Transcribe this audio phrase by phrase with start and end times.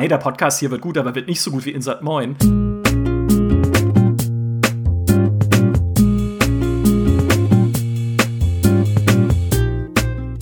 [0.00, 2.34] hey, der Podcast hier wird gut, aber wird nicht so gut wie Insert Moin.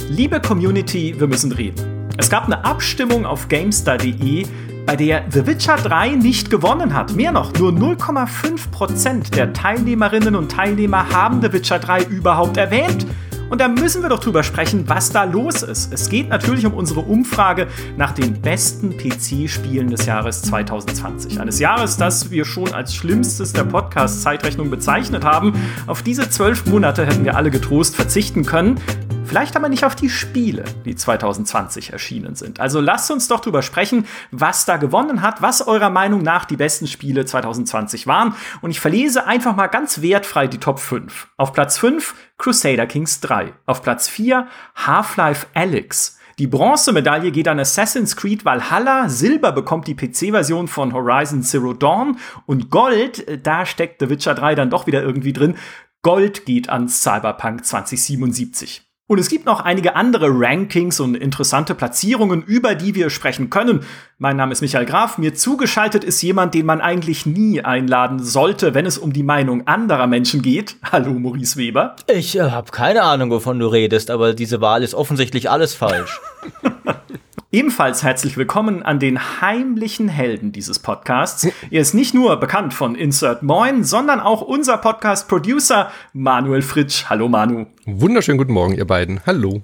[0.08, 2.06] Liebe Community, wir müssen reden.
[2.16, 4.46] Es gab eine Abstimmung auf GameStar.de,
[4.86, 7.16] bei der The Witcher 3 nicht gewonnen hat.
[7.16, 13.06] Mehr noch, nur 0,5% der Teilnehmerinnen und Teilnehmer haben The Witcher 3 überhaupt erwähnt.
[13.50, 15.92] Und da müssen wir doch drüber sprechen, was da los ist.
[15.92, 21.40] Es geht natürlich um unsere Umfrage nach den besten PC-Spielen des Jahres 2020.
[21.40, 25.54] Eines Jahres, das wir schon als schlimmstes der Podcast-Zeitrechnung bezeichnet haben.
[25.86, 28.80] Auf diese zwölf Monate hätten wir alle getrost verzichten können.
[29.28, 32.60] Vielleicht aber nicht auf die Spiele, die 2020 erschienen sind.
[32.60, 36.56] Also lasst uns doch drüber sprechen, was da gewonnen hat, was eurer Meinung nach die
[36.56, 38.34] besten Spiele 2020 waren.
[38.62, 41.28] Und ich verlese einfach mal ganz wertfrei die Top 5.
[41.36, 43.52] Auf Platz 5 Crusader Kings 3.
[43.66, 46.16] Auf Platz 4 Half-Life Alyx.
[46.38, 52.16] Die Bronzemedaille geht an Assassin's Creed Valhalla, Silber bekommt die PC-Version von Horizon Zero Dawn
[52.46, 55.56] und Gold, äh, da steckt The Witcher 3 dann doch wieder irgendwie drin,
[56.02, 58.87] Gold geht an Cyberpunk 2077.
[59.08, 63.80] Und es gibt noch einige andere Rankings und interessante Platzierungen, über die wir sprechen können.
[64.18, 65.16] Mein Name ist Michael Graf.
[65.16, 69.66] Mir zugeschaltet ist jemand, den man eigentlich nie einladen sollte, wenn es um die Meinung
[69.66, 70.76] anderer Menschen geht.
[70.92, 71.96] Hallo, Maurice Weber.
[72.06, 76.20] Ich äh, habe keine Ahnung, wovon du redest, aber diese Wahl ist offensichtlich alles falsch.
[77.50, 81.48] Ebenfalls herzlich willkommen an den heimlichen Helden dieses Podcasts.
[81.70, 87.06] Er ist nicht nur bekannt von Insert Moin, sondern auch unser Podcast-Producer Manuel Fritsch.
[87.08, 87.66] Hallo Manu.
[87.86, 89.20] Wunderschönen guten Morgen, ihr beiden.
[89.26, 89.62] Hallo.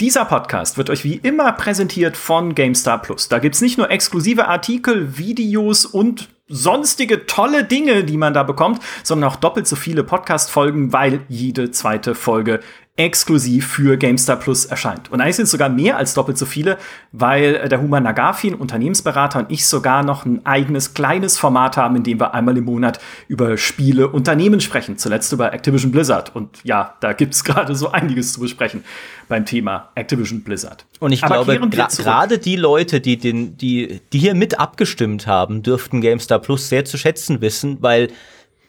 [0.00, 3.28] Dieser Podcast wird euch wie immer präsentiert von GameStar Plus.
[3.28, 8.82] Da gibt's nicht nur exklusive Artikel, Videos und sonstige tolle Dinge, die man da bekommt,
[9.02, 12.60] sondern auch doppelt so viele Podcast-Folgen, weil jede zweite Folge
[12.94, 15.10] exklusiv für GameStar Plus erscheint.
[15.10, 16.76] Und eigentlich sind es sogar mehr als doppelt so viele,
[17.10, 21.78] weil äh, der Human Nagafi, ein Unternehmensberater, und ich sogar noch ein eigenes kleines Format
[21.78, 24.98] haben, in dem wir einmal im Monat über Spiele, Unternehmen sprechen.
[24.98, 26.36] Zuletzt über Activision Blizzard.
[26.36, 28.84] Und ja, da gibt es gerade so einiges zu besprechen
[29.26, 30.84] beim Thema Activision Blizzard.
[30.98, 35.62] Und ich Aber glaube, gerade die Leute, die, den, die, die hier mit abgestimmt haben,
[35.62, 38.08] dürften GameStar Plus sehr zu schätzen wissen, weil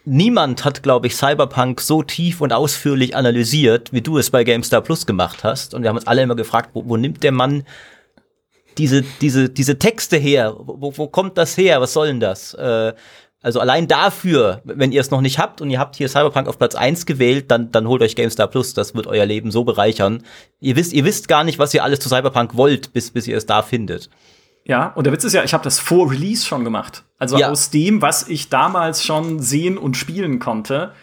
[0.05, 4.81] niemand hat, glaube ich, Cyberpunk so tief und ausführlich analysiert, wie du es bei GameStar
[4.81, 5.73] Plus gemacht hast.
[5.73, 7.63] Und wir haben uns alle immer gefragt, wo, wo nimmt der Mann
[8.77, 10.55] diese, diese, diese Texte her?
[10.57, 11.79] Wo, wo kommt das her?
[11.81, 12.53] Was soll denn das?
[12.53, 12.93] Äh,
[13.41, 16.57] also allein dafür, wenn ihr es noch nicht habt und ihr habt hier Cyberpunk auf
[16.57, 18.73] Platz eins gewählt, dann, dann holt euch GameStar Plus.
[18.73, 20.23] Das wird euer Leben so bereichern.
[20.61, 23.35] Ihr wisst, ihr wisst gar nicht, was ihr alles zu Cyberpunk wollt, bis, bis ihr
[23.35, 24.09] es da findet.
[24.65, 27.03] Ja, und der Witz ist ja, ich habe das vor Release schon gemacht.
[27.19, 27.49] Also ja.
[27.49, 30.93] aus dem, was ich damals schon sehen und spielen konnte.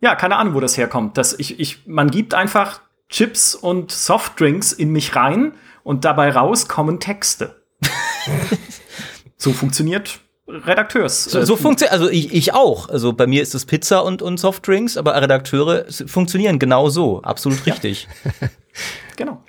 [0.00, 1.16] Ja, keine Ahnung, wo das herkommt.
[1.16, 5.52] Das, ich, ich, man gibt einfach Chips und Softdrinks in mich rein
[5.84, 7.62] und dabei raus kommen Texte.
[9.36, 11.24] so funktioniert Redakteurs.
[11.24, 12.88] So, so funktioniert, also ich, ich auch.
[12.88, 17.22] Also bei mir ist es Pizza und, und Softdrinks, aber Redakteure funktionieren genau so.
[17.22, 18.08] Absolut richtig.
[18.24, 18.48] Ja.
[19.16, 19.42] genau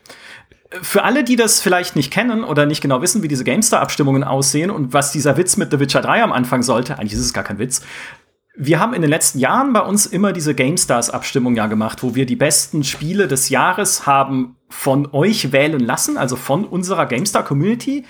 [0.81, 4.71] für alle, die das vielleicht nicht kennen oder nicht genau wissen, wie diese GameStar-Abstimmungen aussehen
[4.71, 7.43] und was dieser Witz mit The Witcher 3 am Anfang sollte, eigentlich ist es gar
[7.43, 7.81] kein Witz.
[8.57, 12.25] Wir haben in den letzten Jahren bei uns immer diese GameStars-Abstimmung ja gemacht, wo wir
[12.25, 18.05] die besten Spiele des Jahres haben von euch wählen lassen, also von unserer GameStar-Community.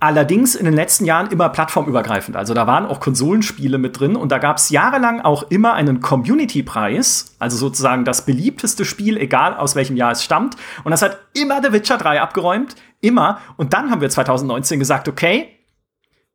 [0.00, 2.36] Allerdings in den letzten Jahren immer plattformübergreifend.
[2.36, 6.00] Also da waren auch Konsolenspiele mit drin und da gab es jahrelang auch immer einen
[6.00, 10.56] Community-Preis, also sozusagen das beliebteste Spiel, egal aus welchem Jahr es stammt.
[10.84, 13.40] Und das hat immer The Witcher 3 abgeräumt, immer.
[13.56, 15.48] Und dann haben wir 2019 gesagt, okay,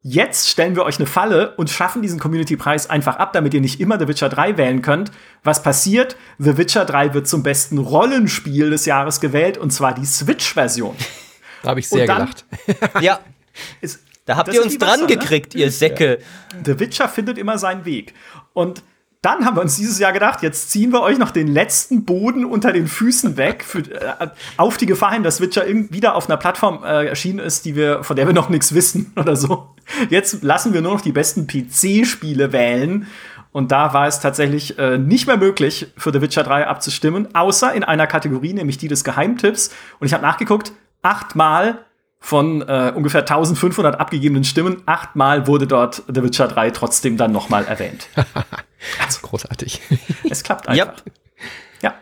[0.01, 3.80] jetzt stellen wir euch eine Falle und schaffen diesen Community-Preis einfach ab, damit ihr nicht
[3.80, 5.12] immer The Witcher 3 wählen könnt.
[5.45, 6.18] Was passiert?
[6.38, 10.95] The Witcher 3 wird zum besten Rollenspiel des Jahres gewählt und zwar die Switch-Version.
[11.62, 12.45] Da habe ich sehr dann, gelacht.
[13.00, 13.22] ja,
[13.81, 15.61] ist, da habt ihr uns dran Wasser, gekriegt, ne?
[15.61, 16.19] ihr Säcke.
[16.65, 18.13] The Witcher findet immer seinen Weg.
[18.53, 18.83] Und
[19.23, 22.43] dann haben wir uns dieses Jahr gedacht, jetzt ziehen wir euch noch den letzten Boden
[22.43, 24.27] unter den Füßen weg, für, äh,
[24.57, 28.03] auf die Gefahr hin, dass Witcher wieder auf einer Plattform äh, erschienen ist, die wir,
[28.03, 29.75] von der wir noch nichts wissen oder so.
[30.09, 33.07] Jetzt lassen wir nur noch die besten PC-Spiele wählen.
[33.53, 37.73] Und da war es tatsächlich äh, nicht mehr möglich, für The Witcher 3 abzustimmen, außer
[37.73, 39.69] in einer Kategorie, nämlich die des Geheimtipps.
[39.99, 41.85] Und ich habe nachgeguckt, achtmal
[42.23, 47.65] von äh, ungefähr 1500 abgegebenen Stimmen, achtmal wurde dort The Witcher 3 trotzdem dann nochmal
[47.65, 48.07] erwähnt.
[49.03, 49.81] also, Großartig.
[50.29, 50.87] Es klappt einfach.
[50.87, 51.03] Yep.
[51.81, 51.95] Ja.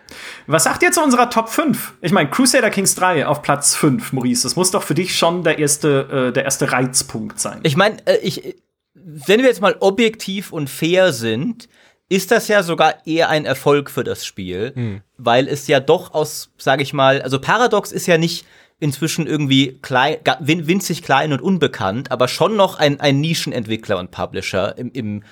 [0.46, 1.96] Was sagt ihr zu unserer Top 5?
[2.02, 4.44] Ich meine, Crusader Kings 3 auf Platz 5, Maurice.
[4.44, 7.60] Das muss doch für dich schon der erste, äh, der erste Reizpunkt sein.
[7.64, 8.56] Ich meine, äh, ich,
[8.94, 11.68] wenn wir jetzt mal objektiv und fair sind,
[12.10, 15.02] ist das ja sogar eher ein Erfolg für das Spiel, hm.
[15.18, 18.46] weil es ja doch aus, sage ich mal, also Paradox ist ja nicht
[18.82, 24.78] inzwischen irgendwie klein, winzig klein und unbekannt, aber schon noch ein, ein Nischenentwickler und Publisher
[24.78, 25.24] im, im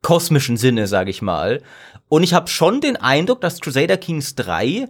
[0.00, 1.60] kosmischen Sinne, sage ich mal.
[2.08, 4.88] Und ich habe schon den Eindruck, dass Crusader Kings 3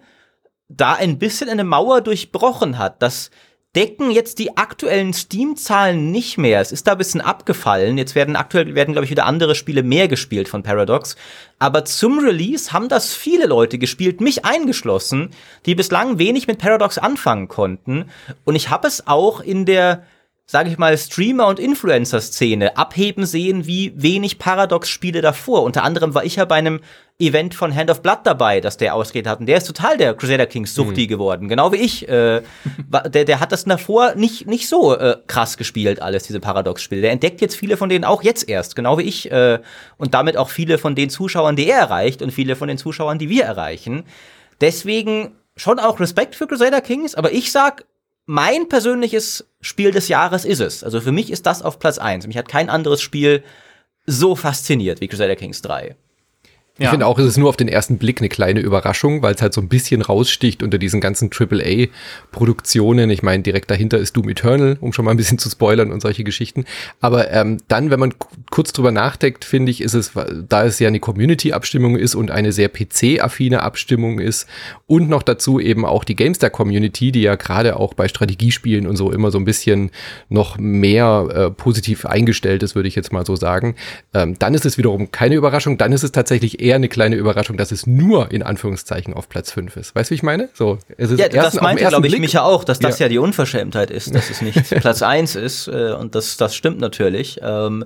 [0.69, 3.31] da ein bisschen eine Mauer durchbrochen hat, dass
[3.76, 6.61] decken jetzt die aktuellen Steam-Zahlen nicht mehr.
[6.61, 7.99] Es ist da ein bisschen abgefallen.
[7.99, 11.17] Jetzt werden aktuell, werden, glaube ich, wieder andere Spiele mehr gespielt von Paradox.
[11.59, 15.31] Aber zum Release haben das viele Leute gespielt, mich eingeschlossen,
[15.67, 18.06] die bislang wenig mit Paradox anfangen konnten.
[18.44, 20.05] Und ich habe es auch in der
[20.46, 25.62] sage ich mal, Streamer- und Influencer-Szene abheben sehen wie wenig Paradox-Spiele davor.
[25.62, 26.81] Unter anderem war ich ja bei einem
[27.19, 29.41] Event von Hand of Blood dabei, dass der ausgeht hat.
[29.41, 31.08] Und der ist total der Crusader Kings Suchti mhm.
[31.08, 31.49] geworden.
[31.49, 32.08] Genau wie ich.
[32.08, 32.43] Äh,
[33.06, 37.00] der, der hat das davor nicht, nicht so äh, krass gespielt, alles, diese Paradox-Spiele.
[37.00, 39.31] Der entdeckt jetzt viele von denen auch jetzt erst, genau wie ich.
[39.32, 39.61] Äh,
[39.96, 43.19] und damit auch viele von den Zuschauern, die er erreicht und viele von den Zuschauern,
[43.19, 44.05] die wir erreichen.
[44.61, 47.87] Deswegen schon auch Respekt für Crusader Kings, aber ich sag,
[48.26, 50.82] mein persönliches Spiel des Jahres ist es.
[50.82, 52.26] Also für mich ist das auf Platz eins.
[52.26, 53.43] Mich hat kein anderes Spiel
[54.06, 55.97] so fasziniert wie Crusader Kings 3.
[56.76, 56.91] Ich ja.
[56.91, 59.55] finde auch, es ist nur auf den ersten Blick eine kleine Überraschung, weil es halt
[59.55, 63.11] so ein bisschen raussticht unter diesen ganzen AAA-Produktionen.
[63.11, 66.03] Ich meine, direkt dahinter ist Doom Eternal, um schon mal ein bisschen zu spoilern und
[66.03, 66.65] solche Geschichten.
[67.00, 68.15] Aber ähm, dann, wenn man
[68.50, 70.15] kurz drüber nachdenkt, finde ich, ist es,
[70.49, 74.49] da es ja eine Community-Abstimmung ist und eine sehr PC-affine Abstimmung ist
[74.88, 79.12] und noch dazu eben auch die GameStar-Community, die ja gerade auch bei Strategiespielen und so
[79.12, 79.93] immer so ein bisschen
[80.29, 83.77] noch mehr äh, positiv eingestellt ist, würde ich jetzt mal so sagen,
[84.12, 85.79] ähm, dann ist es wiederum keine Überraschung.
[85.79, 89.53] Dann ist es tatsächlich eher eine kleine Überraschung, dass es nur in Anführungszeichen auf Platz
[89.53, 89.95] 5 ist.
[89.95, 90.49] Weißt du, wie ich meine?
[90.55, 93.05] So, es ist ja, das meinte, glaube ich, Micha auch, dass das ja.
[93.05, 95.69] ja die Unverschämtheit ist, dass es nicht Platz 1 ist.
[95.69, 97.39] Äh, und das, das stimmt natürlich.
[97.43, 97.85] Ähm,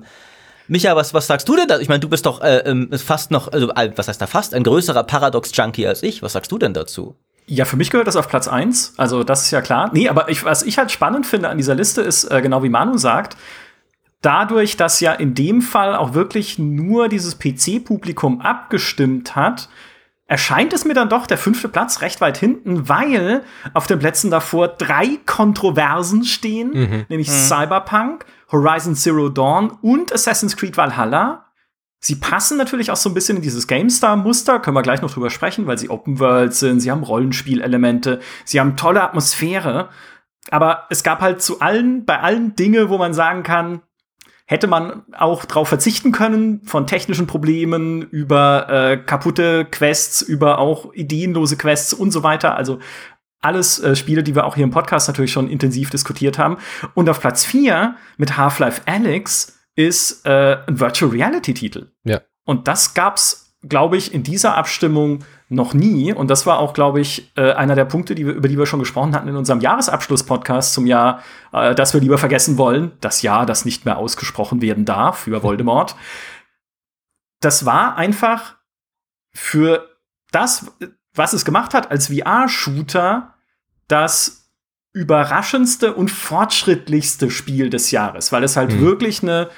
[0.67, 1.79] Micha, was, was sagst du denn da?
[1.79, 4.63] Ich meine, du bist doch äh, ähm, fast noch, also was heißt da fast, ein
[4.63, 6.21] größerer Paradox-Junkie als ich.
[6.21, 7.15] Was sagst du denn dazu?
[7.47, 8.93] Ja, für mich gehört das auf Platz 1.
[8.97, 9.89] Also, das ist ja klar.
[9.91, 12.69] Nee, aber ich, was ich halt spannend finde an dieser Liste ist, äh, genau wie
[12.69, 13.35] Manu sagt,
[14.21, 19.69] dadurch, dass ja in dem Fall auch wirklich nur dieses PC-Publikum abgestimmt hat,
[20.29, 23.43] erscheint es mir dann doch der fünfte Platz recht weit hinten, weil
[23.73, 27.05] auf den Plätzen davor drei Kontroversen stehen, mhm.
[27.09, 27.33] nämlich mhm.
[27.33, 31.45] Cyberpunk, Horizon Zero Dawn und Assassin's Creed Valhalla.
[31.99, 35.29] Sie passen natürlich auch so ein bisschen in dieses GameStar-Muster, können wir gleich noch drüber
[35.29, 39.89] sprechen, weil sie Open World sind, sie haben Rollenspielelemente, sie haben tolle Atmosphäre.
[40.51, 43.81] Aber es gab halt zu allen, bei allen Dinge, wo man sagen kann,
[44.49, 50.91] hätte man auch darauf verzichten können, von technischen Problemen über äh, kaputte Quests, über auch
[50.95, 52.55] ideenlose Quests und so weiter.
[52.55, 52.79] Also
[53.41, 56.57] alles äh, Spiele, die wir auch hier im Podcast natürlich schon intensiv diskutiert haben.
[56.95, 61.91] Und auf Platz 4 mit Half-Life Alyx ist äh, ein Virtual Reality Titel.
[62.03, 62.21] Ja.
[62.43, 66.13] Und das gab's, glaube ich, in dieser Abstimmung noch nie.
[66.13, 68.65] Und das war auch, glaube ich, äh, einer der Punkte, die wir, über die wir
[68.65, 71.21] schon gesprochen hatten in unserem Jahresabschluss-Podcast zum Jahr,
[71.51, 72.91] äh, das wir lieber vergessen wollen.
[73.01, 75.95] Das Jahr, das nicht mehr ausgesprochen werden darf für Voldemort.
[77.41, 78.55] Das war einfach
[79.33, 79.89] für
[80.31, 80.71] das,
[81.13, 83.33] was es gemacht hat als VR-Shooter,
[83.87, 84.51] das
[84.93, 88.81] überraschendste und fortschrittlichste Spiel des Jahres, weil es halt mhm.
[88.81, 89.49] wirklich eine,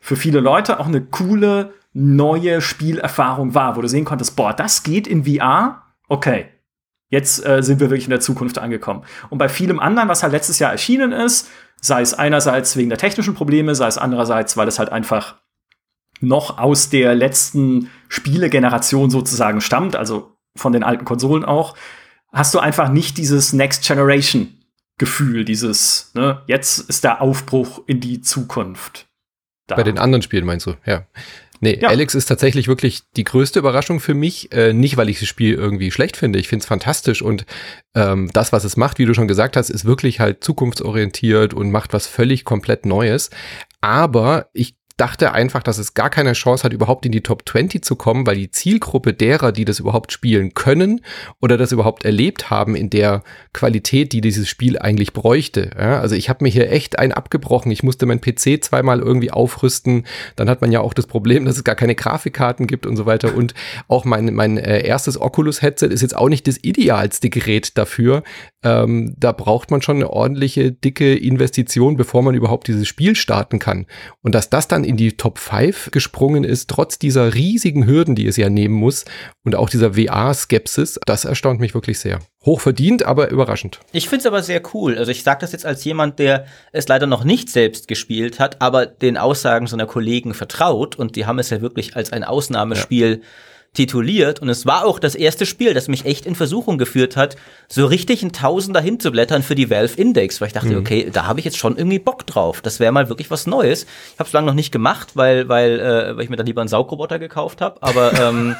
[0.00, 4.82] für viele Leute auch eine coole neue Spielerfahrung war, wo du sehen konntest, boah, das
[4.82, 6.46] geht in VR, okay.
[7.08, 9.04] Jetzt äh, sind wir wirklich in der Zukunft angekommen.
[9.28, 11.50] Und bei vielem anderen, was halt letztes Jahr erschienen ist,
[11.80, 15.36] sei es einerseits wegen der technischen Probleme, sei es andererseits, weil es halt einfach
[16.20, 21.76] noch aus der letzten Spielegeneration sozusagen stammt, also von den alten Konsolen auch,
[22.32, 24.58] hast du einfach nicht dieses Next Generation
[24.98, 29.08] Gefühl, dieses, ne, jetzt ist der Aufbruch in die Zukunft.
[29.66, 29.74] Da.
[29.74, 31.06] Bei den anderen Spielen meinst du, ja.
[31.62, 31.90] Nee, ja.
[31.90, 34.50] Alex ist tatsächlich wirklich die größte Überraschung für mich.
[34.52, 36.40] Äh, nicht, weil ich das Spiel irgendwie schlecht finde.
[36.40, 37.46] Ich finde es fantastisch und
[37.94, 41.70] ähm, das, was es macht, wie du schon gesagt hast, ist wirklich halt zukunftsorientiert und
[41.70, 43.30] macht was völlig komplett Neues.
[43.80, 47.84] Aber ich dachte einfach, dass es gar keine Chance hat, überhaupt in die Top 20
[47.84, 51.00] zu kommen, weil die Zielgruppe derer, die das überhaupt spielen können
[51.40, 55.72] oder das überhaupt erlebt haben in der Qualität, die dieses Spiel eigentlich bräuchte.
[55.76, 57.72] Ja, also ich habe mir hier echt ein abgebrochen.
[57.72, 60.06] Ich musste mein PC zweimal irgendwie aufrüsten.
[60.36, 63.04] Dann hat man ja auch das Problem, dass es gar keine Grafikkarten gibt und so
[63.04, 63.34] weiter.
[63.34, 63.54] Und
[63.88, 68.22] auch mein, mein äh, erstes Oculus-Headset ist jetzt auch nicht das idealste Gerät dafür.
[68.62, 73.58] Ähm, da braucht man schon eine ordentliche, dicke Investition, bevor man überhaupt dieses Spiel starten
[73.58, 73.86] kann.
[74.22, 78.26] Und dass das dann in die Top 5 gesprungen ist, trotz dieser riesigen Hürden, die
[78.26, 79.04] es ja nehmen muss
[79.44, 82.20] und auch dieser VR-Skepsis, das erstaunt mich wirklich sehr.
[82.44, 83.80] Hochverdient, aber überraschend.
[83.92, 84.98] Ich finde es aber sehr cool.
[84.98, 88.60] Also ich sage das jetzt als jemand, der es leider noch nicht selbst gespielt hat,
[88.60, 93.20] aber den Aussagen seiner Kollegen vertraut und die haben es ja wirklich als ein Ausnahmespiel
[93.22, 93.28] ja
[93.74, 97.36] tituliert und es war auch das erste Spiel, das mich echt in Versuchung geführt hat,
[97.68, 100.78] so richtig ein Tausender hinzublättern für die Valve Index, weil ich dachte, mhm.
[100.78, 102.60] okay, da habe ich jetzt schon irgendwie Bock drauf.
[102.60, 103.84] Das wäre mal wirklich was Neues.
[104.12, 106.60] Ich habe es lange noch nicht gemacht, weil weil äh, weil ich mir dann lieber
[106.60, 108.56] einen Saugroboter gekauft habe, aber ähm,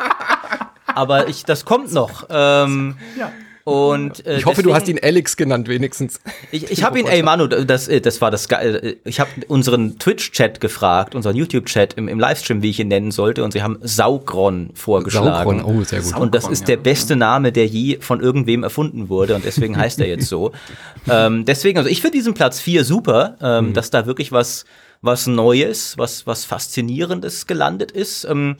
[0.86, 2.26] aber ich das kommt noch.
[2.30, 3.30] Ähm, ja.
[3.64, 6.20] Und, äh, ich hoffe, deswegen, du hast ihn Alex genannt, wenigstens.
[6.50, 8.96] Ich, ich habe ihn, ey Manu, das, äh, das war das geil.
[9.04, 13.44] Ich habe unseren Twitch-Chat gefragt, unseren YouTube-Chat im, im Livestream, wie ich ihn nennen sollte,
[13.44, 15.58] und sie haben Saugron vorgeschlagen.
[15.60, 16.16] Saugron, oh, sehr gut.
[16.16, 20.00] Und das ist der beste Name, der je von irgendwem erfunden wurde, und deswegen heißt
[20.00, 20.52] er jetzt so.
[21.08, 23.72] ähm, deswegen, also ich finde diesen Platz 4 super, ähm, mhm.
[23.74, 24.64] dass da wirklich was,
[25.02, 28.24] was Neues, was, was Faszinierendes gelandet ist.
[28.24, 28.56] Ähm,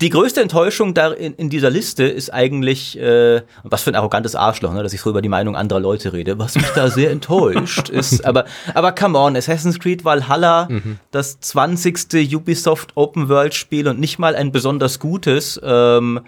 [0.00, 4.34] die größte Enttäuschung da in, in dieser Liste ist eigentlich, äh, was für ein arrogantes
[4.34, 7.10] Arschloch, ne, dass ich so über die Meinung anderer Leute rede, was mich da sehr
[7.10, 8.24] enttäuscht ist.
[8.24, 10.98] Aber, aber come on, Assassin's Creed Valhalla, mhm.
[11.12, 12.34] das 20.
[12.34, 15.60] Ubisoft Open World Spiel und nicht mal ein besonders gutes.
[15.62, 16.20] Ähm,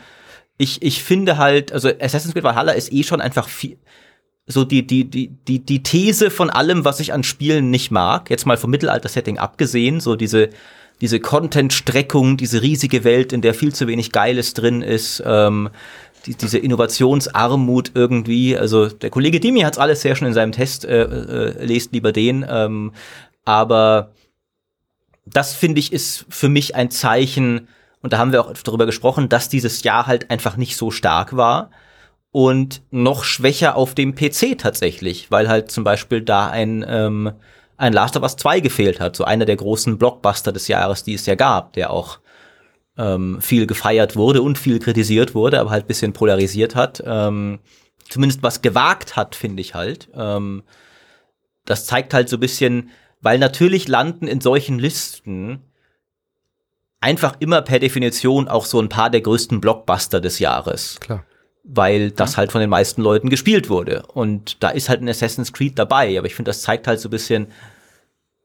[0.56, 3.76] ich, ich finde halt, also Assassin's Creed Valhalla ist eh schon einfach viel,
[4.46, 8.30] so die, die, die, die, die These von allem, was ich an Spielen nicht mag,
[8.30, 10.48] jetzt mal vom Mittelalter-Setting abgesehen, so diese
[11.00, 15.70] diese Content-Streckung, diese riesige Welt, in der viel zu wenig Geiles drin ist, ähm,
[16.26, 18.56] die, diese Innovationsarmut irgendwie.
[18.56, 21.92] Also der Kollege Dimi hat es alles sehr schön in seinem Test, äh, äh, lest
[21.92, 22.44] lieber den.
[22.48, 22.92] Ähm,
[23.44, 24.12] aber
[25.24, 27.68] das finde ich ist für mich ein Zeichen,
[28.02, 31.36] und da haben wir auch darüber gesprochen, dass dieses Jahr halt einfach nicht so stark
[31.36, 31.70] war
[32.30, 37.32] und noch schwächer auf dem PC tatsächlich, weil halt zum Beispiel da ein ähm,
[37.78, 41.14] ein Last of Us 2 gefehlt hat, so einer der großen Blockbuster des Jahres, die
[41.14, 42.18] es ja gab, der auch
[42.98, 47.02] ähm, viel gefeiert wurde und viel kritisiert wurde, aber halt bisschen polarisiert hat.
[47.06, 47.60] Ähm,
[48.08, 50.08] zumindest was gewagt hat, finde ich halt.
[50.14, 50.64] Ähm,
[51.64, 55.60] das zeigt halt so ein bisschen, weil natürlich landen in solchen Listen
[57.00, 60.98] einfach immer per Definition auch so ein paar der größten Blockbuster des Jahres.
[60.98, 61.24] Klar
[61.68, 64.02] weil das halt von den meisten Leuten gespielt wurde.
[64.14, 67.08] Und da ist halt ein Assassin's Creed dabei, aber ich finde, das zeigt halt so
[67.08, 67.48] ein bisschen,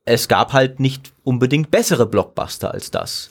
[0.05, 3.29] es gab halt nicht unbedingt bessere Blockbuster als das.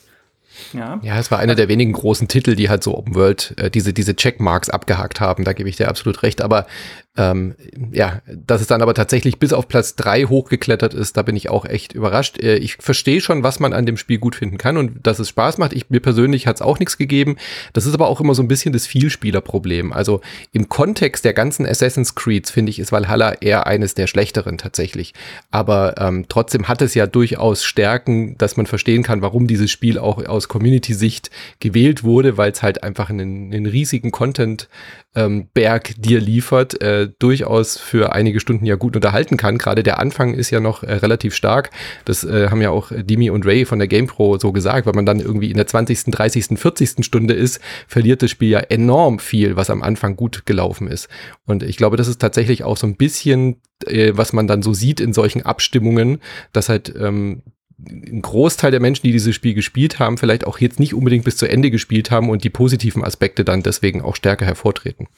[0.73, 1.01] Ja.
[1.03, 3.93] ja, es war einer der wenigen großen Titel, die halt so Open World äh, diese,
[3.93, 5.45] diese Checkmarks abgehakt haben.
[5.45, 6.43] Da gebe ich dir absolut recht.
[6.43, 6.67] Aber
[7.15, 7.57] ähm,
[7.93, 11.51] ja, dass es dann aber tatsächlich bis auf Platz drei hochgeklettert ist, da bin ich
[11.51, 12.43] auch echt überrascht.
[12.43, 15.29] Äh, ich verstehe schon, was man an dem Spiel gut finden kann und dass es
[15.29, 15.75] Spaß macht.
[15.75, 17.37] Ich, mir persönlich hat es auch nichts gegeben.
[17.75, 19.93] Das ist aber auch immer so ein bisschen das Vielspielerproblem.
[19.93, 24.57] Also im Kontext der ganzen Assassin's Creeds finde ich, ist Valhalla eher eines der schlechteren
[24.57, 25.13] tatsächlich.
[25.51, 29.99] Aber ähm, trotzdem hat es ja durchaus Stärken, dass man verstehen kann, warum dieses Spiel
[29.99, 34.71] auch aus Community-Sicht gewählt wurde, weil es halt einfach einen, einen riesigen Content
[35.15, 39.59] ähm, Berg dir liefert, äh, durchaus für einige Stunden ja gut unterhalten kann.
[39.59, 41.71] Gerade der Anfang ist ja noch äh, relativ stark.
[42.05, 45.07] Das äh, haben ja auch Dimi und Ray von der GamePro so gesagt, weil man
[45.07, 47.05] dann irgendwie in der 20., 30., 40.
[47.05, 51.09] Stunde ist, verliert das Spiel ja enorm viel, was am Anfang gut gelaufen ist.
[51.47, 54.73] Und ich glaube, das ist tatsächlich auch so ein bisschen, äh, was man dann so
[54.73, 56.21] sieht in solchen Abstimmungen,
[56.53, 57.43] dass halt ähm,
[57.89, 61.37] ein Großteil der Menschen, die dieses Spiel gespielt haben, vielleicht auch jetzt nicht unbedingt bis
[61.37, 65.09] zu Ende gespielt haben und die positiven Aspekte dann deswegen auch stärker hervortreten.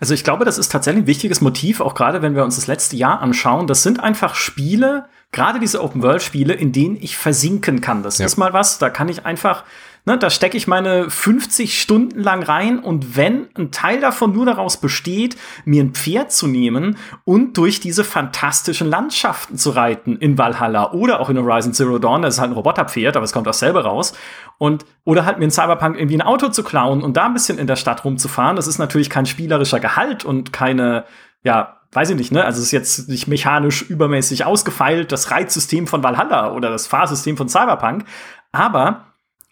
[0.00, 2.68] Also ich glaube, das ist tatsächlich ein wichtiges Motiv, auch gerade wenn wir uns das
[2.68, 3.66] letzte Jahr anschauen.
[3.66, 8.02] Das sind einfach Spiele, gerade diese Open-World-Spiele, in denen ich versinken kann.
[8.02, 8.26] Das ja.
[8.26, 9.64] ist mal was, da kann ich einfach
[10.08, 14.46] Ne, da stecke ich meine 50 Stunden lang rein und wenn ein Teil davon nur
[14.46, 15.36] daraus besteht,
[15.66, 21.20] mir ein Pferd zu nehmen und durch diese fantastischen Landschaften zu reiten in Valhalla oder
[21.20, 23.84] auch in Horizon Zero Dawn, das ist halt ein Roboterpferd, aber es kommt auch selber
[23.84, 24.14] raus.
[24.56, 27.58] Und, oder halt mir in Cyberpunk irgendwie ein Auto zu klauen und da ein bisschen
[27.58, 31.04] in der Stadt rumzufahren, das ist natürlich kein spielerischer Gehalt und keine,
[31.42, 32.46] ja, weiß ich nicht, ne?
[32.46, 37.36] Also es ist jetzt nicht mechanisch übermäßig ausgefeilt, das Reizsystem von Valhalla oder das Fahrsystem
[37.36, 38.06] von Cyberpunk.
[38.52, 39.07] Aber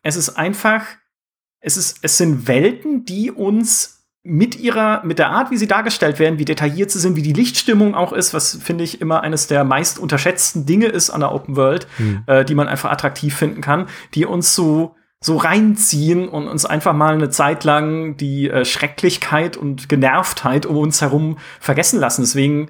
[0.06, 0.86] es ist einfach,
[1.60, 6.18] es ist, es sind Welten, die uns mit ihrer, mit der Art, wie sie dargestellt
[6.18, 9.46] werden, wie detailliert sie sind, wie die Lichtstimmung auch ist, was finde ich immer eines
[9.46, 12.22] der meist unterschätzten Dinge ist an der Open World, mhm.
[12.26, 16.92] äh, die man einfach attraktiv finden kann, die uns so so reinziehen und uns einfach
[16.92, 22.20] mal eine Zeit lang die äh, Schrecklichkeit und Genervtheit um uns herum vergessen lassen.
[22.22, 22.68] Deswegen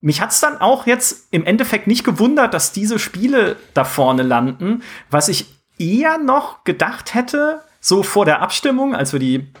[0.00, 4.82] mich hat's dann auch jetzt im Endeffekt nicht gewundert, dass diese Spiele da vorne landen,
[5.08, 9.52] was ich eher noch gedacht hätte, so vor der Abstimmung, als wir die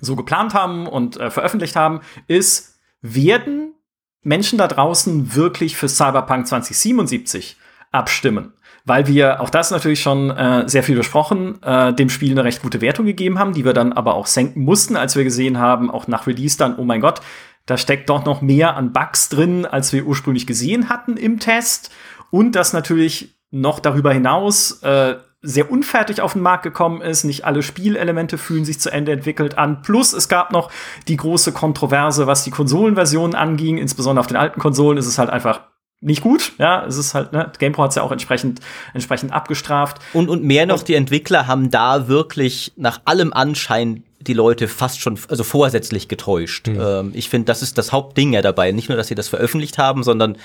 [0.00, 3.74] so geplant haben und äh, veröffentlicht haben, ist, werden
[4.22, 7.56] Menschen da draußen wirklich für Cyberpunk 2077
[7.90, 8.52] abstimmen?
[8.84, 12.62] Weil wir, auch das natürlich schon äh, sehr viel besprochen, äh, dem Spiel eine recht
[12.62, 15.90] gute Wertung gegeben haben, die wir dann aber auch senken mussten, als wir gesehen haben,
[15.90, 17.20] auch nach Release dann, oh mein Gott,
[17.66, 21.92] da steckt doch noch mehr an Bugs drin, als wir ursprünglich gesehen hatten im Test.
[22.30, 27.24] Und dass natürlich noch darüber hinaus äh, sehr unfertig auf den Markt gekommen ist.
[27.24, 29.82] Nicht alle Spielelemente fühlen sich zu Ende entwickelt an.
[29.82, 30.70] Plus es gab noch
[31.08, 33.76] die große Kontroverse, was die Konsolenversionen anging.
[33.76, 35.60] Insbesondere auf den alten Konsolen ist es halt einfach
[36.00, 36.52] nicht gut.
[36.58, 38.60] Ja, es ist halt, ne, GamePro hat es ja auch entsprechend,
[38.92, 39.98] entsprechend abgestraft.
[40.12, 44.68] Und, und mehr noch, und, die Entwickler haben da wirklich nach allem Anschein die Leute
[44.68, 46.68] fast schon, also vorsätzlich getäuscht.
[46.68, 46.80] Mhm.
[46.80, 48.72] Ähm, ich finde, das ist das Hauptding ja dabei.
[48.72, 50.36] Nicht nur, dass sie das veröffentlicht haben, sondern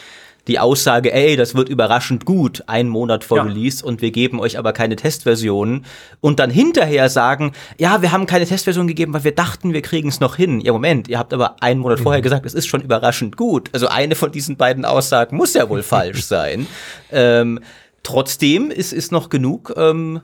[0.47, 3.43] die Aussage, ey, das wird überraschend gut, einen Monat vor ja.
[3.43, 5.85] Release und wir geben euch aber keine Testversionen
[6.21, 10.09] und dann hinterher sagen, ja, wir haben keine Testversion gegeben, weil wir dachten, wir kriegen
[10.09, 10.61] es noch hin.
[10.61, 12.03] Ja, Moment, ihr habt aber einen Monat mhm.
[12.03, 13.69] vorher gesagt, es ist schon überraschend gut.
[13.73, 16.67] Also eine von diesen beiden Aussagen muss ja wohl falsch sein.
[17.11, 17.59] Ähm,
[18.03, 20.21] trotzdem ist, ist noch genug ähm,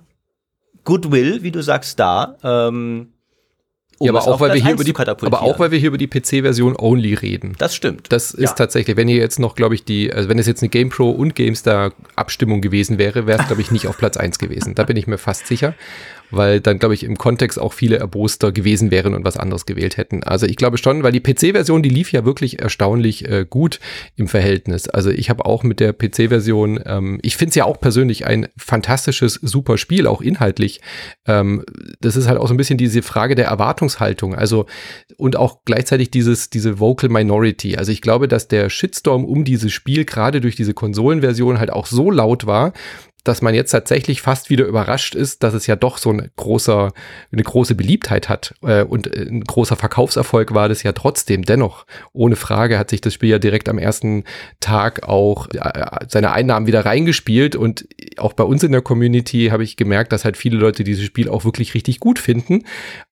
[0.84, 2.36] Goodwill, wie du sagst, da.
[2.44, 3.13] Ähm,
[4.00, 5.98] um ja, aber auch, weil wir hier über die, aber auch, weil wir hier über
[5.98, 7.54] die PC-Version only reden.
[7.58, 8.12] Das stimmt.
[8.12, 8.56] Das ist ja.
[8.56, 11.36] tatsächlich, wenn ihr jetzt noch, glaube ich, die, also wenn es jetzt eine GamePro und
[11.36, 14.76] GameStar Abstimmung gewesen wäre, wäre es, glaube ich, nicht auf Platz 1 gewesen.
[14.76, 15.74] Da bin ich mir fast sicher
[16.36, 19.98] weil dann, glaube ich, im Kontext auch viele erboster gewesen wären und was anderes gewählt
[19.98, 20.24] hätten.
[20.24, 23.80] Also ich glaube schon, weil die PC-Version, die lief ja wirklich erstaunlich äh, gut
[24.16, 24.88] im Verhältnis.
[24.90, 28.48] Also ich habe auch mit der PC-Version, ähm, ich finde es ja auch persönlich ein
[28.58, 30.82] fantastisches, super Spiel, auch inhaltlich.
[31.28, 31.64] Ähm,
[32.02, 34.36] das ist halt auch so ein bisschen diese Frage der Erwartungshaltung.
[34.36, 34.66] Also
[35.18, 37.78] und auch gleichzeitig dieses, diese Vocal Minority.
[37.78, 41.86] Also ich glaube, dass der Shitstorm um dieses Spiel gerade durch diese Konsolenversion halt auch
[41.86, 42.74] so laut war,
[43.24, 46.92] dass man jetzt tatsächlich fast wieder überrascht ist, dass es ja doch so ein großer,
[47.32, 51.44] eine große Beliebtheit hat äh, und äh, ein großer Verkaufserfolg war das ja trotzdem.
[51.44, 54.26] Dennoch, ohne Frage hat sich das Spiel ja direkt am ersten
[54.60, 57.88] Tag auch äh, seine Einnahmen wieder reingespielt und
[58.18, 61.30] auch bei uns in der Community habe ich gemerkt, dass halt viele Leute dieses Spiel
[61.30, 62.64] auch wirklich richtig gut finden.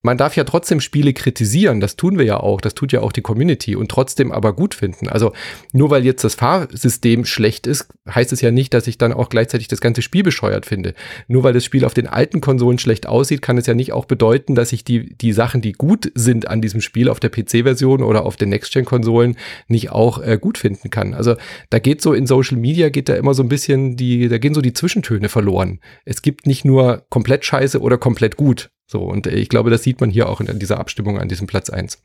[0.01, 3.13] Man darf ja trotzdem Spiele kritisieren, das tun wir ja auch, das tut ja auch
[3.13, 5.07] die Community und trotzdem aber gut finden.
[5.07, 5.31] Also
[5.71, 9.29] nur weil jetzt das Fahrsystem schlecht ist, heißt es ja nicht, dass ich dann auch
[9.29, 10.93] gleichzeitig das ganze Spiel bescheuert finde.
[11.27, 14.05] Nur weil das Spiel auf den alten Konsolen schlecht aussieht, kann es ja nicht auch
[14.05, 18.03] bedeuten, dass ich die, die Sachen, die gut sind an diesem Spiel auf der PC-Version
[18.03, 21.13] oder auf den Next-Gen-Konsolen nicht auch äh, gut finden kann.
[21.13, 21.35] Also
[21.69, 24.53] da geht so in Social Media geht da immer so ein bisschen die, da gehen
[24.53, 25.79] so die Zwischentöne verloren.
[26.05, 28.69] Es gibt nicht nur komplett scheiße oder komplett gut.
[28.87, 31.69] So, und ich glaube, das sieht man hier auch in dieser Abstimmung an diesem Platz
[31.69, 32.01] 1.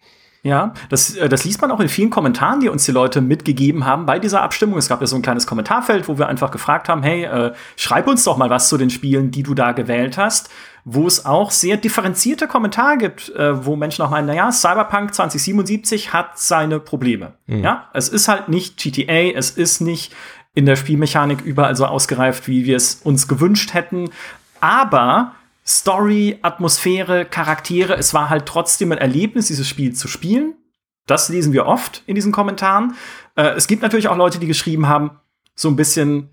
[0.47, 3.85] Ja, das, äh, das liest man auch in vielen Kommentaren, die uns die Leute mitgegeben
[3.85, 4.79] haben bei dieser Abstimmung.
[4.79, 8.07] Es gab ja so ein kleines Kommentarfeld, wo wir einfach gefragt haben, hey, äh, schreib
[8.07, 10.49] uns doch mal was zu den Spielen, die du da gewählt hast,
[10.85, 16.13] wo es auch sehr differenzierte Kommentare gibt, äh, wo Menschen auch meinen, naja, Cyberpunk 2077
[16.13, 17.33] hat seine Probleme.
[17.49, 17.65] Mhm.
[17.65, 20.15] Ja, es ist halt nicht GTA, es ist nicht
[20.55, 24.11] in der Spielmechanik überall so ausgereift, wie wir es uns gewünscht hätten.
[24.61, 25.33] Aber
[25.67, 27.95] Story, Atmosphäre, Charaktere.
[27.97, 30.55] Es war halt trotzdem ein Erlebnis, dieses Spiel zu spielen.
[31.07, 32.95] Das lesen wir oft in diesen Kommentaren.
[33.35, 35.11] Äh, es gibt natürlich auch Leute, die geschrieben haben,
[35.55, 36.31] so ein bisschen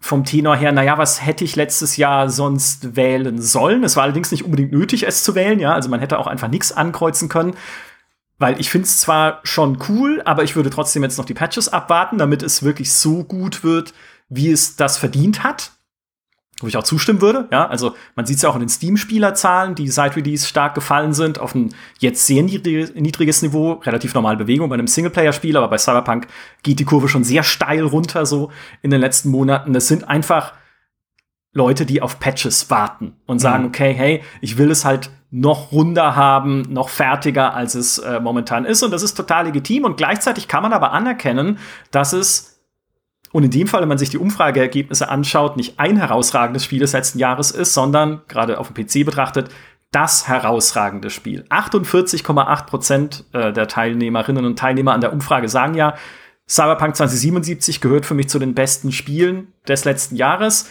[0.00, 3.84] vom Tenor her, naja, was hätte ich letztes Jahr sonst wählen sollen?
[3.84, 5.72] Es war allerdings nicht unbedingt nötig, es zu wählen, ja.
[5.72, 7.54] Also man hätte auch einfach nichts ankreuzen können.
[8.38, 11.72] Weil ich finde es zwar schon cool, aber ich würde trotzdem jetzt noch die Patches
[11.72, 13.94] abwarten, damit es wirklich so gut wird,
[14.28, 15.73] wie es das verdient hat
[16.60, 17.48] wo ich auch zustimmen würde.
[17.50, 21.12] Ja, also man sieht es ja auch in den Steam-Spielerzahlen, die seit Release stark gefallen
[21.12, 25.78] sind, auf ein jetzt sehr niedriges Niveau, relativ normale Bewegung bei einem Singleplayer-Spiel, aber bei
[25.78, 26.28] Cyberpunk
[26.62, 28.50] geht die Kurve schon sehr steil runter so
[28.82, 29.72] in den letzten Monaten.
[29.72, 30.52] Das sind einfach
[31.52, 33.68] Leute, die auf Patches warten und sagen, mhm.
[33.68, 38.64] okay, hey, ich will es halt noch runder haben, noch fertiger, als es äh, momentan
[38.64, 38.82] ist.
[38.82, 39.84] Und das ist total legitim.
[39.84, 41.58] Und gleichzeitig kann man aber anerkennen,
[41.90, 42.53] dass es
[43.34, 46.92] und in dem Fall, wenn man sich die Umfrageergebnisse anschaut, nicht ein herausragendes Spiel des
[46.92, 49.50] letzten Jahres ist, sondern gerade auf dem PC betrachtet,
[49.90, 51.44] das herausragende Spiel.
[51.50, 55.96] 48,8 Prozent äh, der Teilnehmerinnen und Teilnehmer an der Umfrage sagen ja,
[56.48, 60.70] Cyberpunk 2077 gehört für mich zu den besten Spielen des letzten Jahres.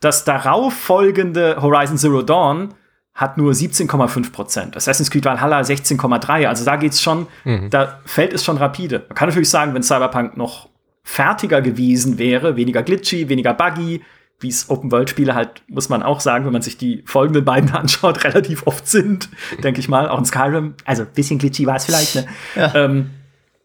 [0.00, 2.74] Das darauf folgende Horizon Zero Dawn
[3.14, 4.76] hat nur 17,5 Prozent.
[4.76, 6.48] Assassin's Creed Valhalla 16,3.
[6.48, 7.70] Also da geht's schon, mhm.
[7.70, 9.04] da fällt es schon rapide.
[9.08, 10.68] Man kann natürlich sagen, wenn Cyberpunk noch
[11.08, 14.02] fertiger gewesen wäre, weniger glitchy, weniger buggy,
[14.40, 18.24] wie es Open-World-Spiele halt, muss man auch sagen, wenn man sich die folgenden beiden anschaut,
[18.24, 19.30] relativ oft sind,
[19.64, 20.74] denke ich mal, auch in Skyrim.
[20.84, 22.26] Also ein bisschen glitchy war es vielleicht, ne?
[22.54, 22.74] Ja.
[22.74, 23.10] Ähm,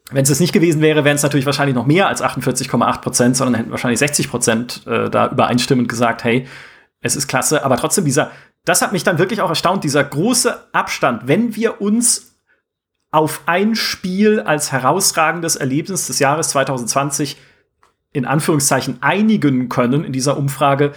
[0.10, 3.36] wenn es das nicht gewesen wäre, wären es natürlich wahrscheinlich noch mehr als 48,8 Prozent,
[3.36, 6.47] sondern hätten wahrscheinlich 60 Prozent äh, da übereinstimmend gesagt, hey,
[7.01, 7.65] es ist klasse.
[7.65, 8.32] Aber trotzdem dieser,
[8.63, 11.27] das hat mich dann wirklich auch erstaunt, dieser große Abstand.
[11.27, 12.32] Wenn wir uns
[13.13, 17.38] auf ein Spiel als herausragendes Erlebnis des Jahres 2020
[18.12, 20.93] in Anführungszeichen einigen können in dieser Umfrage,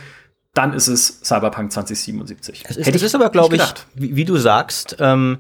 [0.55, 2.65] dann ist es Cyberpunk 2077.
[2.67, 3.63] Es ist, Hätte es ist aber, glaube ich,
[3.95, 5.39] wie, wie, du sagst, ähm,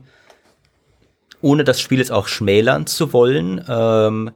[1.40, 4.32] ohne das Spiel jetzt auch schmälern zu wollen, ähm,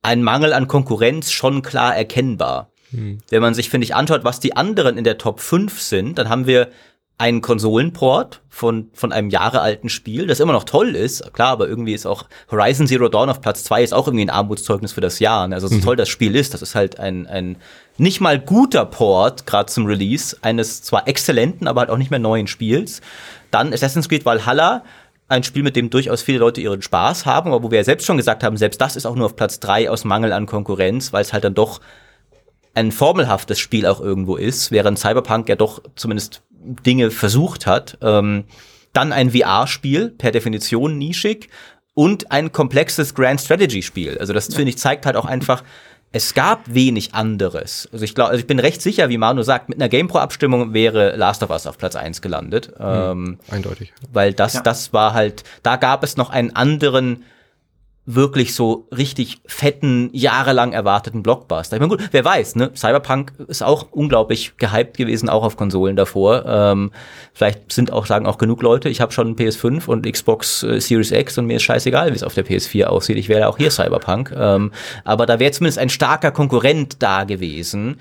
[0.00, 2.70] ein Mangel an Konkurrenz schon klar erkennbar.
[2.92, 3.18] Hm.
[3.28, 6.30] Wenn man sich, finde ich, anschaut, was die anderen in der Top 5 sind, dann
[6.30, 6.70] haben wir
[7.16, 11.94] einen Konsolenport von, von einem jahrealten Spiel, das immer noch toll ist, klar, aber irgendwie
[11.94, 15.20] ist auch Horizon Zero Dawn auf Platz zwei ist auch irgendwie ein Armutszeugnis für das
[15.20, 15.46] Jahr.
[15.46, 15.54] Ne?
[15.54, 15.82] Also so mhm.
[15.82, 17.56] toll das Spiel ist, das ist halt ein, ein
[17.98, 22.18] nicht mal guter Port, gerade zum Release, eines zwar exzellenten, aber halt auch nicht mehr
[22.18, 23.00] neuen Spiels.
[23.52, 24.82] Dann Assassin's Creed Valhalla,
[25.28, 28.06] ein Spiel, mit dem durchaus viele Leute ihren Spaß haben, aber wo wir ja selbst
[28.06, 31.12] schon gesagt haben, selbst das ist auch nur auf Platz drei aus Mangel an Konkurrenz,
[31.12, 31.80] weil es halt dann doch
[32.74, 37.98] ein formelhaftes Spiel auch irgendwo ist, während Cyberpunk ja doch zumindest Dinge versucht hat.
[38.00, 38.44] Ähm,
[38.92, 41.48] dann ein VR-Spiel, per Definition nischig,
[41.94, 44.18] und ein komplexes Grand Strategy-Spiel.
[44.18, 44.56] Also das, ja.
[44.56, 45.62] finde ich, zeigt halt auch einfach,
[46.12, 47.88] es gab wenig anderes.
[47.92, 51.16] Also ich glaube, also ich bin recht sicher, wie Manu sagt, mit einer GamePro-Abstimmung wäre
[51.16, 52.68] Last of Us auf Platz 1 gelandet.
[52.78, 53.92] Mhm, ähm, eindeutig.
[54.12, 54.62] Weil das, ja.
[54.62, 57.24] das war halt, da gab es noch einen anderen
[58.06, 61.76] wirklich so richtig fetten, jahrelang erwarteten Blockbuster.
[61.76, 62.70] Ich meine, gut, wer weiß, ne?
[62.74, 66.44] Cyberpunk ist auch unglaublich gehypt gewesen, auch auf Konsolen davor.
[66.46, 66.92] Ähm,
[67.32, 71.12] vielleicht sind auch, sagen auch genug Leute, ich habe schon PS5 und Xbox äh, Series
[71.12, 73.16] X und mir ist scheißegal, wie es auf der PS4 aussieht.
[73.16, 74.34] Ich wäre auch hier Cyberpunk.
[74.36, 74.72] Ähm,
[75.04, 78.00] aber da wäre zumindest ein starker Konkurrent da gewesen.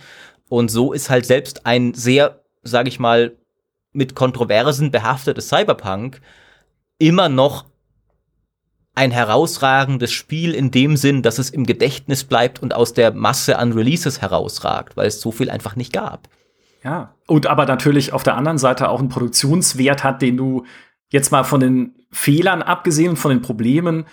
[0.50, 3.38] Und so ist halt selbst ein sehr, sage ich mal,
[3.94, 6.20] mit Kontroversen behaftetes Cyberpunk
[6.98, 7.66] immer noch
[8.95, 13.58] ein herausragendes Spiel in dem Sinn, dass es im Gedächtnis bleibt und aus der Masse
[13.58, 16.27] an Releases herausragt, weil es so viel einfach nicht gab.
[16.84, 20.65] Ja, und aber natürlich auf der anderen Seite auch einen Produktionswert hat, den du
[21.10, 24.06] jetzt mal von den Fehlern abgesehen von den Problemen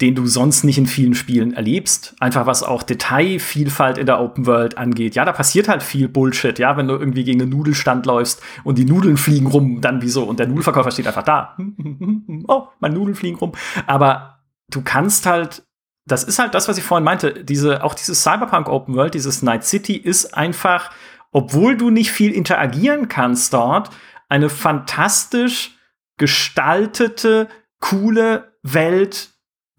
[0.00, 2.14] den du sonst nicht in vielen Spielen erlebst.
[2.20, 5.16] Einfach was auch Detailvielfalt in der Open World angeht.
[5.16, 8.78] Ja, da passiert halt viel Bullshit, ja, wenn du irgendwie gegen einen Nudelstand läufst und
[8.78, 10.22] die Nudeln fliegen rum, dann wieso?
[10.24, 11.56] Und der Nudelverkäufer steht einfach da.
[12.46, 13.52] oh, meine Nudeln fliegen rum.
[13.86, 14.38] Aber
[14.70, 15.64] du kannst halt,
[16.06, 19.42] das ist halt das, was ich vorhin meinte, diese, auch dieses Cyberpunk Open World, dieses
[19.42, 20.92] Night City ist einfach,
[21.32, 23.90] obwohl du nicht viel interagieren kannst dort,
[24.28, 25.76] eine fantastisch
[26.18, 27.48] gestaltete,
[27.80, 29.30] coole Welt,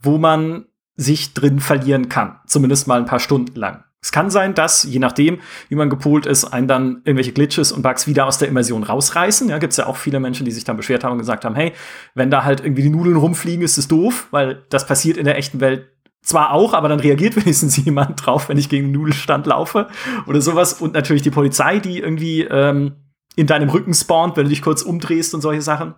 [0.01, 2.39] wo man sich drin verlieren kann.
[2.45, 3.83] Zumindest mal ein paar Stunden lang.
[4.01, 7.81] Es kann sein, dass, je nachdem, wie man gepolt ist, einen dann irgendwelche Glitches und
[7.81, 9.49] Bugs wieder aus der Immersion rausreißen.
[9.49, 11.73] Ja, gibt's ja auch viele Menschen, die sich dann beschwert haben und gesagt haben, hey,
[12.15, 15.37] wenn da halt irgendwie die Nudeln rumfliegen, ist es doof, weil das passiert in der
[15.37, 15.89] echten Welt
[16.21, 19.87] zwar auch, aber dann reagiert wenigstens jemand drauf, wenn ich gegen einen Nudelstand laufe
[20.27, 20.73] oder sowas.
[20.73, 22.95] Und natürlich die Polizei, die irgendwie ähm,
[23.35, 25.95] in deinem Rücken spawnt, wenn du dich kurz umdrehst und solche Sachen.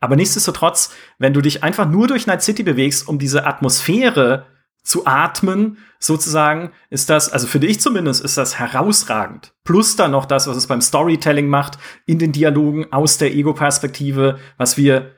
[0.00, 4.46] Aber nichtsdestotrotz, wenn du dich einfach nur durch Night City bewegst, um diese Atmosphäre
[4.82, 9.52] zu atmen, sozusagen, ist das, also für dich zumindest, ist das herausragend.
[9.62, 14.38] Plus dann noch das, was es beim Storytelling macht, in den Dialogen aus der Ego-Perspektive,
[14.56, 15.12] was wir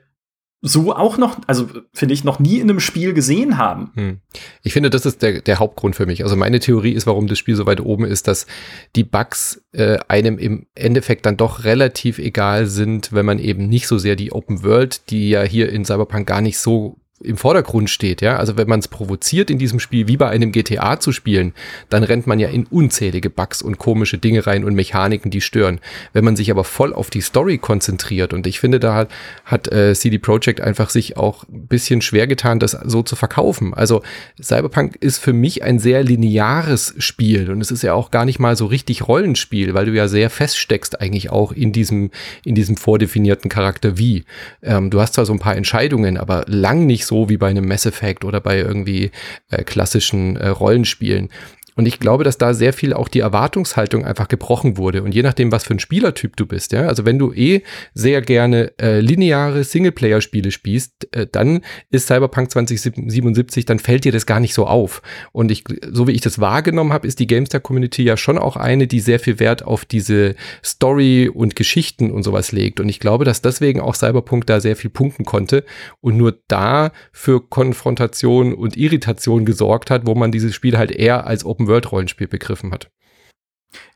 [0.64, 3.90] so auch noch, also finde ich, noch nie in einem Spiel gesehen haben.
[3.94, 4.20] Hm.
[4.62, 6.22] Ich finde, das ist der, der Hauptgrund für mich.
[6.22, 8.46] Also meine Theorie ist, warum das Spiel so weit oben ist, dass
[8.94, 13.88] die Bugs äh, einem im Endeffekt dann doch relativ egal sind, wenn man eben nicht
[13.88, 17.90] so sehr die Open World, die ja hier in Cyberpunk gar nicht so im Vordergrund
[17.90, 18.36] steht, ja.
[18.36, 21.52] Also wenn man es provoziert, in diesem Spiel wie bei einem GTA zu spielen,
[21.88, 25.80] dann rennt man ja in unzählige Bugs und komische Dinge rein und Mechaniken, die stören.
[26.12, 29.10] Wenn man sich aber voll auf die Story konzentriert und ich finde, da hat,
[29.44, 33.74] hat äh, CD Projekt einfach sich auch ein bisschen schwer getan, das so zu verkaufen.
[33.74, 34.02] Also
[34.42, 38.38] Cyberpunk ist für mich ein sehr lineares Spiel und es ist ja auch gar nicht
[38.38, 42.10] mal so richtig Rollenspiel, weil du ja sehr feststeckst eigentlich auch in diesem,
[42.44, 44.24] in diesem vordefinierten Charakter wie.
[44.62, 47.48] Ähm, du hast zwar so ein paar Entscheidungen, aber lang nicht so so wie bei
[47.48, 49.10] einem Mass Effect oder bei irgendwie
[49.50, 51.28] äh, klassischen äh, Rollenspielen.
[51.76, 55.02] Und ich glaube, dass da sehr viel auch die Erwartungshaltung einfach gebrochen wurde.
[55.02, 57.62] Und je nachdem, was für ein Spielertyp du bist, ja, also wenn du eh
[57.94, 64.26] sehr gerne äh, lineare Singleplayer-Spiele spielst, äh, dann ist Cyberpunk 2077, dann fällt dir das
[64.26, 65.02] gar nicht so auf.
[65.32, 68.86] Und ich, so wie ich das wahrgenommen habe, ist die GameStar-Community ja schon auch eine,
[68.86, 72.80] die sehr viel Wert auf diese Story und Geschichten und sowas legt.
[72.80, 75.64] Und ich glaube, dass deswegen auch Cyberpunk da sehr viel punkten konnte
[76.00, 81.26] und nur da für Konfrontation und Irritation gesorgt hat, wo man dieses Spiel halt eher
[81.26, 82.90] als Open Open-World-Rollenspiel begriffen hat.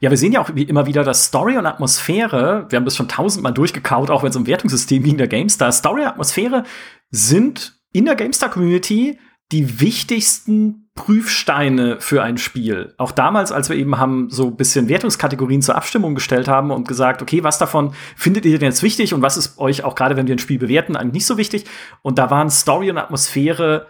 [0.00, 2.96] Ja, wir sehen ja auch wie immer wieder, dass Story und Atmosphäre, wir haben das
[2.96, 6.64] schon tausendmal durchgekaut, auch wenn es um Wertungssystem ging der GameStar, Story und Atmosphäre
[7.10, 9.18] sind in der GameStar-Community
[9.52, 12.94] die wichtigsten Prüfsteine für ein Spiel.
[12.96, 16.88] Auch damals, als wir eben haben so ein bisschen Wertungskategorien zur Abstimmung gestellt haben und
[16.88, 20.16] gesagt, okay, was davon findet ihr denn jetzt wichtig und was ist euch auch gerade,
[20.16, 21.66] wenn wir ein Spiel bewerten, eigentlich nicht so wichtig?
[22.00, 23.88] Und da waren Story und Atmosphäre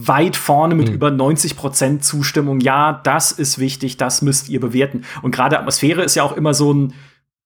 [0.00, 0.94] weit vorne mit mhm.
[0.94, 2.60] über 90 Prozent Zustimmung.
[2.60, 5.04] Ja, das ist wichtig, das müsst ihr bewerten.
[5.22, 6.94] Und gerade Atmosphäre ist ja auch immer so ein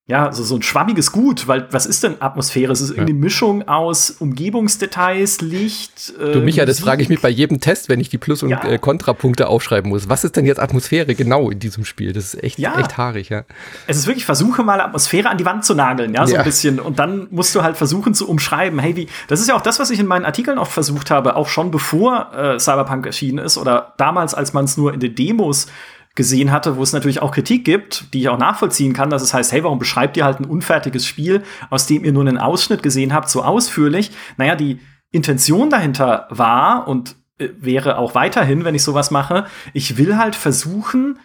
[0.07, 2.73] ja, so, so ein schwammiges Gut, weil was ist denn Atmosphäre?
[2.73, 3.19] Es ist irgendwie ja.
[3.19, 6.13] Mischung aus Umgebungsdetails, Licht.
[6.21, 8.51] Äh, du Micha, das frage ich mich bei jedem Test, wenn ich die Plus- und
[8.51, 8.65] ja.
[8.65, 10.09] äh, Kontrapunkte aufschreiben muss.
[10.09, 12.13] Was ist denn jetzt Atmosphäre genau in diesem Spiel?
[12.13, 12.81] Das ist echt, ja.
[12.81, 13.45] echt haarig, ja.
[13.87, 16.81] Es ist wirklich, versuche mal Atmosphäre an die Wand zu nageln, ja, so ein bisschen.
[16.81, 19.79] Und dann musst du halt versuchen zu umschreiben, hey, wie, das ist ja auch das,
[19.79, 23.57] was ich in meinen Artikeln oft versucht habe, auch schon bevor äh, Cyberpunk erschienen ist
[23.57, 25.69] oder damals, als man es nur in den Demos
[26.15, 29.33] gesehen hatte, wo es natürlich auch Kritik gibt, die ich auch nachvollziehen kann, dass es
[29.33, 32.83] heißt, hey, warum beschreibt ihr halt ein unfertiges Spiel, aus dem ihr nur einen Ausschnitt
[32.83, 34.11] gesehen habt, so ausführlich?
[34.37, 39.97] Naja, die Intention dahinter war und äh, wäre auch weiterhin, wenn ich sowas mache, ich
[39.97, 41.19] will halt versuchen,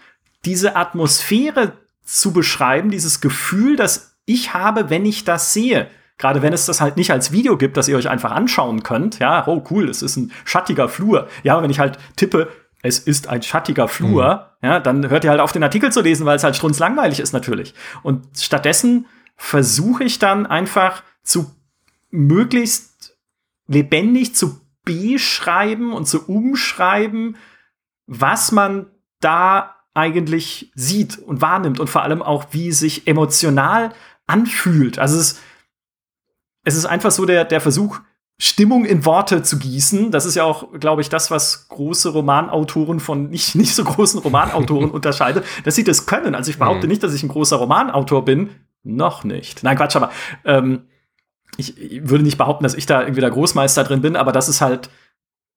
[0.45, 1.73] diese Atmosphäre
[2.03, 5.87] zu beschreiben, dieses Gefühl, das ich habe, wenn ich das sehe.
[6.17, 9.19] Gerade wenn es das halt nicht als Video gibt, dass ihr euch einfach anschauen könnt.
[9.19, 11.27] Ja, oh cool, es ist ein schattiger Flur.
[11.43, 12.49] Ja, wenn ich halt tippe,
[12.87, 14.67] es ist ein schattiger Flur, mhm.
[14.67, 17.33] ja, dann hört ihr halt auf, den Artikel zu lesen, weil es halt strunzlangweilig ist
[17.33, 17.73] natürlich.
[18.01, 21.51] Und stattdessen versuche ich dann einfach zu
[22.09, 23.17] möglichst
[23.67, 27.35] lebendig zu beschreiben und zu umschreiben,
[28.05, 28.87] was man
[29.19, 33.93] da eigentlich sieht und wahrnimmt und vor allem auch, wie es sich emotional
[34.27, 34.99] anfühlt.
[34.99, 35.41] Also es,
[36.63, 37.99] es ist einfach so der, der Versuch,
[38.39, 40.11] Stimmung in Worte zu gießen.
[40.11, 44.19] Das ist ja auch, glaube ich, das, was große Romanautoren von nicht, nicht so großen
[44.19, 46.35] Romanautoren unterscheidet, dass sie das können.
[46.35, 46.91] Also ich behaupte mhm.
[46.91, 48.51] nicht, dass ich ein großer Romanautor bin.
[48.83, 49.63] Noch nicht.
[49.63, 50.11] Nein, Quatsch, aber
[50.45, 50.87] ähm,
[51.57, 54.47] ich, ich würde nicht behaupten, dass ich da irgendwie der Großmeister drin bin, aber das
[54.47, 54.89] ist halt,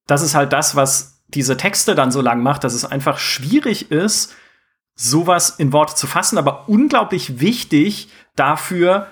[0.07, 3.91] das ist halt das, was diese Texte dann so lang macht, dass es einfach schwierig
[3.91, 4.35] ist,
[4.97, 9.07] sowas in Worte zu fassen, aber unglaublich wichtig dafür,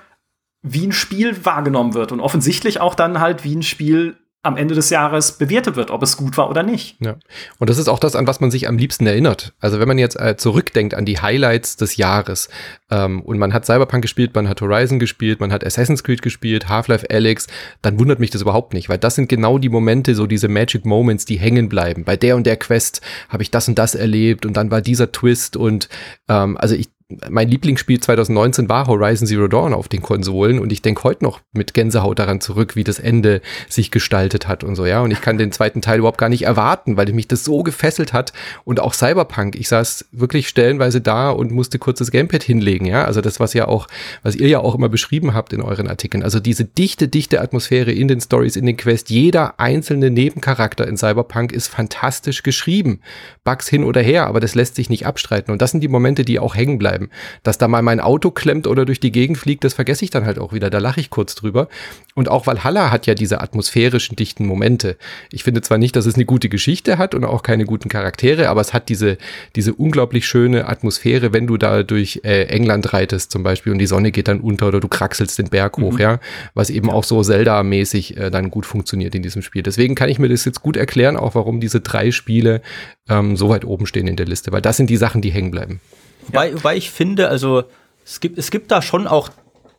[0.63, 4.75] wie ein Spiel wahrgenommen wird und offensichtlich auch dann halt, wie ein Spiel am Ende
[4.75, 6.97] des Jahres bewertet wird, ob es gut war oder nicht.
[7.01, 7.17] Ja.
[7.59, 9.53] Und das ist auch das, an was man sich am liebsten erinnert.
[9.59, 12.49] Also wenn man jetzt äh, zurückdenkt an die Highlights des Jahres
[12.89, 16.69] ähm, und man hat Cyberpunk gespielt, man hat Horizon gespielt, man hat Assassin's Creed gespielt,
[16.69, 17.49] Half-Life Alyx,
[17.83, 20.85] dann wundert mich das überhaupt nicht, weil das sind genau die Momente, so diese Magic
[20.87, 22.05] Moments, die hängen bleiben.
[22.05, 25.11] Bei der und der Quest habe ich das und das erlebt und dann war dieser
[25.11, 25.89] Twist und
[26.29, 26.89] ähm, also ich
[27.31, 31.41] mein Lieblingsspiel 2019 war Horizon Zero Dawn auf den Konsolen und ich denke heute noch
[31.53, 35.01] mit Gänsehaut daran zurück, wie das Ende sich gestaltet hat und so, ja.
[35.01, 38.13] Und ich kann den zweiten Teil überhaupt gar nicht erwarten, weil mich das so gefesselt
[38.13, 39.57] hat und auch Cyberpunk.
[39.57, 43.05] Ich saß wirklich stellenweise da und musste kurz das Gamepad hinlegen, ja.
[43.07, 43.87] Also das, was ja auch,
[44.23, 46.23] was ihr ja auch immer beschrieben habt in euren Artikeln.
[46.23, 49.11] Also diese dichte, dichte Atmosphäre in den Stories, in den Quests.
[49.11, 53.01] Jeder einzelne Nebencharakter in Cyberpunk ist fantastisch geschrieben.
[53.45, 55.53] Bugs hin oder her, aber das lässt sich nicht abstreiten.
[55.53, 57.11] Und das sind die Momente, die auch hängen bleiben bleiben.
[57.43, 60.27] Dass da mal mein Auto klemmt oder durch die Gegend fliegt, das vergesse ich dann
[60.27, 60.71] halt auch wieder.
[60.71, 61.69] Da lache ich kurz drüber.
[62.15, 64.97] Und auch Valhalla hat ja diese atmosphärischen, dichten Momente.
[65.31, 68.49] Ich finde zwar nicht, dass es eine gute Geschichte hat und auch keine guten Charaktere,
[68.49, 69.19] aber es hat diese,
[69.55, 73.87] diese unglaublich schöne Atmosphäre, wenn du da durch äh, England reitest zum Beispiel und die
[73.87, 76.01] Sonne geht dann unter oder du kraxelst den Berg hoch, mhm.
[76.01, 76.21] ja.
[76.55, 79.63] Was eben auch so Zelda-mäßig äh, dann gut funktioniert in diesem Spiel.
[79.63, 82.63] Deswegen kann ich mir das jetzt gut erklären, auch warum diese drei Spiele
[83.09, 85.51] ähm, so weit oben stehen in der Liste, weil das sind die Sachen, die hängen
[85.51, 85.81] bleiben.
[86.29, 87.65] Wobei, wobei ich finde, also
[88.05, 89.31] es gibt, es gibt da schon auch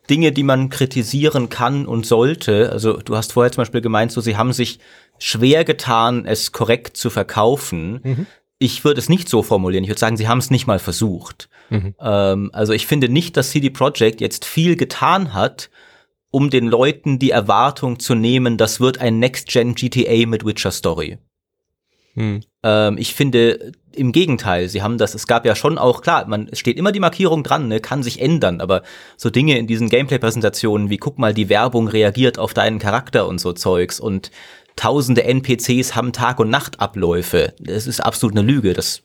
[0.08, 2.70] Dinge, die man kritisieren kann und sollte.
[2.72, 4.80] Also du hast vorher zum Beispiel gemeint, so sie haben sich
[5.18, 8.00] schwer getan, es korrekt zu verkaufen.
[8.02, 8.26] Mhm.
[8.58, 9.84] Ich würde es nicht so formulieren.
[9.84, 11.48] Ich würde sagen, sie haben es nicht mal versucht.
[11.70, 11.94] Mhm.
[12.00, 15.70] Ähm, also ich finde nicht, dass CD Projekt jetzt viel getan hat,
[16.30, 21.18] um den Leuten die Erwartung zu nehmen, das wird ein Next-Gen GTA mit Witcher Story.
[22.14, 22.40] Hm.
[22.62, 26.48] Ähm, ich finde im Gegenteil, sie haben das, es gab ja schon auch, klar, man,
[26.52, 28.82] steht immer die Markierung dran, ne, kann sich ändern, aber
[29.16, 33.40] so Dinge in diesen Gameplay-Präsentationen wie, guck mal, die Werbung reagiert auf deinen Charakter und
[33.40, 34.30] so Zeugs und
[34.76, 37.54] tausende NPCs haben Tag- und Nachtabläufe.
[37.58, 38.72] Das ist absolut eine Lüge.
[38.72, 39.02] Das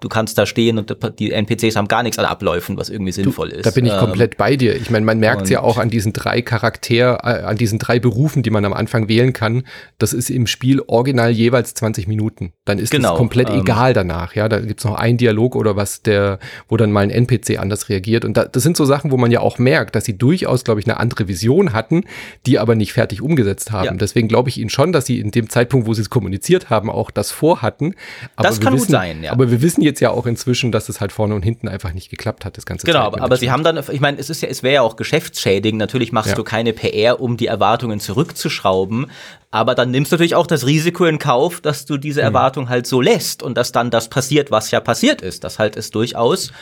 [0.00, 3.48] du kannst da stehen und die NPCs haben gar nichts an Abläufen, was irgendwie sinnvoll
[3.48, 3.66] du, ist.
[3.66, 4.76] Da bin ich ähm, komplett bei dir.
[4.76, 7.98] Ich meine, man merkt es ja auch an diesen drei Charakter, äh, an diesen drei
[7.98, 9.64] Berufen, die man am Anfang wählen kann.
[9.98, 12.52] Das ist im Spiel original jeweils 20 Minuten.
[12.66, 14.34] Dann ist es genau, komplett ähm, egal danach.
[14.34, 17.88] Ja, da gibt's noch einen Dialog oder was, der, wo dann mal ein NPC anders
[17.88, 18.24] reagiert.
[18.26, 20.80] Und da, das sind so Sachen, wo man ja auch merkt, dass sie durchaus, glaube
[20.80, 22.04] ich, eine andere Vision hatten,
[22.44, 23.86] die aber nicht fertig umgesetzt haben.
[23.86, 23.94] Ja.
[23.94, 26.90] Deswegen glaube ich ihnen schon, dass sie in dem Zeitpunkt, wo sie es kommuniziert haben,
[26.90, 27.94] auch das vorhatten.
[28.36, 29.32] Aber das kann wissen, gut sein, ja.
[29.32, 32.10] Aber wir wissen jetzt ja auch inzwischen, dass es halt vorne und hinten einfach nicht
[32.10, 34.48] geklappt hat, das ganze Genau, aber, aber sie haben dann, ich meine, es ist ja,
[34.48, 35.78] es wäre ja auch geschäftsschädigend.
[35.78, 36.34] Natürlich machst ja.
[36.34, 39.06] du keine PR, um die Erwartungen zurückzuschrauben.
[39.50, 42.26] Aber dann nimmst du natürlich auch das Risiko in Kauf, dass du diese mhm.
[42.26, 45.44] Erwartung halt so lässt und dass dann das passiert, was ja passiert ist.
[45.44, 46.52] Dass halt es durchaus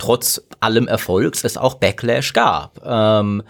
[0.00, 2.80] trotz allem Erfolgs es auch Backlash gab.
[2.84, 3.42] Ähm,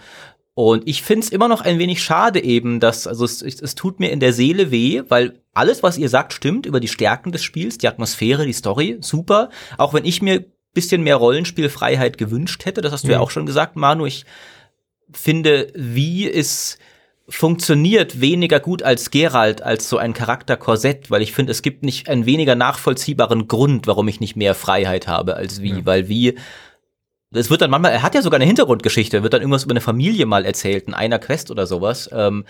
[0.53, 4.11] und ich find's immer noch ein wenig schade eben, dass, also es, es tut mir
[4.11, 7.77] in der Seele weh, weil alles, was ihr sagt, stimmt über die Stärken des Spiels,
[7.77, 9.49] die Atmosphäre, die Story, super.
[9.77, 12.81] Auch wenn ich mir bisschen mehr Rollenspielfreiheit gewünscht hätte.
[12.81, 13.13] Das hast du mhm.
[13.13, 14.05] ja auch schon gesagt, Manu.
[14.05, 14.25] Ich
[15.11, 16.77] finde, wie ist
[17.29, 21.83] funktioniert weniger gut als Geralt als so ein Charakter Korsett, weil ich finde, es gibt
[21.83, 25.85] nicht einen weniger nachvollziehbaren Grund, warum ich nicht mehr Freiheit habe als wie, ja.
[25.85, 26.37] weil wie
[27.33, 29.81] es wird dann manchmal, er hat ja sogar eine Hintergrundgeschichte, wird dann irgendwas über eine
[29.81, 32.09] Familie mal erzählt, in einer Quest oder sowas.
[32.11, 32.45] Ähm,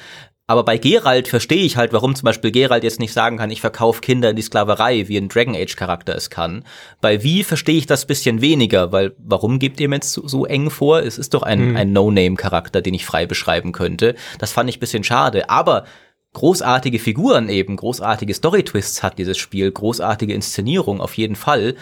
[0.47, 3.61] aber bei Geralt verstehe ich halt, warum zum Beispiel Geralt jetzt nicht sagen kann, ich
[3.61, 6.65] verkaufe Kinder in die Sklaverei, wie ein Dragon Age Charakter es kann.
[6.99, 10.45] Bei Wie verstehe ich das bisschen weniger, weil warum gebt ihr mir jetzt so, so
[10.45, 11.03] eng vor?
[11.03, 11.77] Es ist doch ein, hm.
[11.77, 14.15] ein No-Name-Charakter, den ich frei beschreiben könnte.
[14.39, 15.49] Das fand ich bisschen schade.
[15.49, 15.85] Aber
[16.33, 21.75] großartige Figuren eben, großartige Story-Twists hat dieses Spiel, großartige Inszenierung auf jeden Fall.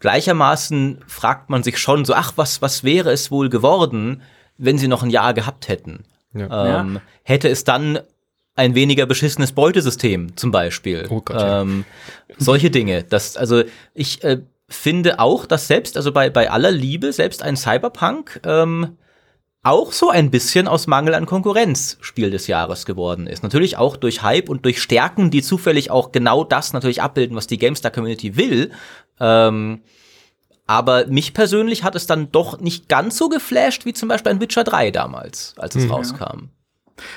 [0.00, 4.22] Gleichermaßen fragt man sich schon so, ach, was, was wäre es wohl geworden,
[4.56, 6.04] wenn sie noch ein Jahr gehabt hätten?
[6.34, 6.80] Ja.
[6.80, 8.00] Ähm, hätte es dann
[8.54, 11.06] ein weniger beschissenes Beutesystem zum Beispiel.
[11.10, 11.84] Oh Gott, ähm,
[12.28, 12.34] ja.
[12.38, 13.04] Solche Dinge.
[13.04, 13.62] Das, also
[13.94, 18.98] ich äh, finde auch, dass selbst, also bei, bei aller Liebe, selbst ein Cyberpunk ähm,
[19.68, 23.42] auch so ein bisschen aus Mangel an Konkurrenz Spiel des Jahres geworden ist.
[23.42, 27.46] Natürlich auch durch Hype und durch Stärken, die zufällig auch genau das natürlich abbilden, was
[27.46, 28.72] die GameStar Community will.
[29.20, 29.82] Ähm,
[30.66, 34.40] aber mich persönlich hat es dann doch nicht ganz so geflasht wie zum Beispiel ein
[34.40, 35.92] Witcher 3 damals, als es mhm.
[35.92, 36.50] rauskam.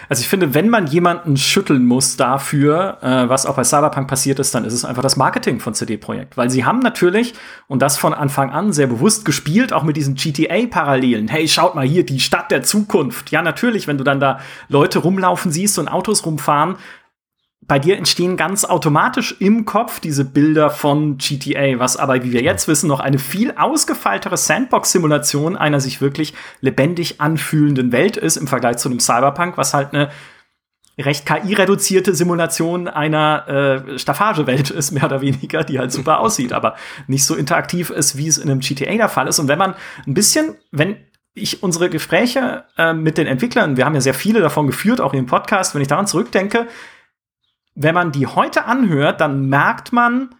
[0.10, 4.40] Also ich finde, wenn man jemanden schütteln muss dafür, äh, was auch bei Cyberpunk passiert
[4.40, 7.34] ist, dann ist es einfach das Marketing von CD Projekt, weil sie haben natürlich
[7.68, 11.28] und das von Anfang an sehr bewusst gespielt, auch mit diesen GTA-Parallelen.
[11.28, 13.32] Hey, schaut mal hier, die Stadt der Zukunft.
[13.32, 14.40] Ja, natürlich, wenn du dann da
[14.70, 16.76] Leute rumlaufen siehst und Autos rumfahren,
[17.72, 22.42] bei dir entstehen ganz automatisch im Kopf diese Bilder von GTA, was aber, wie wir
[22.42, 28.48] jetzt wissen, noch eine viel ausgefeiltere Sandbox-Simulation einer sich wirklich lebendig anfühlenden Welt ist im
[28.48, 30.10] Vergleich zu einem Cyberpunk, was halt eine
[31.00, 36.76] recht KI-reduzierte Simulation einer äh, Staffagewelt ist, mehr oder weniger, die halt super aussieht, aber
[37.08, 39.40] nicht so interaktiv ist, wie es in einem GTA der Fall ist.
[39.40, 40.98] Und wenn man ein bisschen, wenn
[41.36, 45.14] ich unsere Gespräche äh, mit den Entwicklern, wir haben ja sehr viele davon geführt, auch
[45.14, 46.68] in dem Podcast, wenn ich daran zurückdenke,
[47.76, 50.36] wenn man die heute anhört, dann merkt man,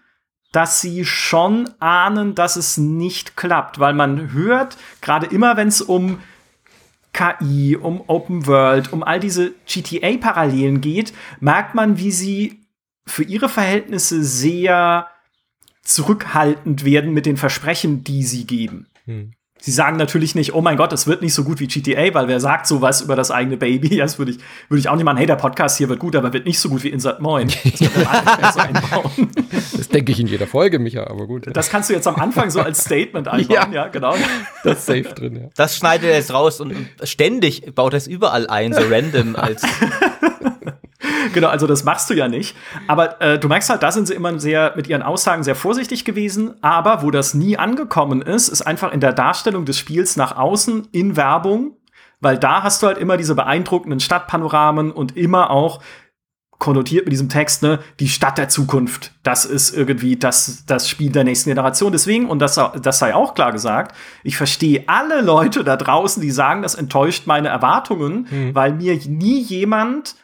[0.52, 5.82] dass sie schon ahnen, dass es nicht klappt, weil man hört, gerade immer wenn es
[5.82, 6.20] um
[7.14, 12.62] KI, um Open World, um all diese GTA-Parallelen geht, merkt man, wie sie
[13.06, 15.08] für ihre Verhältnisse sehr
[15.84, 18.88] zurückhaltend werden mit den Versprechen, die sie geben.
[19.06, 19.34] Hm.
[19.64, 22.28] Sie sagen natürlich nicht, oh mein Gott, es wird nicht so gut wie GTA, weil
[22.28, 23.98] wer sagt sowas über das eigene Baby?
[24.02, 26.34] Das würde ich, würde ich auch nicht machen, hey, der Podcast hier wird gut, aber
[26.34, 27.48] wird nicht so gut wie Insert Moin.
[28.42, 28.58] Das,
[29.78, 31.46] das denke ich in jeder Folge, Micha, aber gut.
[31.56, 34.16] Das kannst du jetzt am Anfang so als Statement einbauen, ja, ja genau.
[34.64, 35.50] Das ist safe drin, ja.
[35.56, 39.62] Das schneidet er jetzt raus und ständig baut er es überall ein, so random als
[41.34, 42.56] genau, also das machst du ja nicht.
[42.88, 46.06] Aber äh, du merkst halt, da sind sie immer sehr mit ihren Aussagen sehr vorsichtig
[46.06, 46.56] gewesen.
[46.62, 50.88] Aber wo das nie angekommen ist, ist einfach in der Darstellung des Spiels nach außen
[50.92, 51.78] in Werbung.
[52.20, 55.82] Weil da hast du halt immer diese beeindruckenden Stadtpanoramen und immer auch
[56.62, 59.14] konnotiert mit diesem Text, ne, die Stadt der Zukunft.
[59.24, 61.92] Das ist irgendwie das, das Spiel der nächsten Generation.
[61.92, 66.30] Deswegen, und das, das sei auch klar gesagt, ich verstehe alle Leute da draußen, die
[66.30, 68.54] sagen, das enttäuscht meine Erwartungen, mhm.
[68.54, 70.16] weil mir nie jemand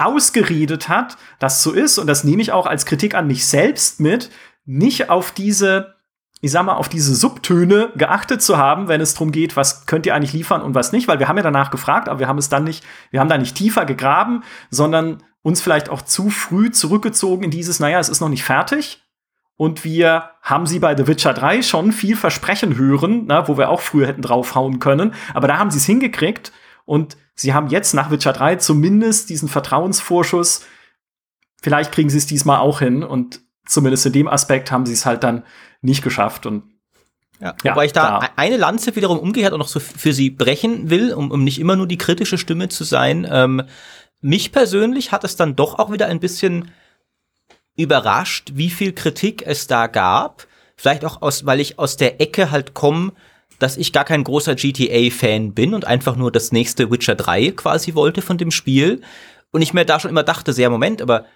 [0.00, 4.00] ausgeredet hat, das so ist, und das nehme ich auch als Kritik an mich selbst
[4.00, 4.30] mit,
[4.64, 5.94] nicht auf diese,
[6.40, 10.06] ich sag mal, auf diese Subtöne geachtet zu haben, wenn es darum geht, was könnt
[10.06, 12.38] ihr eigentlich liefern und was nicht, weil wir haben ja danach gefragt, aber wir haben
[12.38, 16.70] es dann nicht, wir haben da nicht tiefer gegraben, sondern uns vielleicht auch zu früh
[16.70, 19.02] zurückgezogen in dieses, naja, es ist noch nicht fertig.
[19.56, 23.68] Und wir haben sie bei The Witcher 3 schon viel Versprechen hören, na, wo wir
[23.68, 25.12] auch früher hätten draufhauen können.
[25.34, 26.50] Aber da haben sie es hingekriegt.
[26.86, 30.62] Und sie haben jetzt nach Witcher 3 zumindest diesen Vertrauensvorschuss.
[31.62, 35.06] Vielleicht kriegen sie es diesmal auch hin und zumindest in dem Aspekt haben sie es
[35.06, 35.44] halt dann
[35.80, 36.64] nicht geschafft und
[37.40, 40.28] ja, ja, wobei ich da, da, eine Lanze wiederum umgekehrt auch noch so für sie
[40.28, 43.26] brechen will, um, um nicht immer nur die kritische Stimme zu sein.
[43.30, 43.62] Ähm,
[44.20, 46.70] mich persönlich hat es dann doch auch wieder ein bisschen
[47.76, 50.46] überrascht, wie viel Kritik es da gab.
[50.76, 53.12] Vielleicht auch aus, weil ich aus der Ecke halt komme,
[53.60, 57.94] dass ich gar kein großer GTA-Fan bin und einfach nur das nächste Witcher 3 quasi
[57.94, 59.02] wollte von dem Spiel.
[59.52, 61.26] Und ich mir da schon immer dachte, sehr Moment, aber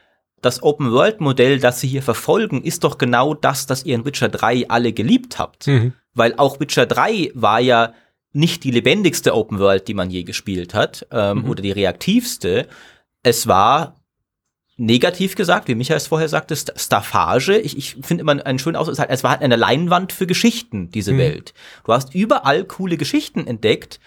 [0.40, 4.68] das Open-World-Modell, das sie hier verfolgen, ist doch genau das, das ihr in Witcher 3
[4.68, 5.66] alle geliebt habt.
[5.66, 5.92] Mhm.
[6.14, 7.92] Weil auch Witcher 3 war ja
[8.32, 11.50] nicht die lebendigste Open World, die man je gespielt hat, ähm, mhm.
[11.50, 12.68] oder die reaktivste.
[13.22, 13.96] Es war
[14.76, 17.58] negativ gesagt, wie Michael es vorher sagte, Staffage.
[17.58, 21.12] Ich, ich finde immer einen schönen Ausdruck, es war halt eine Leinwand für Geschichten, diese
[21.12, 21.18] mhm.
[21.18, 21.54] Welt.
[21.84, 24.00] Du hast überall coole Geschichten entdeckt,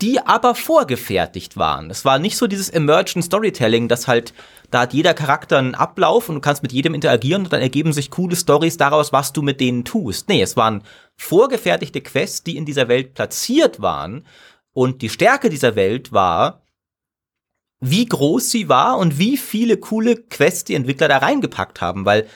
[0.00, 1.90] die aber vorgefertigt waren.
[1.90, 4.34] Es war nicht so dieses Emergent Storytelling, das halt,
[4.70, 7.92] da hat jeder Charakter einen Ablauf und du kannst mit jedem interagieren und dann ergeben
[7.92, 10.28] sich coole Stories daraus, was du mit denen tust.
[10.28, 10.82] Nee, es waren
[11.16, 14.26] vorgefertigte Quests, die in dieser Welt platziert waren
[14.72, 16.63] und die Stärke dieser Welt war,
[17.80, 22.26] wie groß sie war und wie viele coole Quests die Entwickler da reingepackt haben, weil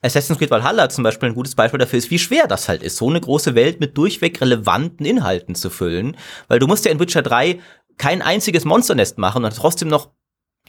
[0.00, 2.96] Assassin's Creed Valhalla zum Beispiel ein gutes Beispiel dafür ist, wie schwer das halt ist,
[2.96, 7.00] so eine große Welt mit durchweg relevanten Inhalten zu füllen, weil du musst ja in
[7.00, 7.60] Witcher 3
[7.96, 10.10] kein einziges Monsternest machen und trotzdem noch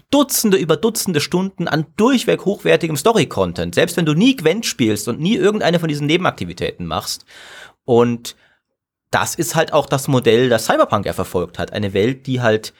[0.09, 5.19] Dutzende über Dutzende Stunden an durchweg hochwertigem Story-Content, selbst wenn du nie Gwent spielst und
[5.19, 7.25] nie irgendeine von diesen Nebenaktivitäten machst.
[7.85, 8.35] Und
[9.11, 11.73] das ist halt auch das Modell, das Cyberpunk ja verfolgt hat.
[11.73, 12.73] Eine Welt, die halt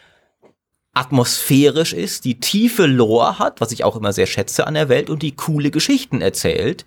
[0.99, 5.09] atmosphärisch ist, die tiefe Lore hat, was ich auch immer sehr schätze an der Welt
[5.09, 6.85] und die coole Geschichten erzählt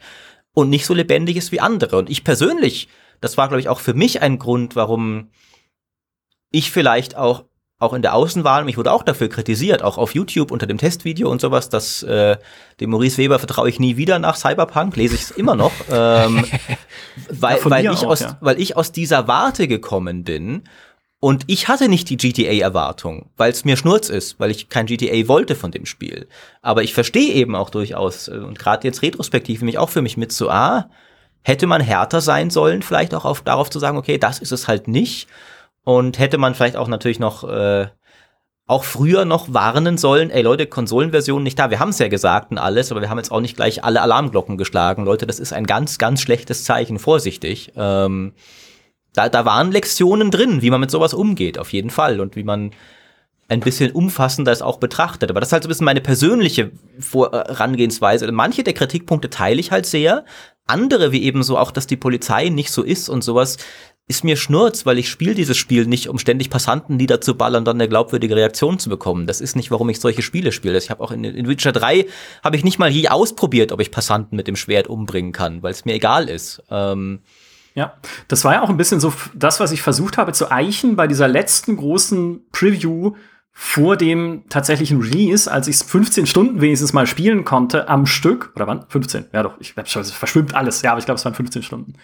[0.52, 1.96] und nicht so lebendig ist wie andere.
[1.96, 2.88] Und ich persönlich,
[3.22, 5.30] das war glaube ich auch für mich ein Grund, warum
[6.50, 7.44] ich vielleicht auch
[7.78, 11.28] auch in der Außenwahl, mich wurde auch dafür kritisiert, auch auf YouTube unter dem Testvideo
[11.28, 12.36] und sowas, dass äh,
[12.78, 16.44] dem Maurice Weber vertraue ich nie wieder nach Cyberpunk, lese ich es immer noch, ähm,
[17.28, 18.38] weil, ja, weil, ich auch, aus, ja.
[18.40, 20.62] weil ich aus dieser Warte gekommen bin
[21.24, 25.28] und ich hatte nicht die GTA-Erwartung, weil es mir Schnurz ist, weil ich kein GTA
[25.28, 26.26] wollte von dem Spiel.
[26.62, 30.16] Aber ich verstehe eben auch durchaus, äh, und gerade jetzt retrospektiv mich auch für mich
[30.16, 30.90] mit so, ah,
[31.42, 34.66] hätte man härter sein sollen, vielleicht auch auf, darauf zu sagen, okay, das ist es
[34.66, 35.28] halt nicht.
[35.84, 37.86] Und hätte man vielleicht auch natürlich noch äh,
[38.66, 41.70] auch früher noch warnen sollen, ey Leute, Konsolenversion nicht da.
[41.70, 44.02] Wir haben es ja gesagt und alles, aber wir haben jetzt auch nicht gleich alle
[44.02, 45.04] Alarmglocken geschlagen.
[45.04, 47.70] Leute, das ist ein ganz, ganz schlechtes Zeichen, vorsichtig.
[47.76, 48.32] Ähm,
[49.14, 52.20] da, da waren Lektionen drin, wie man mit sowas umgeht, auf jeden Fall.
[52.20, 52.70] Und wie man
[53.48, 55.30] ein bisschen umfassender es auch betrachtet.
[55.30, 58.30] Aber das ist halt so ein bisschen meine persönliche Vorangehensweise.
[58.32, 60.24] Manche der Kritikpunkte teile ich halt sehr.
[60.66, 63.58] Andere, wie eben so auch, dass die Polizei nicht so ist und sowas,
[64.08, 67.76] ist mir Schnurz, weil ich spiele dieses Spiel nicht, um ständig Passanten niederzuballern und dann
[67.76, 69.26] eine glaubwürdige Reaktion zu bekommen.
[69.26, 70.78] Das ist nicht, warum ich solche Spiele spiele.
[70.78, 72.06] Ich habe auch in, in Witcher 3
[72.42, 75.72] habe ich nicht mal je ausprobiert, ob ich Passanten mit dem Schwert umbringen kann, weil
[75.72, 76.62] es mir egal ist.
[76.70, 77.20] Ähm,
[77.74, 77.94] ja,
[78.28, 81.06] das war ja auch ein bisschen so das, was ich versucht habe zu eichen bei
[81.06, 83.14] dieser letzten großen Preview
[83.54, 88.52] vor dem tatsächlichen Release, als ich es 15 Stunden wenigstens mal spielen konnte am Stück.
[88.56, 88.86] Oder wann?
[88.88, 89.26] 15.
[89.32, 90.80] Ja doch, ich es verschwimmt alles.
[90.82, 91.94] Ja, aber ich glaube, es waren 15 Stunden.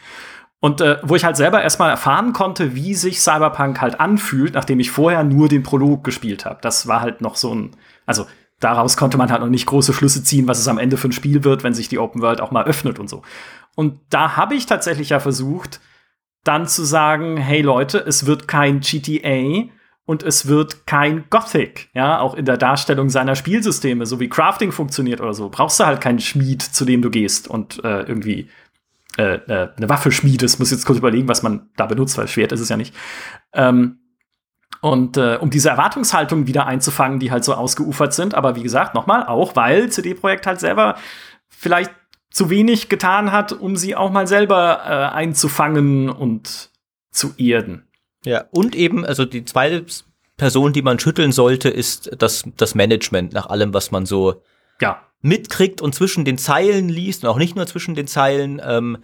[0.60, 4.80] Und äh, wo ich halt selber erstmal erfahren konnte, wie sich Cyberpunk halt anfühlt, nachdem
[4.80, 6.58] ich vorher nur den Prolog gespielt habe.
[6.60, 7.70] Das war halt noch so ein,
[8.06, 8.26] also
[8.58, 11.12] daraus konnte man halt noch nicht große Schlüsse ziehen, was es am Ende für ein
[11.12, 13.22] Spiel wird, wenn sich die Open World auch mal öffnet und so.
[13.78, 15.80] Und da habe ich tatsächlich ja versucht,
[16.42, 19.68] dann zu sagen, hey Leute, es wird kein GTA
[20.04, 24.72] und es wird kein Gothic, ja, auch in der Darstellung seiner Spielsysteme, so wie Crafting
[24.72, 28.50] funktioniert oder so, brauchst du halt keinen Schmied, zu dem du gehst und äh, irgendwie
[29.16, 30.58] äh, äh, eine Waffe schmiedest.
[30.58, 32.96] Muss jetzt kurz überlegen, was man da benutzt, weil Schwert ist es ja nicht.
[33.52, 34.00] Ähm,
[34.80, 38.96] und äh, um diese Erwartungshaltung wieder einzufangen, die halt so ausgeufert sind, aber wie gesagt,
[38.96, 40.96] nochmal, auch weil CD Projekt halt selber
[41.48, 41.92] vielleicht
[42.30, 46.70] zu wenig getan hat, um sie auch mal selber äh, einzufangen und
[47.10, 47.88] zu erden.
[48.24, 49.84] Ja, und eben, also die zweite
[50.36, 54.42] Person, die man schütteln sollte, ist das, das Management nach allem, was man so
[54.80, 55.02] ja.
[55.20, 58.98] mitkriegt und zwischen den Zeilen liest und auch nicht nur zwischen den Zeilen, ähm,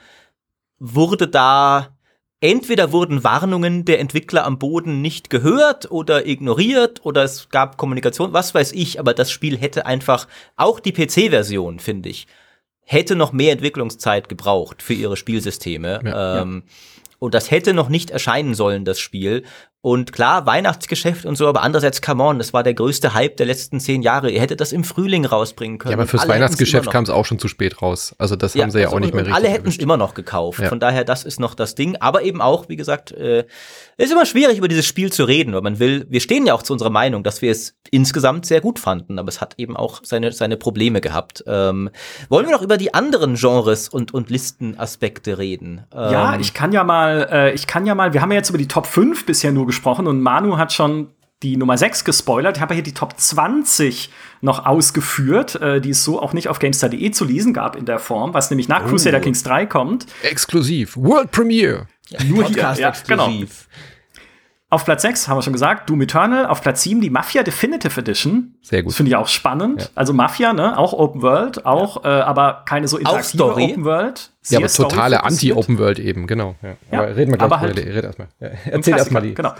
[0.78, 1.96] wurde da
[2.40, 8.34] entweder wurden Warnungen der Entwickler am Boden nicht gehört oder ignoriert oder es gab Kommunikation,
[8.34, 12.26] was weiß ich, aber das Spiel hätte einfach auch die PC-Version, finde ich,
[12.84, 16.00] hätte noch mehr Entwicklungszeit gebraucht für ihre Spielsysteme.
[16.04, 16.72] Ja, ähm, ja.
[17.18, 19.44] Und das hätte noch nicht erscheinen sollen, das Spiel.
[19.80, 23.44] Und klar, Weihnachtsgeschäft und so, aber andererseits, come on, das war der größte Hype der
[23.44, 24.30] letzten zehn Jahre.
[24.30, 25.92] Ihr hättet das im Frühling rausbringen können.
[25.92, 28.14] Ja, aber fürs Weihnachtsgeschäft kam es auch schon zu spät raus.
[28.16, 29.36] Also das ja, haben sie ja also auch nicht mehr richtig.
[29.36, 30.64] Alle hätten es immer noch gekauft.
[30.64, 31.96] Von daher, das ist noch das Ding.
[31.96, 33.44] Aber eben auch, wie gesagt, äh,
[33.96, 36.62] ist immer schwierig, über dieses Spiel zu reden, weil man will, wir stehen ja auch
[36.62, 40.00] zu unserer Meinung, dass wir es insgesamt sehr gut fanden, aber es hat eben auch
[40.02, 41.44] seine, seine Probleme gehabt.
[41.46, 41.90] Ähm,
[42.28, 45.84] wollen wir noch über die anderen Genres und, und Listenaspekte reden?
[45.92, 48.48] Ähm, ja, ich kann ja mal, äh, ich kann ja mal, wir haben ja jetzt
[48.48, 51.08] über die Top 5 bisher nur gesprochen und Manu hat schon
[51.42, 52.56] die Nummer 6 gespoilert.
[52.56, 56.58] Ich habe hier die Top 20 noch ausgeführt, äh, die es so auch nicht auf
[56.58, 58.88] GameStar.de zu lesen gab in der Form, was nämlich nach oh.
[58.88, 60.06] Crusader Kings 3 kommt.
[60.22, 60.96] Exklusiv.
[60.96, 61.86] World Premiere.
[62.08, 63.26] Ja, Nur Podcast hier, ja, genau.
[63.26, 63.68] exklusiv.
[63.68, 63.84] Genau.
[64.74, 66.46] Auf Platz 6 haben wir schon gesagt, Doom Eternal.
[66.46, 68.56] Auf Platz 7 die Mafia Definitive Edition.
[68.60, 68.90] Sehr gut.
[68.90, 69.82] Das finde ich auch spannend.
[69.82, 69.88] Ja.
[69.94, 70.76] Also Mafia, ne?
[70.76, 72.18] Auch Open World, auch, ja.
[72.18, 74.32] äh, aber keine so interaktive Open World.
[74.48, 76.56] ja, aber totale Anti-Open World eben, genau.
[76.60, 76.98] Ja.
[76.98, 78.28] Aber reden wir gleich halt, red erstmal.
[78.40, 79.34] Erzähl erstmal die.
[79.34, 79.54] Genau.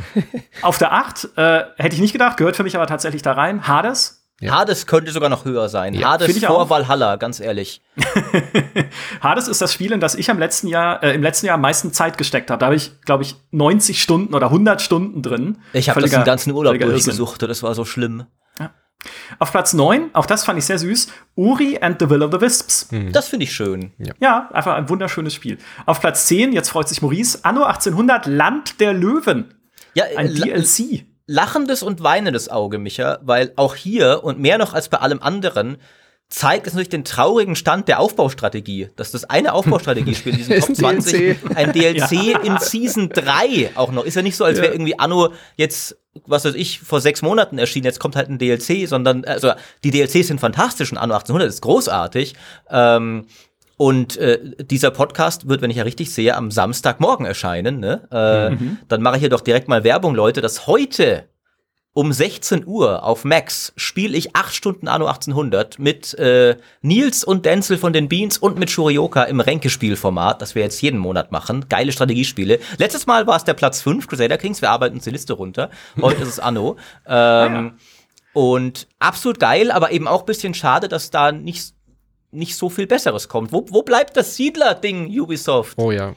[0.63, 3.69] Auf der 8 äh, hätte ich nicht gedacht, gehört für mich aber tatsächlich da rein.
[3.69, 4.24] Hades.
[4.41, 4.53] Ja.
[4.53, 5.95] Hades könnte sogar noch höher sein.
[5.95, 6.71] Ja, Hades vor auch.
[6.71, 7.81] Valhalla, ganz ehrlich.
[9.21, 11.61] Hades ist das Spiel, in das ich am letzten Jahr, äh, im letzten Jahr am
[11.61, 12.59] meisten Zeit gesteckt habe.
[12.59, 15.59] Da habe ich, glaube ich, 90 Stunden oder 100 Stunden drin.
[15.73, 18.25] Ich habe das den ganzen Urlaub durchgesucht, das war so schlimm.
[18.59, 18.73] Ja.
[19.39, 22.41] Auf Platz 9, auch das fand ich sehr süß, Uri and the Will of the
[22.41, 22.91] Wisps.
[22.91, 23.13] Mhm.
[23.13, 23.93] Das finde ich schön.
[23.99, 24.15] Ja.
[24.21, 24.51] ja.
[24.53, 25.59] einfach ein wunderschönes Spiel.
[25.87, 29.55] Auf Platz 10, jetzt freut sich Maurice, Anno 1800, Land der Löwen.
[29.95, 34.89] Ja, ein DLC lachendes und weinendes Auge, Micha, weil auch hier und mehr noch als
[34.89, 35.79] bei allem anderen
[36.29, 40.77] zeigt es natürlich den traurigen Stand der Aufbaustrategie, dass das eine Aufbaustrategiespiel in diesem Top
[40.77, 42.39] 20 ein DLC ja.
[42.41, 45.97] in Season 3 auch noch ist ja nicht so, als wäre irgendwie Anno jetzt
[46.27, 49.53] was weiß ich, vor sechs Monaten erschienen, jetzt kommt halt ein DLC, sondern, also,
[49.83, 52.35] die DLCs sind fantastisch und Anno 1800 ist großartig.
[52.71, 53.27] Ähm,
[53.77, 57.81] und äh, dieser Podcast wird, wenn ich ja richtig sehe, am Samstagmorgen erscheinen.
[57.81, 58.09] Ne?
[58.11, 58.79] Äh, mhm.
[58.89, 61.25] Dann mache ich hier doch direkt mal Werbung, Leute, dass heute
[61.95, 67.47] um 16 Uhr auf Max spiele ich acht Stunden Anno 1800 mit äh, Nils und
[67.47, 71.67] Denzel von den Beans und mit Shurioka im Ränkespielformat, das wir jetzt jeden Monat machen.
[71.69, 72.59] Geile Strategiespiele.
[72.79, 74.61] Letztes Mal war es der Platz 5, Crusader Kings.
[74.61, 75.71] Wir arbeiten uns die Liste runter.
[76.01, 76.77] Heute ist es Anno.
[77.07, 77.73] Ähm, ah, ja.
[78.33, 81.75] Und absolut geil, aber eben auch bisschen schade, dass da nicht
[82.35, 83.53] nicht so viel Besseres kommt.
[83.53, 85.79] Wo, wo bleibt das Siedler-Ding, Ubisoft?
[85.79, 86.13] Oh ja.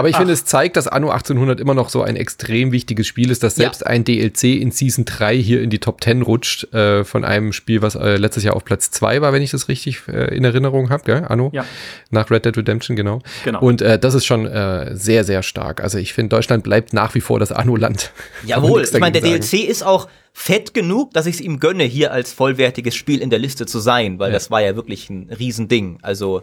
[0.00, 3.30] Aber ich finde, es zeigt, dass Anno 1800 immer noch so ein extrem wichtiges Spiel
[3.30, 3.86] ist, dass selbst ja.
[3.86, 7.82] ein DLC in Season 3 hier in die Top 10 rutscht äh, von einem Spiel,
[7.82, 10.90] was äh, letztes Jahr auf Platz 2 war, wenn ich das richtig äh, in Erinnerung
[10.90, 11.50] habe, gell, Anno?
[11.52, 11.64] Ja.
[12.10, 13.20] Nach Red Dead Redemption, genau.
[13.44, 13.60] genau.
[13.60, 15.82] Und äh, das ist schon äh, sehr, sehr stark.
[15.82, 18.12] Also ich finde, Deutschland bleibt nach wie vor das Anno-Land.
[18.46, 19.40] Jawohl, ich meine, der sagen.
[19.42, 23.30] DLC ist auch fett genug, dass ich es ihm gönne, hier als vollwertiges Spiel in
[23.30, 24.34] der Liste zu sein, weil ja.
[24.34, 25.98] das war ja wirklich ein Riesending.
[26.02, 26.42] Also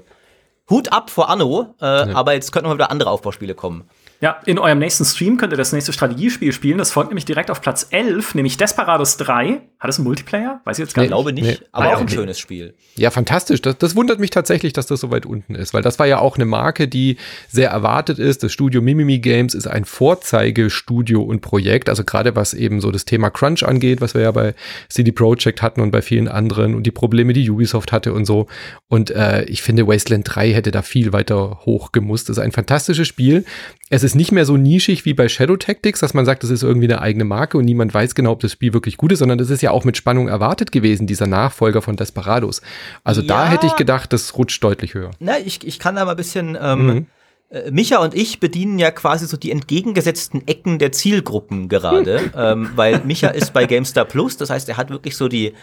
[0.70, 2.16] Hut ab vor Anno, äh, ja.
[2.16, 3.90] aber jetzt könnten mal wieder andere Aufbauspiele kommen.
[4.20, 6.80] Ja, in eurem nächsten Stream könnt ihr das nächste Strategiespiel spielen.
[6.80, 9.62] Das folgt nämlich direkt auf Platz 11, nämlich Desperados 3.
[9.80, 10.60] Hat es einen Multiplayer?
[10.66, 11.10] Weiß ich jetzt gar nicht.
[11.10, 11.68] Ich glaube nicht, nee.
[11.72, 12.74] aber ah, auch ein schönes Spiel.
[12.96, 13.62] Ja, fantastisch.
[13.62, 16.18] Das, das wundert mich tatsächlich, dass das so weit unten ist, weil das war ja
[16.18, 18.42] auch eine Marke, die sehr erwartet ist.
[18.42, 23.06] Das Studio Mimimi Games ist ein Vorzeigestudio und Projekt, also gerade was eben so das
[23.06, 24.56] Thema Crunch angeht, was wir ja bei
[24.90, 28.48] CD Projekt hatten und bei vielen anderen und die Probleme, die Ubisoft hatte und so.
[28.88, 32.30] Und äh, ich finde, Wasteland 3 hätte da viel weiter hoch gemusst.
[32.30, 33.46] Das ist ein fantastisches Spiel.
[33.90, 36.64] Es ist nicht mehr so nischig wie bei Shadow Tactics, dass man sagt, das ist
[36.64, 39.38] irgendwie eine eigene Marke und niemand weiß genau, ob das Spiel wirklich gut ist, sondern
[39.38, 42.62] das ist ja auch mit Spannung erwartet gewesen, dieser Nachfolger von Desperados.
[43.04, 43.28] Also ja.
[43.28, 45.12] da hätte ich gedacht, das rutscht deutlich höher.
[45.20, 46.58] Na, ich, ich kann da mal ein bisschen.
[46.60, 47.06] Ähm mhm.
[47.50, 52.72] Äh, Micha und ich bedienen ja quasi so die entgegengesetzten Ecken der Zielgruppen gerade, ähm,
[52.76, 55.54] weil Micha ist bei GameStar Plus, das heißt, er hat wirklich so die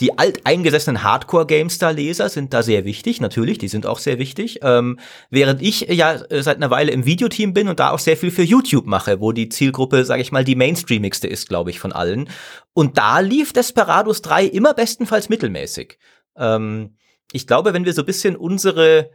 [0.00, 4.60] die alteingesessenen Hardcore-GameStar-Leser sind da sehr wichtig, natürlich, die sind auch sehr wichtig.
[4.62, 4.98] Ähm,
[5.30, 8.30] während ich ja äh, seit einer Weile im Videoteam bin und da auch sehr viel
[8.30, 11.92] für YouTube mache, wo die Zielgruppe, sage ich mal, die mainstreamigste ist, glaube ich, von
[11.92, 12.28] allen.
[12.72, 15.98] Und da lief Desperados 3 immer bestenfalls mittelmäßig.
[16.36, 16.96] Ähm,
[17.32, 19.10] ich glaube, wenn wir so bisschen unsere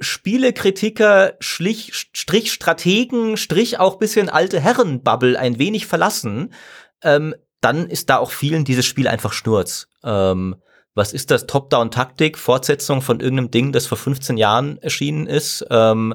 [0.00, 6.54] Spielekritiker, Schlich, Strich Strategen, Strich auch bisschen alte Herrenbubble ein wenig verlassen,
[7.02, 9.88] ähm, dann ist da auch vielen dieses Spiel einfach Schnurz.
[10.04, 10.56] Ähm,
[10.94, 11.46] was ist das?
[11.46, 15.64] Top-Down-Taktik, Fortsetzung von irgendeinem Ding, das vor 15 Jahren erschienen ist.
[15.70, 16.14] Ähm,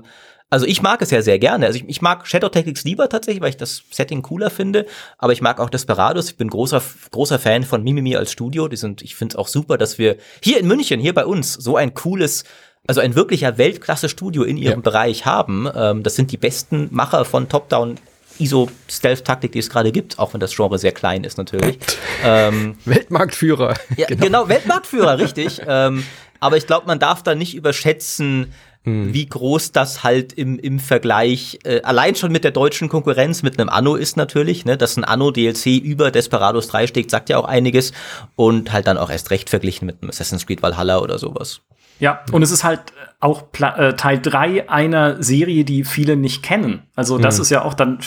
[0.50, 1.66] also ich mag es ja sehr gerne.
[1.66, 4.86] Also ich, ich, mag Shadow Tactics lieber tatsächlich, weil ich das Setting cooler finde.
[5.18, 6.30] Aber ich mag auch Desperados.
[6.30, 6.82] Ich bin großer
[7.12, 8.68] großer Fan von Mimimi als Studio.
[8.68, 11.54] Die sind, ich finde es auch super, dass wir hier in München, hier bei uns,
[11.54, 12.44] so ein cooles,
[12.88, 14.82] also ein wirklicher Weltklasse-Studio in ihrem ja.
[14.82, 15.68] Bereich haben.
[15.76, 17.96] Ähm, das sind die besten Macher von Top-Down
[18.40, 21.78] ISO-Stealth-Taktik, die es gerade gibt, auch wenn das Genre sehr klein ist natürlich.
[22.24, 23.76] ähm, Weltmarktführer.
[23.98, 24.24] Ja, genau.
[24.24, 25.62] genau, Weltmarktführer, richtig.
[25.68, 26.04] ähm,
[26.40, 29.14] aber ich glaube, man darf da nicht überschätzen, hm.
[29.14, 33.60] wie groß das halt im, im Vergleich, äh, allein schon mit der deutschen Konkurrenz, mit
[33.60, 37.46] einem Anno ist natürlich, ne, dass ein Anno-DLC über Desperados 3 steht, sagt ja auch
[37.46, 37.94] einiges
[38.36, 41.62] und halt dann auch erst recht verglichen mit einem Assassin's Creed Valhalla oder sowas.
[42.00, 42.82] Ja, und es ist halt
[43.20, 46.84] auch Pla äh, Teil drei einer Serie, die viele nicht kennen.
[46.96, 47.42] Also das mhm.
[47.44, 48.00] ist ja auch dann,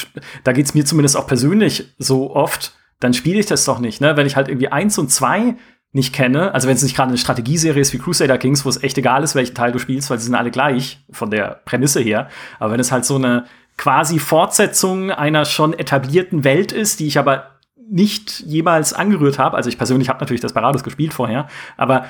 [0.44, 4.16] da geht's mir zumindest auch persönlich so oft, dann spiele ich das doch nicht, ne?
[4.16, 5.56] Wenn ich halt irgendwie eins und zwei
[5.92, 8.82] nicht kenne, also wenn es nicht gerade eine Strategieserie ist wie Crusader Kings, wo es
[8.82, 12.00] echt egal ist, welchen Teil du spielst, weil sie sind alle gleich von der Prämisse
[12.00, 12.28] her.
[12.58, 13.44] Aber wenn es halt so eine
[13.78, 17.58] quasi Fortsetzung einer schon etablierten Welt ist, die ich aber
[17.90, 22.04] nicht jemals angerührt habe, also ich persönlich habe natürlich das Parades gespielt vorher, aber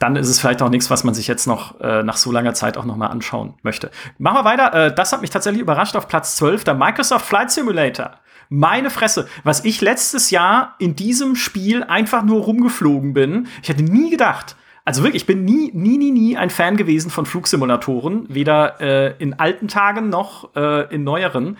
[0.00, 2.54] dann ist es vielleicht auch nichts, was man sich jetzt noch äh, nach so langer
[2.54, 3.90] Zeit auch noch mal anschauen möchte.
[4.18, 4.86] Machen wir weiter.
[4.86, 8.12] Äh, das hat mich tatsächlich überrascht auf Platz 12, der Microsoft Flight Simulator.
[8.48, 13.46] Meine Fresse, was ich letztes Jahr in diesem Spiel einfach nur rumgeflogen bin.
[13.62, 17.10] Ich hätte nie gedacht, also wirklich, ich bin nie, nie, nie, nie ein Fan gewesen
[17.10, 21.58] von Flugsimulatoren, weder äh, in alten Tagen noch äh, in neueren.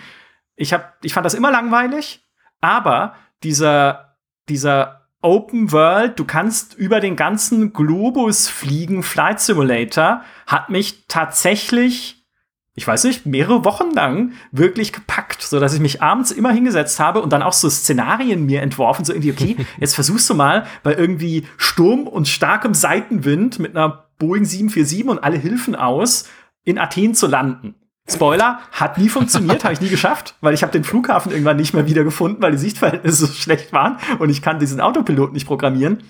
[0.56, 2.26] Ich, hab, ich fand das immer langweilig,
[2.62, 4.16] aber dieser,
[4.48, 12.20] dieser Open World, du kannst über den ganzen Globus fliegen, Flight Simulator, hat mich tatsächlich
[12.80, 16.98] ich weiß nicht, mehrere Wochen lang wirklich gepackt, so dass ich mich abends immer hingesetzt
[17.00, 20.66] habe und dann auch so Szenarien mir entworfen, so irgendwie, okay, jetzt versuchst du mal
[20.82, 26.28] bei irgendwie Sturm und starkem Seitenwind mit einer Boeing 747 und alle Hilfen aus
[26.64, 27.74] in Athen zu landen.
[28.10, 31.74] Spoiler, hat nie funktioniert, habe ich nie geschafft, weil ich habe den Flughafen irgendwann nicht
[31.74, 36.02] mehr wiedergefunden, weil die Sichtverhältnisse so schlecht waren und ich kann diesen Autopilot nicht programmieren.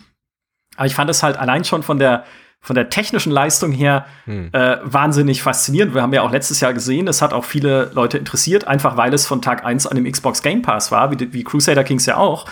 [0.76, 2.24] Aber ich fand es halt allein schon von der
[2.62, 4.50] von der technischen Leistung her hm.
[4.52, 5.94] äh, wahnsinnig faszinierend.
[5.94, 9.14] Wir haben ja auch letztes Jahr gesehen, es hat auch viele Leute interessiert, einfach weil
[9.14, 12.18] es von Tag 1 an dem Xbox Game Pass war, wie, wie Crusader Kings ja
[12.18, 12.44] auch,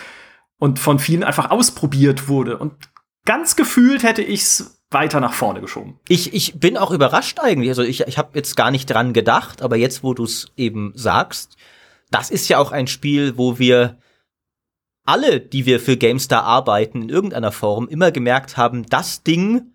[0.59, 2.57] und von vielen einfach ausprobiert wurde.
[2.57, 2.73] Und
[3.27, 5.99] ganz gefühlt hätte ich's weiter nach vorne geschoben.
[6.09, 7.69] Ich, ich bin auch überrascht eigentlich.
[7.69, 10.93] Also ich, ich habe jetzt gar nicht dran gedacht, aber jetzt, wo du es eben
[10.95, 11.57] sagst,
[12.11, 13.99] das ist ja auch ein Spiel, wo wir
[15.05, 19.73] alle, die wir für GameStar arbeiten, in irgendeiner Form immer gemerkt haben, das Ding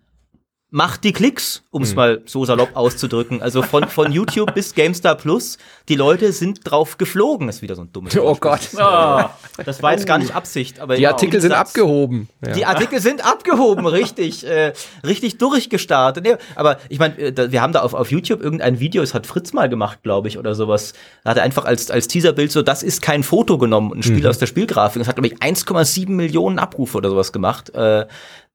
[0.74, 1.96] macht die Klicks, um es mhm.
[1.96, 3.40] mal so salopp auszudrücken.
[3.40, 5.56] Also von, von YouTube bis GameStar Plus,
[5.88, 7.46] die Leute sind drauf geflogen.
[7.46, 8.70] Das ist wieder so ein dummes Oh Gott.
[8.74, 9.22] Oh,
[9.64, 10.80] das war jetzt gar nicht Absicht.
[10.80, 12.28] Aber die Artikel sind abgehoben.
[12.44, 12.52] Ja.
[12.54, 14.44] Die Artikel sind abgehoben, richtig.
[14.44, 14.72] Äh,
[15.06, 16.24] richtig durchgestartet.
[16.24, 19.28] Nee, aber ich meine, äh, wir haben da auf, auf YouTube irgendein Video, das hat
[19.28, 20.92] Fritz mal gemacht, glaube ich, oder sowas.
[21.22, 24.22] Da hat er einfach als, als Teaserbild so, das ist kein Foto genommen, ein Spiel
[24.22, 24.26] mhm.
[24.26, 25.00] aus der Spielgrafik.
[25.00, 27.72] Das hat, glaube ich, 1,7 Millionen Abrufe oder sowas gemacht.
[27.76, 28.06] Äh,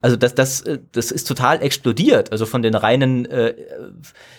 [0.02, 2.32] also das, das, äh, das ist total explodiert.
[2.32, 3.54] Also von den reinen, äh,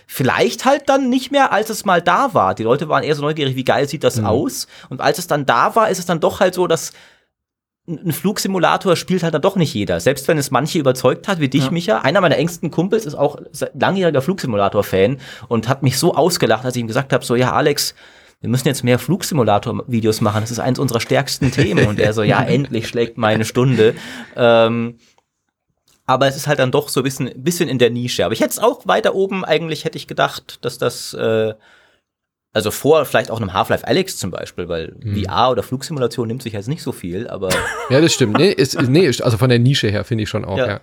[0.06, 2.54] vielleicht halt dann nicht mehr, als es mal da war.
[2.54, 4.26] Die Leute waren eher so neugierig, wie geil sieht das mhm.
[4.26, 4.66] aus.
[4.88, 6.92] Und als es dann da war, ist es dann doch halt so, dass
[7.86, 10.00] ein Flugsimulator spielt halt dann doch nicht jeder.
[10.00, 11.70] Selbst wenn es manche überzeugt hat, wie dich, ja.
[11.70, 11.98] Micha.
[11.98, 13.38] Einer meiner engsten Kumpels ist auch
[13.74, 17.94] langjähriger Flugsimulator-Fan und hat mich so ausgelacht, als ich ihm gesagt habe, so, ja, Alex,
[18.40, 20.40] wir müssen jetzt mehr Flugsimulator-Videos machen.
[20.40, 21.86] Das ist eins unserer stärksten Themen.
[21.86, 23.94] Und er so, ja, endlich schlägt meine Stunde.
[24.34, 24.96] Ähm,
[26.10, 28.24] aber es ist halt dann doch so ein bisschen, bisschen in der Nische.
[28.24, 31.54] Aber ich hätte es auch weiter oben, eigentlich hätte ich gedacht, dass das, äh,
[32.52, 35.22] also vor vielleicht auch einem Half-Life Alex zum Beispiel, weil hm.
[35.22, 37.50] VR oder Flugsimulation nimmt sich jetzt nicht so viel, aber.
[37.90, 38.38] Ja, das stimmt.
[38.38, 40.66] Nee, ist, nee also von der Nische her finde ich schon auch, ja.
[40.66, 40.80] ja.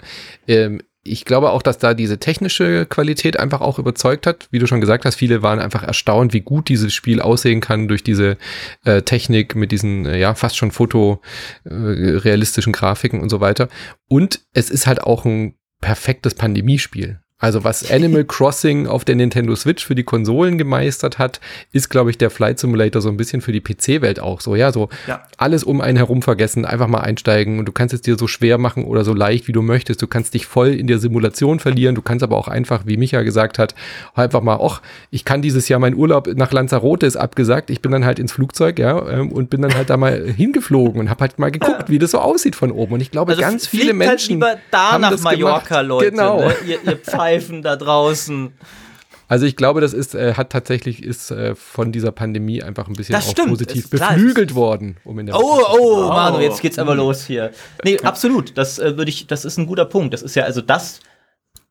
[0.48, 0.82] Ähm,
[1.12, 4.48] ich glaube auch, dass da diese technische Qualität einfach auch überzeugt hat.
[4.52, 7.88] Wie du schon gesagt hast, viele waren einfach erstaunt, wie gut dieses Spiel aussehen kann
[7.88, 8.38] durch diese
[8.86, 13.70] äh, Technik mit diesen, äh, ja, fast schon fotorealistischen äh, Grafiken und so weiter.
[14.08, 17.20] Und es ist halt auch ein perfektes Pandemiespiel.
[17.40, 21.40] Also was Animal Crossing auf der Nintendo Switch für die Konsolen gemeistert hat,
[21.72, 24.56] ist, glaube ich, der Flight Simulator so ein bisschen für die PC-Welt auch so.
[24.56, 25.24] Ja, so ja.
[25.38, 28.58] alles um einen herum vergessen, einfach mal einsteigen und du kannst es dir so schwer
[28.58, 30.02] machen oder so leicht, wie du möchtest.
[30.02, 31.96] Du kannst dich voll in der Simulation verlieren.
[31.96, 33.76] Du kannst aber auch einfach, wie Micha gesagt hat,
[34.16, 34.82] einfach mal, ach,
[35.12, 37.70] ich kann dieses Jahr mein Urlaub nach Lanzarote ist abgesagt.
[37.70, 41.00] Ich bin dann halt ins Flugzeug, ja, ähm, und bin dann halt da mal hingeflogen
[41.00, 42.94] und habe halt mal geguckt, wie das so aussieht von oben.
[42.94, 45.82] Und ich glaube, also ganz viele halt Menschen halt lieber da haben nach das Mallorca,
[45.82, 45.88] gemacht.
[45.88, 46.12] Leute.
[46.12, 46.40] Genau.
[46.40, 46.56] Ne?
[46.66, 48.54] Ihr, ihr Pfeifen da draußen.
[49.30, 52.94] Also ich glaube, das ist, äh, hat tatsächlich ist äh, von dieser Pandemie einfach ein
[52.94, 54.98] bisschen auch positiv beflügelt worden.
[55.04, 57.52] Um in der oh, oh, Manu, jetzt geht's aber los hier.
[57.84, 58.58] Nee, absolut.
[58.58, 60.14] Das äh, würde ich, das ist ein guter Punkt.
[60.14, 61.02] Das ist ja also das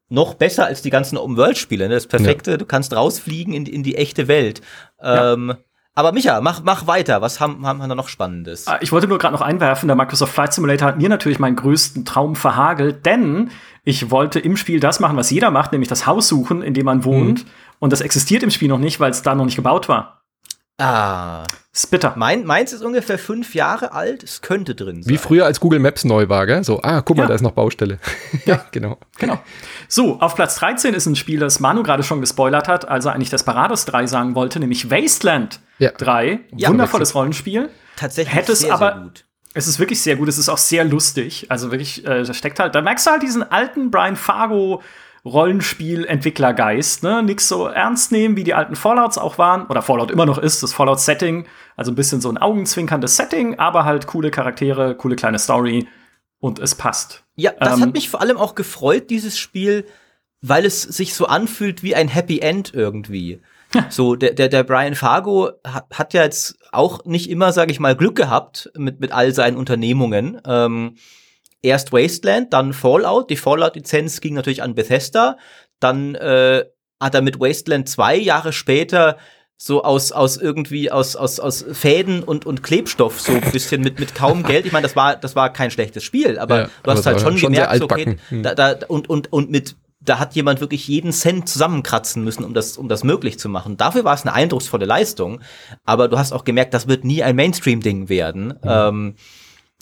[0.09, 1.89] noch besser als die ganzen Open-World-Spiele.
[1.89, 1.95] Ne?
[1.95, 2.57] Das Perfekte, ja.
[2.59, 4.61] du kannst rausfliegen in, in die echte Welt.
[5.01, 5.59] Ähm, ja.
[5.97, 7.23] Aber Micha, mach, mach weiter.
[7.23, 8.69] Was haben, haben wir da noch Spannendes?
[8.69, 11.57] Ah, ich wollte nur gerade noch einwerfen, der Microsoft Flight Simulator hat mir natürlich meinen
[11.57, 13.51] größten Traum verhagelt, denn
[13.83, 16.85] ich wollte im Spiel das machen, was jeder macht, nämlich das Haus suchen, in dem
[16.85, 17.45] man wohnt.
[17.45, 17.51] Mhm.
[17.79, 20.21] Und das existiert im Spiel noch nicht, weil es da noch nicht gebaut war.
[20.79, 21.45] Ah.
[21.75, 22.15] Spitter.
[22.17, 24.23] Mein, meins ist ungefähr fünf Jahre alt.
[24.23, 25.13] Es könnte drin sein.
[25.13, 26.65] Wie früher, als Google Maps neu war, gell?
[26.65, 27.29] So, ah, guck mal, ja.
[27.29, 27.99] da ist noch Baustelle.
[28.47, 28.99] ja, genau.
[29.19, 29.39] Genau.
[29.89, 33.31] So, auf Platz 13 ist ein Spiel, das Manu gerade schon gespoilert hat, also eigentlich
[33.31, 35.91] Desperados 3 sagen wollte, nämlich Wasteland ja.
[35.93, 36.41] 3.
[36.57, 37.69] Ja, Wundervolles Rollenspiel.
[37.97, 39.25] Tatsächlich Hätte es aber, sehr gut.
[39.53, 40.29] Es ist wirklich sehr gut.
[40.29, 41.47] Es ist auch sehr lustig.
[41.51, 44.83] Also wirklich, äh, da steckt halt, da merkst du halt diesen alten Brian Fargo
[45.27, 47.23] Rollenspiel-Entwicklergeist, ne?
[47.23, 50.63] Nix so ernst nehmen, wie die alten Fallouts auch waren, oder Fallout immer noch ist,
[50.63, 51.47] das Fallout-Setting,
[51.77, 55.89] also ein bisschen so ein augenzwinkerndes Setting, aber halt coole Charaktere, coole kleine Story
[56.39, 57.25] und es passt.
[57.35, 59.87] Ja, das ähm, hat mich vor allem auch gefreut, dieses Spiel,
[60.41, 63.41] weil es sich so anfühlt wie ein Happy End irgendwie.
[63.91, 67.81] So, der, der, der Brian Fargo hat, hat ja jetzt auch nicht immer, sage ich
[67.81, 70.41] mal, Glück gehabt mit, mit all seinen Unternehmungen.
[70.47, 70.95] Ähm,
[71.67, 73.31] erst Wasteland, dann Fallout.
[73.31, 75.37] Die Fallout-Lizenz ging natürlich an Bethesda.
[75.81, 76.65] Dann äh,
[77.01, 79.19] hat er mit Wasteland zwei Jahre später
[79.59, 83.99] so aus aus irgendwie aus aus aus Fäden und und Klebstoff so ein bisschen mit
[83.99, 84.67] mit kaum Geld.
[84.67, 87.39] Ich meine, das war das war kein schlechtes Spiel, aber ja, du hast halt schon,
[87.39, 88.43] schon gemerkt, okay, hm.
[88.43, 92.55] da, da und und und mit da hat jemand wirklich jeden Cent zusammenkratzen müssen, um
[92.55, 93.77] das, um das möglich zu machen.
[93.77, 95.41] Dafür war es eine eindrucksvolle Leistung,
[95.85, 98.47] aber du hast auch gemerkt, das wird nie ein Mainstream-Ding werden.
[98.47, 98.55] Mhm.
[98.63, 99.15] Ähm,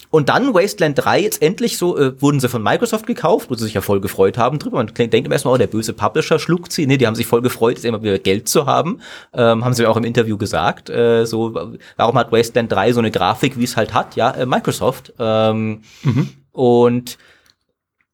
[0.09, 3.65] und dann Wasteland 3 jetzt endlich so, äh, wurden sie von Microsoft gekauft, wo sie
[3.65, 4.77] sich ja voll gefreut haben drüber.
[4.77, 6.87] Man denkt immer erstmal, oh, der böse Publisher schluckt sie.
[6.87, 9.01] Nee, die haben sich voll gefreut, jetzt immer wieder Geld zu haben.
[9.33, 10.89] Ähm, haben sie auch im Interview gesagt.
[10.89, 11.53] Äh, so,
[11.97, 14.15] warum hat Wasteland 3 so eine Grafik, wie es halt hat?
[14.15, 15.13] Ja, äh, Microsoft.
[15.19, 16.29] Ähm, mhm.
[16.51, 17.17] Und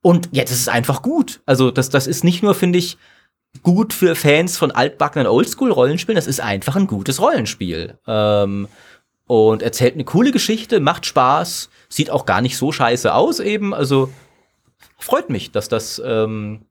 [0.02, 1.42] und jetzt ist es einfach gut.
[1.46, 2.98] Also das, das ist nicht nur, finde ich,
[3.64, 8.00] gut für Fans von altbackenen Oldschool-Rollenspielen, das ist einfach ein gutes Rollenspiel.
[8.08, 8.68] Ähm,
[9.32, 13.74] und erzählt eine coole Geschichte, macht Spaß, sieht auch gar nicht so scheiße aus eben.
[13.74, 14.12] Also
[14.98, 16.66] freut mich, dass das ähm,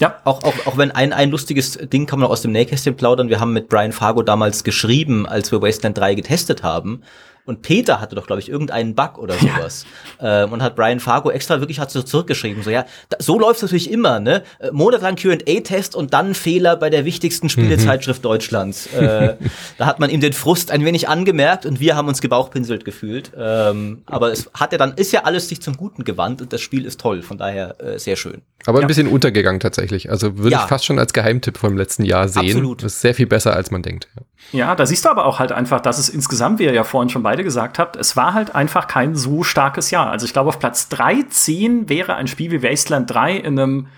[0.00, 3.28] ja, auch, auch, auch wenn ein, ein lustiges Ding kann man aus dem Nähkästchen plaudern.
[3.28, 7.02] Wir haben mit Brian Fargo damals geschrieben, als wir Wasteland 3 getestet haben.
[7.46, 9.84] Und Peter hatte doch, glaube ich, irgendeinen Bug oder sowas.
[10.20, 10.44] Ja.
[10.44, 12.62] Ähm, und hat Brian Fargo extra wirklich hat so zurückgeschrieben.
[12.62, 14.42] So, ja, da, so läuft es natürlich immer, ne?
[14.60, 18.28] Äh, monatelang QA-Test und dann Fehler bei der wichtigsten Spielezeitschrift mhm.
[18.28, 18.86] Deutschlands.
[18.86, 19.36] Äh,
[19.78, 23.32] da hat man ihm den Frust ein wenig angemerkt und wir haben uns gebauchpinselt gefühlt.
[23.36, 26.62] Ähm, aber es hat ja dann, ist ja alles sich zum Guten gewandt und das
[26.62, 27.22] Spiel ist toll.
[27.22, 28.40] Von daher äh, sehr schön.
[28.66, 30.10] Aber ein bisschen untergegangen tatsächlich.
[30.10, 30.62] Also würde ja.
[30.62, 32.46] ich fast schon als Geheimtipp vom letzten Jahr sehen.
[32.46, 32.82] Absolut.
[32.82, 34.08] Das ist sehr viel besser, als man denkt.
[34.52, 37.08] Ja, da siehst du aber auch halt einfach, dass es insgesamt, wie ihr ja vorhin
[37.08, 40.08] schon beide gesagt habt, es war halt einfach kein so starkes Jahr.
[40.08, 43.88] Also ich glaube, auf Platz 13 wäre ein Spiel wie Wasteland 3 in einem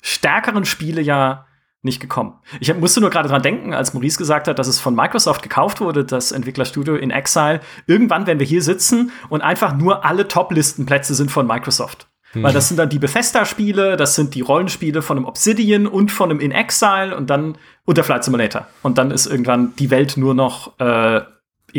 [0.00, 1.46] stärkeren Spielejahr
[1.82, 2.38] nicht gekommen.
[2.58, 5.82] Ich musste nur gerade dran denken, als Maurice gesagt hat, dass es von Microsoft gekauft
[5.82, 7.60] wurde, das Entwicklerstudio in Exile.
[7.86, 12.08] Irgendwann werden wir hier sitzen und einfach nur alle Top-Listenplätze sind von Microsoft.
[12.32, 16.30] Weil das sind dann die Bethesda-Spiele, das sind die Rollenspiele von einem Obsidian und von
[16.30, 18.66] einem In Exile und dann und der Flight Simulator.
[18.82, 21.20] Und dann ist irgendwann die Welt nur noch äh,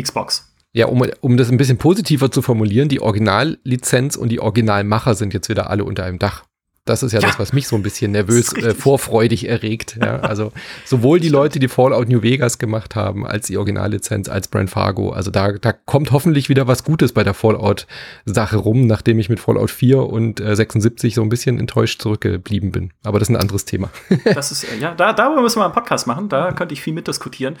[0.00, 0.47] Xbox.
[0.72, 5.32] Ja, um, um das ein bisschen positiver zu formulieren, die Originallizenz und die Originalmacher sind
[5.32, 6.44] jetzt wieder alle unter einem Dach.
[6.88, 9.98] Das ist ja, ja, das, was mich so ein bisschen nervös, äh, vorfreudig erregt.
[10.00, 10.20] Ja.
[10.20, 10.52] Also
[10.86, 15.10] sowohl die Leute, die Fallout New Vegas gemacht haben, als die Originallizenz, als Brand Fargo.
[15.10, 19.38] Also da, da kommt hoffentlich wieder was Gutes bei der Fallout-Sache rum, nachdem ich mit
[19.38, 22.92] Fallout 4 und äh, 76 so ein bisschen enttäuscht zurückgeblieben bin.
[23.04, 23.90] Aber das ist ein anderes Thema.
[24.24, 26.30] das ist, ja, da, darüber müssen wir einen Podcast machen.
[26.30, 27.56] Da könnte ich viel mitdiskutieren.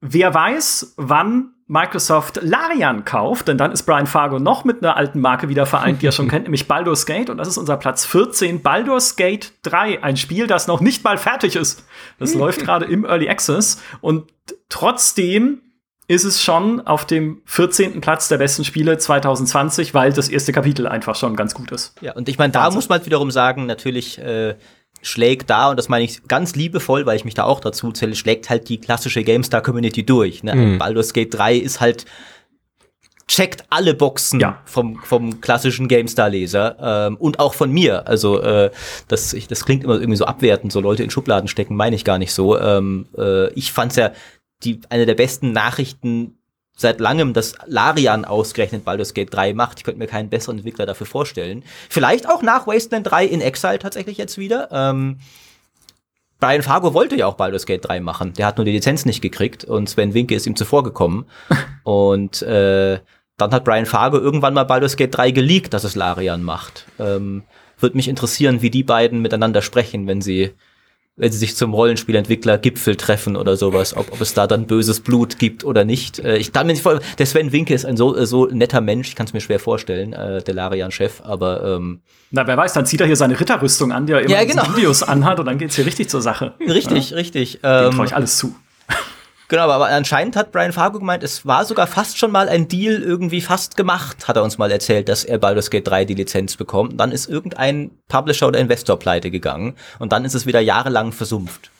[0.00, 5.20] Wer weiß, wann Microsoft Larian kauft, denn dann ist Brian Fargo noch mit einer alten
[5.20, 7.30] Marke wieder vereint, die er schon kennt, nämlich Baldur's Gate.
[7.30, 10.02] Und das ist unser Platz 14, Baldur's Gate 3.
[10.02, 11.84] Ein Spiel, das noch nicht mal fertig ist.
[12.18, 13.80] Das läuft gerade im Early Access.
[14.00, 14.32] Und
[14.68, 15.60] trotzdem
[16.08, 18.00] ist es schon auf dem 14.
[18.00, 21.94] Platz der besten Spiele 2020, weil das erste Kapitel einfach schon ganz gut ist.
[22.00, 22.78] Ja, und ich meine, da Wahnsinn.
[22.78, 24.56] muss man wiederum sagen, natürlich äh,
[25.02, 28.14] schlägt da, und das meine ich ganz liebevoll, weil ich mich da auch dazu zähle,
[28.14, 30.42] schlägt halt die klassische GameStar-Community durch.
[30.42, 30.54] Ne?
[30.54, 30.78] Mhm.
[30.78, 32.06] Baldur's Gate 3 ist halt
[33.30, 34.60] checkt alle Boxen ja.
[34.64, 38.08] vom, vom klassischen GameStar-Leser ähm, und auch von mir.
[38.08, 38.70] Also äh,
[39.06, 42.04] das, ich, das klingt immer irgendwie so abwertend, so Leute in Schubladen stecken, meine ich
[42.04, 42.58] gar nicht so.
[42.58, 44.10] Ähm, äh, ich fand's ja
[44.64, 46.39] die eine der besten Nachrichten
[46.80, 49.78] seit langem, dass Larian ausgerechnet Baldur's Gate 3 macht.
[49.78, 51.62] Ich könnte mir keinen besseren Entwickler dafür vorstellen.
[51.88, 54.68] Vielleicht auch nach Wasteland 3 in Exile tatsächlich jetzt wieder.
[54.72, 55.18] Ähm,
[56.40, 58.32] Brian Fargo wollte ja auch Baldur's Gate 3 machen.
[58.32, 61.26] Der hat nur die Lizenz nicht gekriegt und Sven Winke ist ihm zuvor gekommen.
[61.84, 62.98] und äh,
[63.36, 66.86] dann hat Brian Fargo irgendwann mal Baldur's Gate 3 geleakt, dass es Larian macht.
[66.98, 67.42] Ähm,
[67.78, 70.54] Würde mich interessieren, wie die beiden miteinander sprechen, wenn sie
[71.20, 75.00] wenn sie sich zum Rollenspielentwickler Gipfel treffen oder sowas, ob, ob es da dann böses
[75.00, 76.18] Blut gibt oder nicht.
[76.18, 78.80] Äh, ich kann mir nicht vorstellen, der Sven Winke ist ein so, äh, so netter
[78.80, 82.00] Mensch, ich kann es mir schwer vorstellen, äh, der Larian-Chef, aber ähm,
[82.30, 84.62] Na, wer weiß, dann zieht er hier seine Ritterrüstung an, die er immer ja, genau.
[84.74, 86.54] Videos anhat und dann geht's hier richtig zur Sache.
[86.58, 87.16] Richtig, ja?
[87.16, 87.60] richtig.
[87.62, 88.54] Ähm, traue ich alles zu.
[89.50, 93.02] Genau, aber anscheinend hat Brian Fargo gemeint, es war sogar fast schon mal ein Deal
[93.02, 96.56] irgendwie fast gemacht, hat er uns mal erzählt, dass er Baldur's Gate 3 die Lizenz
[96.56, 97.00] bekommt.
[97.00, 101.72] dann ist irgendein Publisher oder Investor pleite gegangen und dann ist es wieder jahrelang versumpft.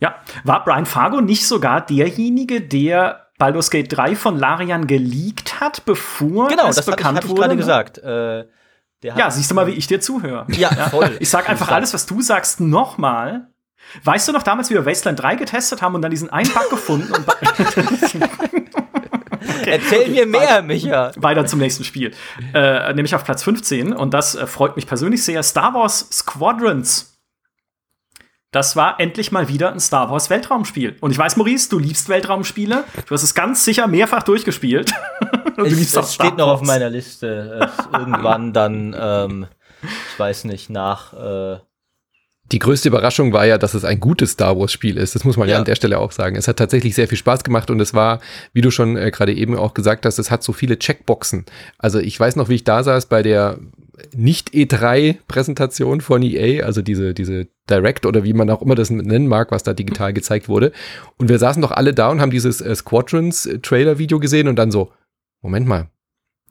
[0.00, 5.84] Ja, war Brian Fargo nicht sogar derjenige, der Baldur's Gate 3 von Larian geleakt hat,
[5.84, 7.42] bevor genau, es das bekannt ich, wurde?
[7.42, 7.98] gerade gesagt.
[7.98, 8.44] Äh,
[9.04, 10.46] ja, siehst du mal, wie ich dir zuhöre.
[10.48, 11.16] Ja, voll.
[11.20, 13.53] Ich sag einfach alles, was du sagst, nochmal.
[14.02, 16.70] Weißt du noch damals, wie wir Wasteland 3 getestet haben und dann diesen einen Bug
[16.70, 17.26] gefunden und
[19.64, 21.12] Okay, Erzähl okay, mir mehr, weiter, Micha.
[21.16, 22.12] Weiter zum nächsten Spiel.
[22.52, 23.92] Äh, nämlich auf Platz 15.
[23.92, 25.42] Und das äh, freut mich persönlich sehr.
[25.42, 27.18] Star Wars Squadrons.
[28.50, 30.96] Das war endlich mal wieder ein Star Wars Weltraumspiel.
[31.00, 32.84] Und ich weiß, Maurice, du liebst Weltraumspiele.
[33.06, 34.92] Du hast es ganz sicher mehrfach durchgespielt.
[35.56, 37.70] du es, liebst es steht noch auf meiner Liste.
[37.92, 39.46] irgendwann dann, ähm,
[39.82, 41.58] ich weiß nicht, nach äh,
[42.54, 45.16] die größte Überraschung war ja, dass es ein gutes Star Wars Spiel ist.
[45.16, 46.36] Das muss man ja, ja an der Stelle auch sagen.
[46.36, 48.20] Es hat tatsächlich sehr viel Spaß gemacht und es war,
[48.52, 51.46] wie du schon äh, gerade eben auch gesagt hast, es hat so viele Checkboxen.
[51.78, 53.58] Also ich weiß noch, wie ich da saß bei der
[54.14, 59.26] nicht E3-Präsentation von EA, also diese, diese Direct oder wie man auch immer das nennen
[59.26, 60.70] mag, was da digital gezeigt wurde.
[61.16, 64.92] Und wir saßen doch alle da und haben dieses äh, Squadrons-Trailer-Video gesehen und dann so,
[65.42, 65.88] Moment mal,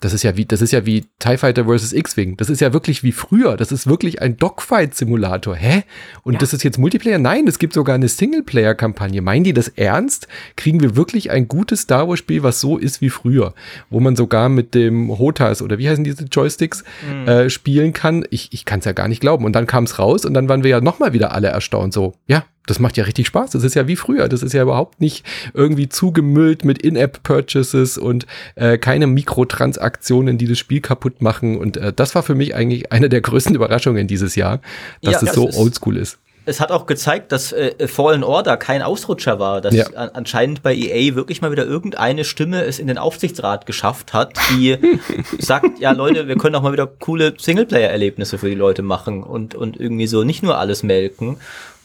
[0.03, 1.93] das ist ja wie, das ist ja wie TIE Fighter vs.
[1.93, 2.35] X-Wing.
[2.35, 3.55] Das ist ja wirklich wie früher.
[3.55, 5.55] Das ist wirklich ein Dogfight-Simulator.
[5.55, 5.83] Hä?
[6.23, 6.39] Und ja.
[6.39, 7.19] das ist jetzt Multiplayer?
[7.19, 9.21] Nein, es gibt sogar eine Singleplayer-Kampagne.
[9.21, 10.27] Meinen die das ernst?
[10.57, 13.53] Kriegen wir wirklich ein gutes Star Wars-Spiel, was so ist wie früher?
[13.89, 17.27] Wo man sogar mit dem Hotas oder wie heißen diese Joysticks mhm.
[17.27, 18.25] äh, spielen kann?
[18.29, 19.45] Ich, ich kann es ja gar nicht glauben.
[19.45, 21.93] Und dann kam es raus und dann waren wir ja nochmal wieder alle erstaunt.
[21.93, 23.51] So, ja, das macht ja richtig Spaß.
[23.51, 24.29] Das ist ja wie früher.
[24.29, 30.59] Das ist ja überhaupt nicht irgendwie zugemüllt mit In-App-Purchases und äh, keine Mikrotransaktionen, die das
[30.59, 31.57] Spiel kaputt machen.
[31.57, 34.61] Und äh, das war für mich eigentlich eine der größten Überraschungen dieses Jahr,
[35.01, 36.17] dass ja, das so oldschool ist.
[36.45, 39.85] Es hat auch gezeigt, dass äh, Fallen Order kein Ausrutscher war, dass ja.
[39.95, 44.33] an, anscheinend bei EA wirklich mal wieder irgendeine Stimme es in den Aufsichtsrat geschafft hat,
[44.51, 44.77] die
[45.39, 49.55] sagt, ja Leute, wir können auch mal wieder coole Singleplayer-Erlebnisse für die Leute machen und,
[49.55, 51.37] und irgendwie so nicht nur alles melken.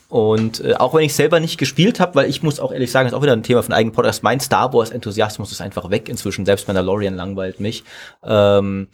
[0.09, 3.07] Und äh, auch wenn ich selber nicht gespielt habe, weil ich muss auch ehrlich sagen,
[3.07, 6.09] das ist auch wieder ein Thema von eigenen Podcast, mein Star Wars-Enthusiasmus ist einfach weg
[6.09, 7.85] inzwischen, selbst Mandalorian langweilt mich.
[8.23, 8.89] Ähm,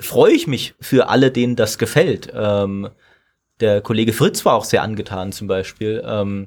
[0.00, 2.30] Freue ich mich für alle, denen das gefällt.
[2.32, 2.90] Ähm,
[3.58, 6.02] der Kollege Fritz war auch sehr angetan zum Beispiel.
[6.06, 6.46] Ähm,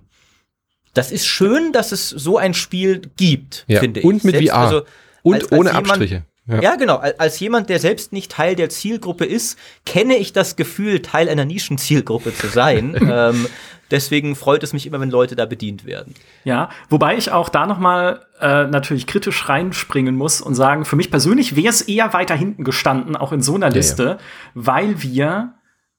[0.94, 4.06] das ist schön, dass es so ein Spiel gibt, ja, finde ich.
[4.06, 4.60] Und mit selbst, VR.
[4.60, 4.82] Also,
[5.24, 6.24] und als, als ohne jemand, Abstriche.
[6.46, 6.62] Ja.
[6.62, 6.98] ja, genau.
[6.98, 11.46] Als jemand, der selbst nicht Teil der Zielgruppe ist, kenne ich das Gefühl, Teil einer
[11.46, 12.96] Nischenzielgruppe zu sein.
[13.10, 13.48] ähm,
[13.94, 16.14] deswegen freut es mich immer, wenn Leute da bedient werden.
[16.44, 20.98] Ja, wobei ich auch da noch mal äh, natürlich kritisch reinspringen muss und sagen, für
[20.98, 24.18] mich persönlich wäre es eher weiter hinten gestanden, auch in so einer Liste, ja, ja.
[24.56, 25.54] weil wir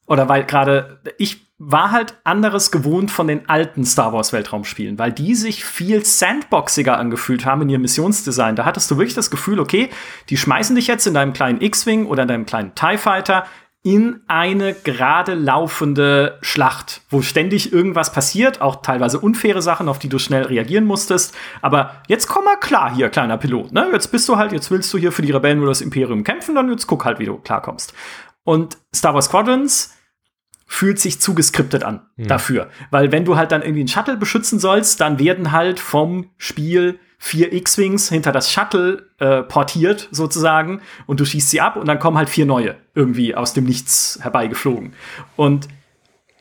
[0.06, 5.12] oder weil gerade ich war halt anderes gewohnt von den alten Star Wars Weltraumspielen, weil
[5.12, 8.56] die sich viel sandboxiger angefühlt haben in ihrem Missionsdesign.
[8.56, 9.88] Da hattest du wirklich das Gefühl, okay,
[10.30, 13.44] die schmeißen dich jetzt in deinem kleinen X-Wing oder in deinem kleinen TIE Fighter
[13.84, 20.08] in eine gerade laufende Schlacht, wo ständig irgendwas passiert, auch teilweise unfaire Sachen, auf die
[20.08, 21.36] du schnell reagieren musstest.
[21.60, 23.72] Aber jetzt komm mal klar hier, kleiner Pilot.
[23.72, 23.90] Ne?
[23.92, 26.54] Jetzt bist du halt, jetzt willst du hier für die Rebellen oder das Imperium kämpfen,
[26.54, 27.92] dann jetzt guck halt, wie du klarkommst.
[28.42, 29.94] Und Star Wars Squadrons
[30.66, 32.26] fühlt sich zu geskriptet an mhm.
[32.26, 32.70] dafür.
[32.90, 36.98] Weil wenn du halt dann irgendwie einen Shuttle beschützen sollst, dann werden halt vom Spiel
[37.24, 41.98] vier X-Wings hinter das Shuttle äh, portiert sozusagen und du schießt sie ab und dann
[41.98, 44.92] kommen halt vier neue irgendwie aus dem Nichts herbeigeflogen.
[45.34, 45.66] Und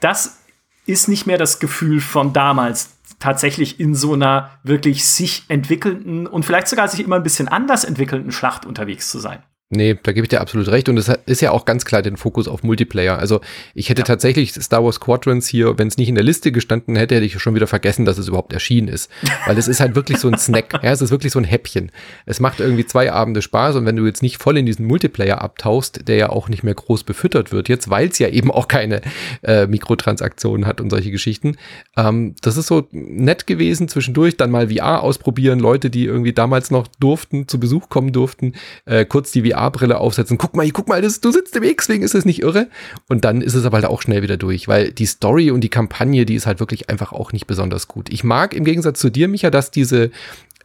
[0.02, 0.42] das
[0.86, 6.44] ist nicht mehr das Gefühl von damals, tatsächlich in so einer wirklich sich entwickelnden und
[6.44, 9.42] vielleicht sogar sich immer ein bisschen anders entwickelnden Schlacht unterwegs zu sein.
[9.76, 10.88] Nee, da gebe ich dir absolut recht.
[10.90, 13.18] Und es ist ja auch ganz klar den Fokus auf Multiplayer.
[13.18, 13.42] Also
[13.74, 14.06] ich hätte ja.
[14.06, 17.40] tatsächlich Star Wars Squadrons hier, wenn es nicht in der Liste gestanden hätte, hätte ich
[17.40, 19.10] schon wieder vergessen, dass es überhaupt erschienen ist.
[19.46, 20.74] Weil es ist halt wirklich so ein Snack.
[20.84, 21.92] ja, es ist wirklich so ein Häppchen.
[22.26, 25.42] Es macht irgendwie zwei Abende Spaß und wenn du jetzt nicht voll in diesen Multiplayer
[25.42, 28.68] abtauchst, der ja auch nicht mehr groß befüttert wird, jetzt weil es ja eben auch
[28.68, 29.02] keine
[29.42, 31.58] äh, Mikrotransaktionen hat und solche Geschichten.
[31.98, 36.72] Ähm, das ist so nett gewesen, zwischendurch dann mal VR ausprobieren, Leute, die irgendwie damals
[36.72, 38.54] noch durften, zu Besuch kommen durften,
[38.86, 40.38] äh, kurz die VR VR-Brille aufsetzen.
[40.38, 42.68] Guck mal, guck mal, das, du sitzt im X-Wing, ist das nicht irre?
[43.08, 45.70] Und dann ist es aber halt auch schnell wieder durch, weil die Story und die
[45.70, 48.10] Kampagne, die ist halt wirklich einfach auch nicht besonders gut.
[48.10, 50.12] Ich mag im Gegensatz zu dir, Micha, dass diese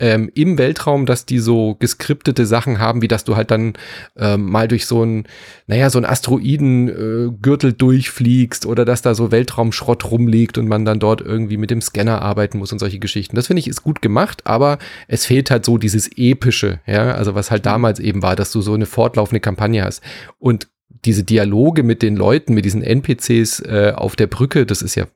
[0.01, 3.75] ähm, im Weltraum, dass die so geskriptete Sachen haben, wie dass du halt dann
[4.17, 5.25] ähm, mal durch so ein,
[5.67, 10.99] naja, so ein Asteroidengürtel äh, durchfliegst oder dass da so Weltraumschrott rumliegt und man dann
[10.99, 13.37] dort irgendwie mit dem Scanner arbeiten muss und solche Geschichten.
[13.37, 14.79] Das finde ich ist gut gemacht, aber
[15.09, 18.61] es fehlt halt so dieses epische, ja, also was halt damals eben war, dass du
[18.61, 20.03] so eine fortlaufende Kampagne hast.
[20.39, 20.69] Und
[21.05, 25.07] diese Dialoge mit den Leuten, mit diesen NPCs äh, auf der Brücke, das ist ja,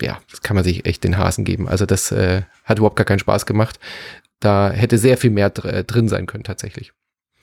[0.00, 1.68] ja, das kann man sich echt den Hasen geben.
[1.68, 3.78] Also das äh, hat überhaupt gar keinen Spaß gemacht.
[4.40, 6.92] Da hätte sehr viel mehr äh, drin sein können tatsächlich.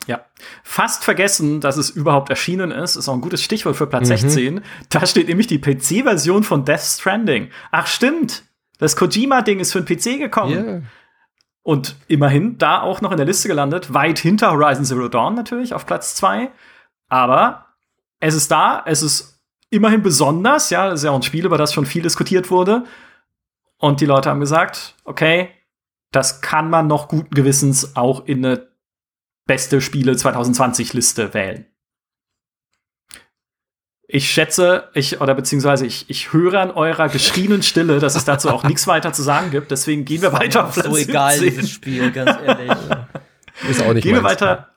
[0.08, 0.24] Ja,
[0.64, 4.18] fast vergessen, dass es überhaupt erschienen ist, ist auch ein gutes Stichwort für Platz mhm.
[4.18, 4.62] 16.
[4.90, 7.50] Da steht nämlich die PC-Version von Death Stranding.
[7.72, 8.44] Ach stimmt,
[8.78, 10.66] das Kojima-Ding ist für den PC gekommen.
[10.66, 10.82] Yeah.
[11.64, 15.74] Und immerhin da auch noch in der Liste gelandet, weit hinter Horizon Zero Dawn natürlich,
[15.74, 16.52] auf Platz 2.
[17.08, 17.66] Aber
[18.20, 19.42] es ist da, es ist
[19.72, 22.84] immerhin besonders, ja, das ist ja auch ein Spiel, über das schon viel diskutiert wurde.
[23.78, 25.50] Und die Leute haben gesagt, okay,
[26.16, 28.68] das kann man noch guten Gewissens auch in eine
[29.46, 31.66] beste Spiele 2020 Liste wählen.
[34.08, 38.50] Ich schätze, ich, oder beziehungsweise ich, ich höre an eurer geschrienen Stille, dass es dazu
[38.50, 39.72] auch nichts weiter zu sagen gibt.
[39.72, 41.50] Deswegen gehen wir weiter auf Platz So egal, 17.
[41.50, 42.72] dieses Spiel, ganz ehrlich.
[43.70, 44.70] Ist auch nicht Gehen wir weiter.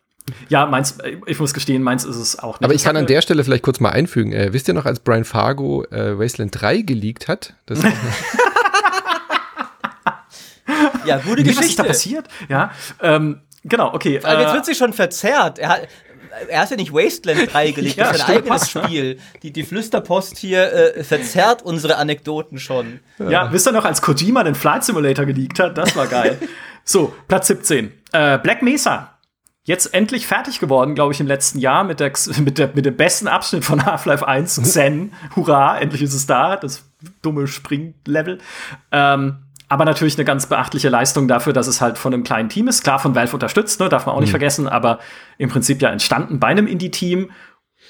[0.48, 2.64] Ja, meins, ich muss gestehen, meins ist es auch nicht.
[2.64, 4.32] Aber ich kann an der Stelle vielleicht kurz mal einfügen.
[4.32, 7.54] Äh, wisst ihr noch, als Brian Fargo äh, Wasteland 3 geleakt hat?
[7.64, 7.80] Das
[11.04, 11.60] Ja, gute Geschichte.
[11.60, 12.28] Was ist da passiert?
[12.48, 12.70] Ja,
[13.02, 14.20] ähm, genau, okay.
[14.22, 15.58] Aber jetzt äh, wird sich schon verzerrt.
[15.58, 15.88] Er hat,
[16.48, 19.18] er hat ja nicht Wasteland 3 gelegt, ja, das ist ein eigenes Spiel.
[19.42, 23.00] Die, die Flüsterpost hier äh, verzerrt unsere Anekdoten schon.
[23.18, 23.30] Ja.
[23.30, 25.78] ja, wisst ihr noch, als Kojima den Flight Simulator geleakt hat?
[25.78, 26.38] Das war geil.
[26.84, 27.92] so, Platz 17.
[28.12, 29.18] Äh, Black Mesa.
[29.64, 32.96] jetzt endlich fertig geworden, glaube ich, im letzten Jahr mit, der, mit, der, mit dem
[32.96, 35.12] besten Abschnitt von Half-Life 1, Xen.
[35.36, 36.84] Hurra, endlich ist es da, das
[37.22, 38.38] dumme Springlevel.
[38.92, 42.68] Ähm, aber natürlich eine ganz beachtliche Leistung dafür, dass es halt von einem kleinen Team
[42.68, 42.82] ist.
[42.82, 44.32] Klar, von Valve unterstützt, ne, darf man auch nicht mhm.
[44.32, 44.98] vergessen, aber
[45.36, 47.30] im Prinzip ja entstanden bei einem Indie-Team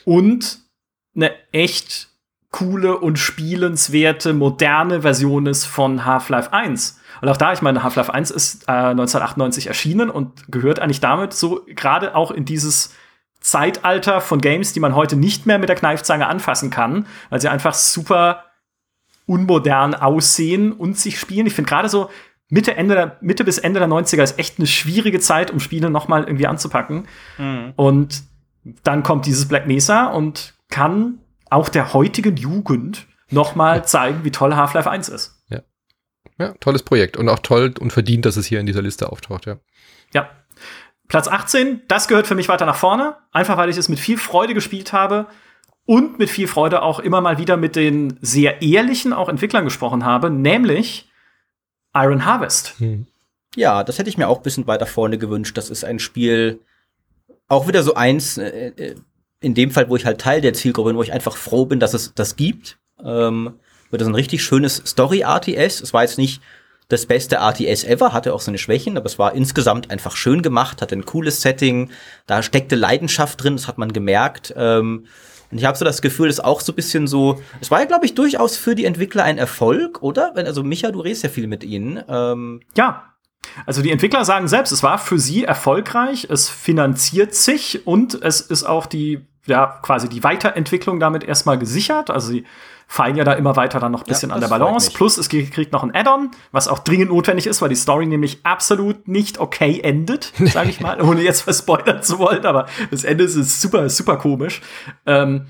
[0.05, 0.59] und
[1.15, 2.09] eine echt
[2.51, 7.01] coole und spielenswerte, moderne Version ist von Half-Life 1.
[7.21, 11.35] Und auch da, ich meine, Half-Life 1 ist äh, 1998 erschienen und gehört eigentlich damit
[11.35, 12.95] so gerade auch in dieses
[13.41, 17.49] Zeitalter von Games, die man heute nicht mehr mit der Kneifzange anfassen kann, weil sie
[17.49, 18.45] einfach super
[19.29, 21.47] unmodern aussehen und sich spielen.
[21.47, 22.11] Ich finde gerade so
[22.49, 25.91] Mitte, Ende der, Mitte bis Ende der 90er ist echt eine schwierige Zeit, um Spiele
[25.91, 27.07] noch mal irgendwie anzupacken.
[27.37, 27.75] Mhm.
[27.77, 28.23] Und
[28.83, 31.19] dann kommt dieses Black Mesa und kann
[31.51, 35.43] auch der heutigen Jugend noch mal zeigen, wie toll Half-Life 1 ist.
[35.51, 35.61] Ja.
[36.39, 39.47] Ja, tolles Projekt und auch toll und verdient, dass es hier in dieser Liste auftaucht,
[39.47, 39.59] ja.
[40.15, 40.31] Ja.
[41.09, 44.19] Platz 18, das gehört für mich weiter nach vorne, einfach weil ich es mit viel
[44.19, 45.27] Freude gespielt habe
[45.89, 50.05] und mit viel Freude auch immer mal wieder mit den sehr ehrlichen auch Entwicklern gesprochen
[50.05, 51.09] habe, nämlich
[51.95, 52.75] Iron Harvest.
[52.79, 53.07] Hm.
[53.57, 55.57] Ja, das hätte ich mir auch ein bisschen weiter vorne gewünscht.
[55.57, 56.61] Das ist ein Spiel,
[57.49, 58.97] auch wieder so eins, äh, äh
[59.41, 61.81] in dem Fall, wo ich halt Teil der Zielgruppe bin, wo ich einfach froh bin,
[61.81, 62.77] dass es das gibt.
[63.03, 63.55] Ähm,
[63.89, 65.81] wird das ein richtig schönes Story-RTS.
[65.81, 66.43] Es war jetzt nicht
[66.89, 70.83] das beste RTS ever, hatte auch seine Schwächen, aber es war insgesamt einfach schön gemacht,
[70.83, 71.91] hatte ein cooles Setting,
[72.27, 74.53] da steckte Leidenschaft drin, das hat man gemerkt.
[74.55, 75.07] Ähm,
[75.51, 77.81] und ich habe so das Gefühl, das ist auch so ein bisschen so, es war
[77.81, 80.33] ja, glaube ich, durchaus für die Entwickler ein Erfolg, oder?
[80.37, 82.03] Also Micha, du redest ja viel mit ihnen.
[82.09, 83.15] Ähm ja,
[83.67, 88.41] also die Entwickler sagen selbst, es war für sie erfolgreich, es finanziert sich und es
[88.41, 92.11] ist auch die, ja, quasi die Weiterentwicklung damit erstmal gesichert.
[92.11, 92.45] Also sie
[92.91, 94.91] feilen ja da immer weiter dann noch ein bisschen ja, an der Balance.
[94.93, 98.41] Plus es kriegt noch ein Add-on, was auch dringend notwendig ist, weil die Story nämlich
[98.45, 103.25] absolut nicht okay endet, sage ich mal, ohne jetzt verspoilern zu wollen, aber das Ende
[103.25, 104.63] ist super, super komisch.
[105.05, 105.47] Ähm,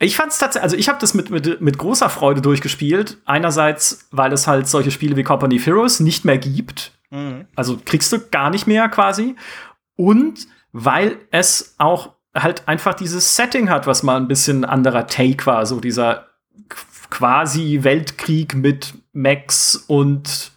[0.00, 3.18] ich fand's tatsächlich, also ich habe das mit, mit, mit großer Freude durchgespielt.
[3.26, 6.92] Einerseits, weil es halt solche Spiele wie Company of Heroes nicht mehr gibt.
[7.10, 7.46] Mhm.
[7.54, 9.36] Also kriegst du gar nicht mehr quasi.
[9.96, 15.44] Und weil es auch halt einfach dieses Setting hat, was mal ein bisschen anderer Take
[15.44, 16.29] war, so dieser
[17.10, 20.52] quasi Weltkrieg mit Max und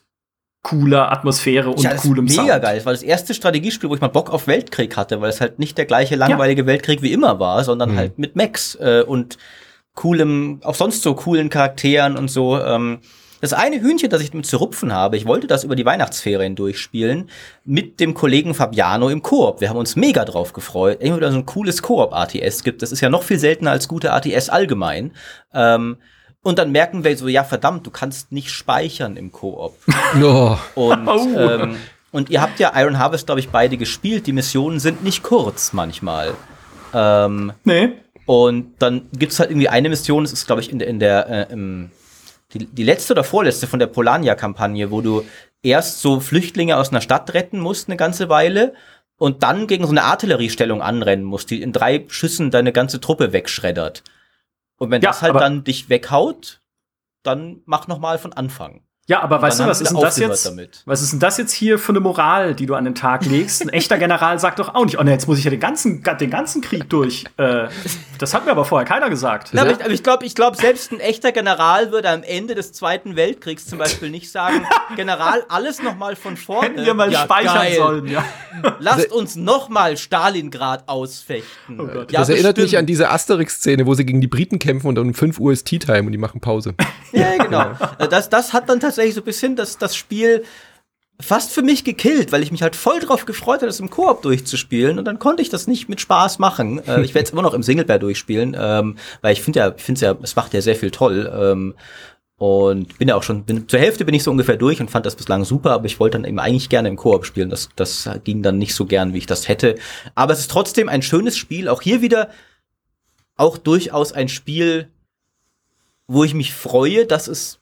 [0.62, 2.48] cooler Atmosphäre und ja, coolem mega Sound.
[2.48, 2.78] Mega geil.
[2.78, 5.60] Es war das erste Strategiespiel, wo ich mal Bock auf Weltkrieg hatte, weil es halt
[5.60, 6.68] nicht der gleiche langweilige ja.
[6.68, 7.98] Weltkrieg wie immer war, sondern mhm.
[7.98, 9.38] halt mit Max äh, und
[9.94, 12.60] coolem, auch sonst so coolen Charakteren und so.
[12.60, 13.00] Ähm,
[13.44, 16.56] das eine Hühnchen, das ich mit zu rupfen habe, ich wollte das über die Weihnachtsferien
[16.56, 17.30] durchspielen
[17.66, 19.60] mit dem Kollegen Fabiano im Koop.
[19.60, 21.00] Wir haben uns mega drauf gefreut.
[21.02, 22.82] Irgendwie wieder so ein cooles Koop-ATS gibt.
[22.82, 25.12] Das ist ja noch viel seltener als gute ATS allgemein.
[25.54, 25.98] Ähm,
[26.42, 29.76] und dann merken wir so, ja verdammt, du kannst nicht speichern im Koop.
[30.22, 30.58] Oh.
[30.76, 31.76] Und, ähm,
[32.14, 34.26] und ihr habt ja Iron Harvest, glaube ich, beide gespielt.
[34.26, 36.34] Die Missionen sind nicht kurz manchmal.
[36.94, 37.90] Ähm, nee.
[38.26, 41.30] Und dann gibt's halt irgendwie eine Mission, das ist, glaube ich, in der, in der
[41.30, 41.92] äh, im,
[42.54, 45.26] die, die letzte oder vorletzte von der Polania-Kampagne, wo du
[45.62, 48.74] erst so Flüchtlinge aus einer Stadt retten musst eine ganze Weile
[49.18, 53.34] und dann gegen so eine Artilleriestellung anrennen musst, die in drei Schüssen deine ganze Truppe
[53.34, 54.04] wegschreddert.
[54.78, 56.62] Und wenn ja, das halt dann dich weghaut,
[57.24, 58.82] dann mach noch mal von Anfang.
[59.06, 60.46] Ja, aber weißt du, was ist denn das jetzt?
[60.46, 60.82] Damit.
[60.86, 63.62] Was ist denn das jetzt hier für eine Moral, die du an den Tag legst?
[63.62, 66.02] Ein echter General sagt doch auch nicht, oh ne, jetzt muss ich ja den ganzen,
[66.22, 67.26] den ganzen Krieg durch.
[67.36, 67.68] Äh,
[68.18, 69.54] das hat mir aber vorher keiner gesagt.
[69.54, 72.72] Ja, aber ich, ich glaube, ich glaub, selbst ein echter General würde am Ende des
[72.72, 76.70] Zweiten Weltkriegs zum Beispiel nicht sagen, General, alles noch mal von vorne.
[76.70, 77.76] Hätten wir mal ja, speichern geil.
[77.76, 78.24] sollen, ja.
[78.80, 81.78] Lasst uns noch mal Stalingrad ausfechten.
[81.78, 84.96] Oh ja, das erinnert mich an diese Asterix-Szene, wo sie gegen die Briten kämpfen und
[84.96, 86.76] dann um 5 Uhr ist Tea Time und die machen Pause.
[87.12, 87.72] ja, genau.
[88.10, 90.44] Das, das hat dann tatsächlich tatsächlich so ein bisschen das, das Spiel
[91.20, 94.22] fast für mich gekillt, weil ich mich halt voll drauf gefreut habe, das im Koop
[94.24, 96.82] durchzuspielen und dann konnte ich das nicht mit Spaß machen.
[96.88, 99.82] Äh, ich werde es immer noch im Singleplayer durchspielen, ähm, weil ich finde ja, ich
[99.82, 101.32] finde ja, es macht ja sehr viel toll.
[101.34, 101.76] Ähm,
[102.36, 105.06] und bin ja auch schon, bin, zur Hälfte bin ich so ungefähr durch und fand
[105.06, 107.50] das bislang super, aber ich wollte dann eben eigentlich gerne im Koop spielen.
[107.50, 109.76] Das, das ging dann nicht so gern, wie ich das hätte.
[110.14, 111.70] Aber es ist trotzdem ein schönes Spiel.
[111.70, 112.32] Auch hier wieder,
[113.38, 114.90] auch durchaus ein Spiel,
[116.08, 117.60] wo ich mich freue, dass es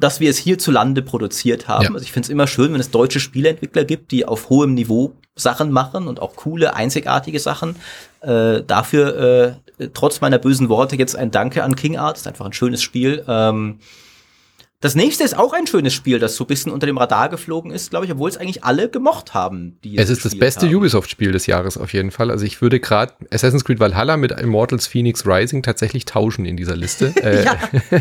[0.00, 1.84] dass wir es hierzulande produziert haben.
[1.84, 1.90] Ja.
[1.90, 5.12] Also ich finde es immer schön, wenn es deutsche Spieleentwickler gibt, die auf hohem Niveau
[5.36, 7.76] Sachen machen und auch coole, einzigartige Sachen.
[8.20, 11.94] Äh, dafür, äh, trotz meiner bösen Worte, jetzt ein Danke an King.
[11.94, 13.24] Ist einfach ein schönes Spiel.
[13.28, 13.78] Ähm,
[14.82, 17.70] Das nächste ist auch ein schönes Spiel, das so ein bisschen unter dem Radar geflogen
[17.70, 19.76] ist, glaube ich, obwohl es eigentlich alle gemocht haben.
[19.84, 22.30] Die es ist das beste Ubisoft-Spiel des Jahres auf jeden Fall.
[22.30, 26.76] Also ich würde gerade Assassin's Creed Valhalla mit Immortals Phoenix Rising tatsächlich tauschen in dieser
[26.76, 27.12] Liste.
[27.20, 27.44] Äh,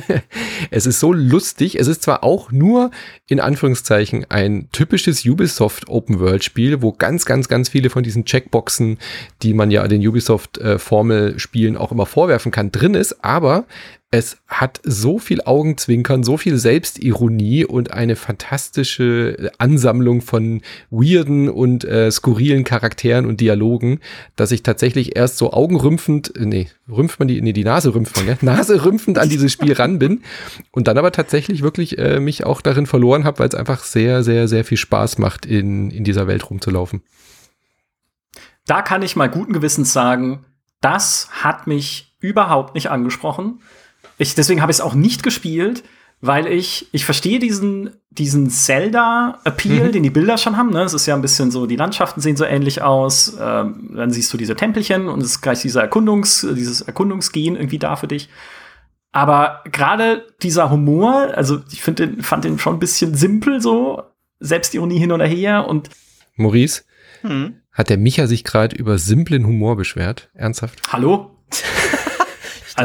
[0.72, 1.78] es ist so lustig.
[1.78, 2.90] Es ist zwar auch nur
[3.28, 8.98] in Anführungszeichen ein typisches Ubisoft Open-World-Spiel, wo ganz, ganz, ganz viele von diesen Checkboxen,
[9.42, 13.24] die man ja den Ubisoft-Formel-Spielen äh, auch immer vorwerfen kann, drin ist.
[13.26, 13.66] Aber
[14.12, 21.84] es hat so viel Augenzwinkern, so viel Selbstironie und eine fantastische Ansammlung von weirden und
[21.86, 24.00] äh, skurrilen Charakteren und Dialogen,
[24.36, 28.18] dass ich tatsächlich erst so augenrümpfend, äh, nee, rümpft man die, nee, die Nase rümpft
[28.18, 30.24] man, ja, Nase rümpfend an dieses Spiel ran bin
[30.72, 34.24] und dann aber tatsächlich wirklich äh, mich auch darin verloren habe, weil es einfach sehr,
[34.24, 37.04] sehr, sehr viel Spaß macht, in, in dieser Welt rumzulaufen.
[38.66, 40.46] Da kann ich mal guten Gewissens sagen,
[40.82, 43.60] das hat mich überhaupt nicht angesprochen
[44.20, 45.84] ich, deswegen habe ich es auch nicht gespielt,
[46.22, 49.92] weil ich, ich verstehe diesen, diesen Zelda-Appeal, mhm.
[49.94, 50.72] den die Bilder schon haben.
[50.72, 50.84] Ne?
[50.84, 53.38] Es ist ja ein bisschen so, die Landschaften sehen so ähnlich aus.
[53.40, 57.80] Ähm, dann siehst du diese Tempelchen und es ist gleich dieser Erkundungs, dieses Erkundungsgehen irgendwie
[57.80, 58.30] da für dich.
[59.14, 64.04] Aber gerade dieser Humor, also ich finde den, fand den schon ein bisschen simpel so,
[64.42, 65.90] Selbstironie hin und her und
[66.36, 66.84] Maurice,
[67.22, 67.56] hm.
[67.72, 70.30] hat der Micha sich gerade über simplen Humor beschwert?
[70.34, 70.82] Ernsthaft?
[70.92, 71.32] Hallo?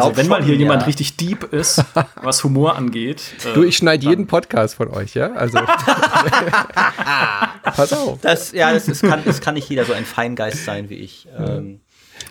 [0.02, 0.60] also wenn schon, mal hier ja.
[0.60, 1.84] jemand richtig deep ist,
[2.22, 3.22] was Humor angeht.
[3.44, 5.32] Äh, du, ich schneide jeden Podcast von euch, ja?
[5.32, 5.58] Also
[7.62, 8.20] pass auf.
[8.20, 11.28] Das, ja, das, das, kann, das kann nicht jeder so ein Feingeist sein wie ich.
[11.36, 11.80] Ähm,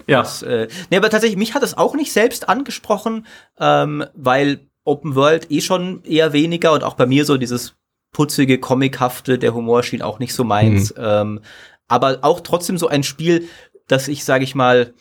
[0.08, 0.20] ja.
[0.20, 3.26] Das, äh, nee, aber tatsächlich, mich hat es auch nicht selbst angesprochen,
[3.60, 7.76] ähm, weil Open World eh schon eher weniger und auch bei mir so dieses
[8.12, 10.96] putzige, comichafte, der Humor schien auch nicht so meins.
[10.96, 11.04] Mhm.
[11.04, 11.40] Ähm,
[11.88, 13.48] aber auch trotzdem so ein Spiel,
[13.88, 14.94] das ich, sage ich mal,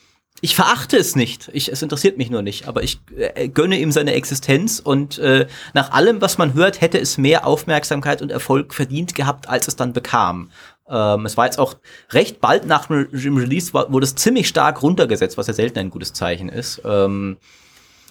[0.43, 1.49] ich verachte es nicht.
[1.53, 2.67] Ich, es interessiert mich nur nicht.
[2.67, 6.99] Aber ich äh, gönne ihm seine Existenz und äh, nach allem, was man hört, hätte
[6.99, 10.51] es mehr Aufmerksamkeit und Erfolg verdient gehabt, als es dann bekam.
[10.89, 11.75] Ähm, es war jetzt auch
[12.11, 16.11] recht bald nach dem Release, wurde es ziemlich stark runtergesetzt, was ja selten ein gutes
[16.11, 16.81] Zeichen ist.
[16.83, 17.37] Ähm,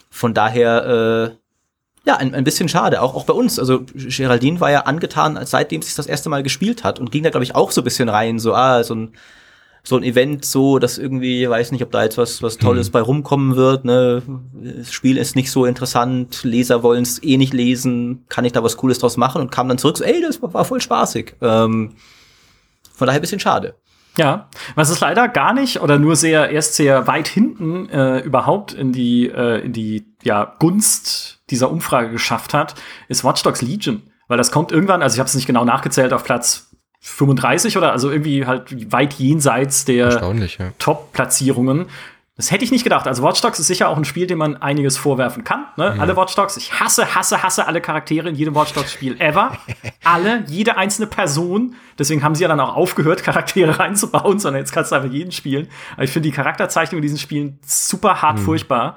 [0.08, 1.36] von daher, äh,
[2.06, 3.02] ja, ein, ein bisschen schade.
[3.02, 3.58] Auch, auch bei uns.
[3.58, 7.24] Also Geraldine war ja angetan, seitdem sie es das erste Mal gespielt hat und ging
[7.24, 9.12] da, glaube ich, auch so ein bisschen rein, so, ah, so ein
[9.84, 12.92] so ein Event so, dass irgendwie, weiß nicht, ob da jetzt was, was Tolles mhm.
[12.92, 14.22] bei rumkommen wird, ne?
[14.54, 18.62] Das Spiel ist nicht so interessant, Leser wollen es eh nicht lesen, kann ich da
[18.62, 21.34] was Cooles draus machen und kam dann zurück so, ey, das war voll spaßig.
[21.40, 21.94] Ähm,
[22.94, 23.74] von daher ein bisschen schade.
[24.18, 28.74] Ja, was es leider gar nicht oder nur sehr erst sehr weit hinten äh, überhaupt
[28.74, 32.74] in die äh, in die ja Gunst dieser Umfrage geschafft hat,
[33.08, 36.12] ist Watch Dogs Legion, weil das kommt irgendwann, also ich habe es nicht genau nachgezählt,
[36.12, 36.71] auf Platz
[37.04, 40.72] 35 oder also irgendwie halt weit jenseits der ja.
[40.78, 41.86] Top-Platzierungen.
[42.36, 43.06] Das hätte ich nicht gedacht.
[43.06, 45.66] Also Watch Dogs ist sicher auch ein Spiel, dem man einiges vorwerfen kann.
[45.76, 45.92] Ne?
[45.94, 46.00] Mhm.
[46.00, 46.56] Alle Watch Dogs.
[46.56, 49.58] Ich hasse, hasse, hasse alle Charaktere in jedem Watch Dogs Spiel ever.
[50.04, 51.74] alle, jede einzelne Person.
[51.98, 55.32] Deswegen haben sie ja dann auch aufgehört, Charaktere reinzubauen, sondern jetzt kannst du einfach jeden
[55.32, 55.68] spielen.
[55.94, 58.44] Aber ich finde die Charakterzeichnung in diesen Spielen super hart mhm.
[58.44, 58.96] furchtbar.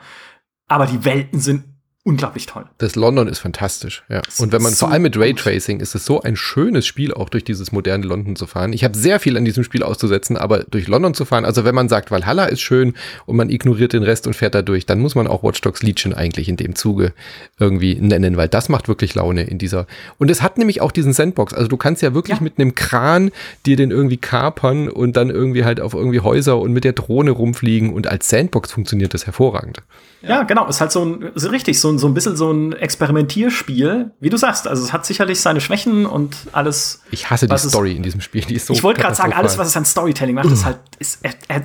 [0.68, 1.75] Aber die Welten sind
[2.06, 2.66] unglaublich toll.
[2.78, 4.22] Das London ist fantastisch, ja.
[4.38, 7.30] Und wenn man so vor allem mit Raytracing ist es so ein schönes Spiel, auch
[7.30, 8.74] durch dieses moderne London zu fahren.
[8.74, 11.74] Ich habe sehr viel an diesem Spiel auszusetzen, aber durch London zu fahren, also wenn
[11.74, 12.94] man sagt, Valhalla ist schön
[13.26, 15.82] und man ignoriert den Rest und fährt da durch, dann muss man auch Watch Dogs
[15.82, 17.12] Legion eigentlich in dem Zuge
[17.60, 19.88] irgendwie nennen, weil das macht wirklich Laune in dieser.
[20.20, 21.56] Und es hat nämlich auch diesen Sandbox.
[21.56, 22.44] Also du kannst ja wirklich ja.
[22.44, 23.32] mit einem Kran
[23.66, 27.32] dir den irgendwie kapern und dann irgendwie halt auf irgendwie Häuser und mit der Drohne
[27.32, 29.82] rumfliegen und als Sandbox funktioniert das hervorragend.
[30.28, 30.68] Ja, genau.
[30.68, 34.30] Ist halt so ein, ist richtig, so ein, so ein bisschen so ein Experimentierspiel, wie
[34.30, 34.68] du sagst.
[34.68, 37.02] Also es hat sicherlich seine Schwächen und alles.
[37.12, 38.42] Ich hasse die Story in diesem Spiel.
[38.42, 40.80] Die ist so ich wollte gerade sagen, alles, was es an Storytelling macht, ist halt
[41.00, 41.20] ist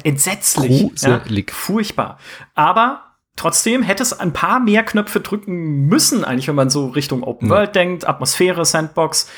[0.04, 0.90] entsetzlich.
[1.02, 1.20] Ja,
[1.50, 2.18] furchtbar.
[2.54, 3.04] Aber
[3.36, 7.48] Trotzdem hätte es ein paar mehr Knöpfe drücken müssen, eigentlich, wenn man so Richtung Open.
[7.48, 9.30] World denkt, Atmosphäre, Sandbox.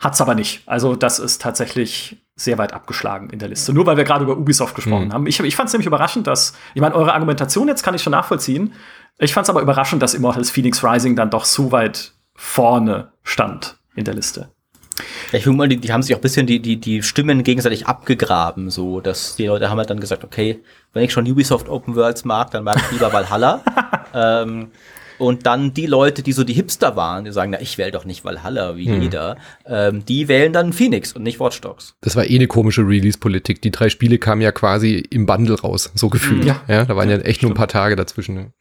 [0.00, 0.62] Hat's aber nicht.
[0.66, 3.72] Also, das ist tatsächlich sehr weit abgeschlagen in der Liste.
[3.72, 5.12] Nur weil wir gerade über Ubisoft gesprochen mhm.
[5.12, 5.26] haben.
[5.26, 8.12] Ich, ich fand es nämlich überraschend, dass, ich meine, eure Argumentation jetzt kann ich schon
[8.12, 8.72] nachvollziehen.
[9.18, 13.78] Ich fand es aber überraschend, dass Immortals Phoenix Rising dann doch so weit vorne stand
[13.96, 14.50] in der Liste.
[15.32, 17.86] Ich finde mal, die, die haben sich auch ein bisschen die, die, die Stimmen gegenseitig
[17.86, 20.62] abgegraben, so, dass die Leute haben halt dann gesagt, okay,
[20.92, 23.62] wenn ich schon Ubisoft Open Worlds mag, dann mag ich lieber Valhalla.
[24.14, 24.70] ähm,
[25.18, 28.04] und dann die Leute, die so die Hipster waren, die sagen, na, ich wähle doch
[28.04, 29.02] nicht Valhalla wie hm.
[29.02, 31.96] jeder, ähm, die wählen dann Phoenix und nicht Watch Dogs.
[32.00, 33.62] Das war eh eine komische Release-Politik.
[33.62, 36.44] Die drei Spiele kamen ja quasi im Bundle raus, so gefühlt.
[36.44, 38.34] Ja, ja da waren ja, echt nur ein paar Tage dazwischen.
[38.34, 38.52] Ne?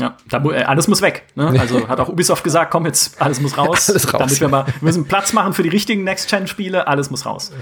[0.00, 1.24] Ja, da, äh, alles muss weg.
[1.34, 1.54] Ne?
[1.58, 3.90] Also hat auch Ubisoft gesagt, komm jetzt, alles muss raus.
[3.90, 4.18] alles raus.
[4.20, 7.52] Damit wir mal, wir müssen Platz machen für die richtigen Next-Gen-Spiele, alles muss raus.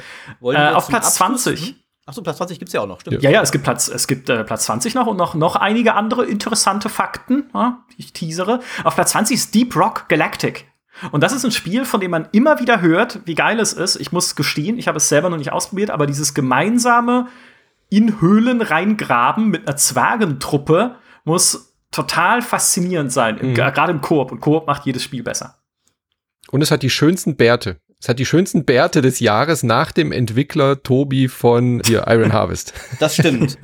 [0.42, 1.76] Äh, auf Platz 20
[2.08, 3.20] Ach so, Platz 20 gibt's ja auch noch, stimmt.
[3.22, 5.94] Ja, ja, es gibt Platz, es gibt äh, Platz 20 noch und noch, noch einige
[5.94, 8.60] andere interessante Fakten, ja, die ich teasere.
[8.84, 10.66] Auf Platz 20 ist Deep Rock Galactic.
[11.10, 13.96] Und das ist ein Spiel, von dem man immer wieder hört, wie geil es ist.
[13.96, 17.26] Ich muss gestehen, ich habe es selber noch nicht ausprobiert, aber dieses gemeinsame
[17.90, 23.54] in Höhlen reingraben mit einer Zwergentruppe muss total faszinierend sein, mhm.
[23.54, 24.32] gerade im Koop.
[24.32, 25.58] Und Koop macht jedes Spiel besser.
[26.50, 27.80] Und es hat die schönsten Bärte.
[27.98, 32.74] Es hat die schönsten Bärte des Jahres nach dem Entwickler Tobi von hier, Iron Harvest.
[33.00, 33.58] Das stimmt.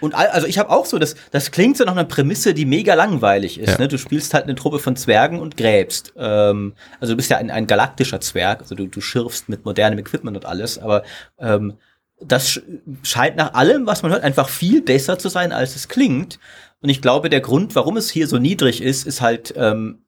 [0.00, 2.94] Und also ich habe auch so, das, das klingt so nach einer Prämisse, die mega
[2.94, 3.72] langweilig ist.
[3.72, 3.78] Ja.
[3.78, 3.88] Ne?
[3.88, 6.12] Du spielst halt eine Truppe von Zwergen und gräbst.
[6.16, 9.98] Ähm, also du bist ja ein, ein galaktischer Zwerg, also du, du schirfst mit modernem
[9.98, 11.02] Equipment und alles, aber
[11.38, 11.78] ähm,
[12.20, 12.60] das
[13.02, 16.38] scheint nach allem, was man hört, einfach viel besser zu sein, als es klingt.
[16.82, 20.02] Und ich glaube, der Grund, warum es hier so niedrig ist, ist halt, ähm,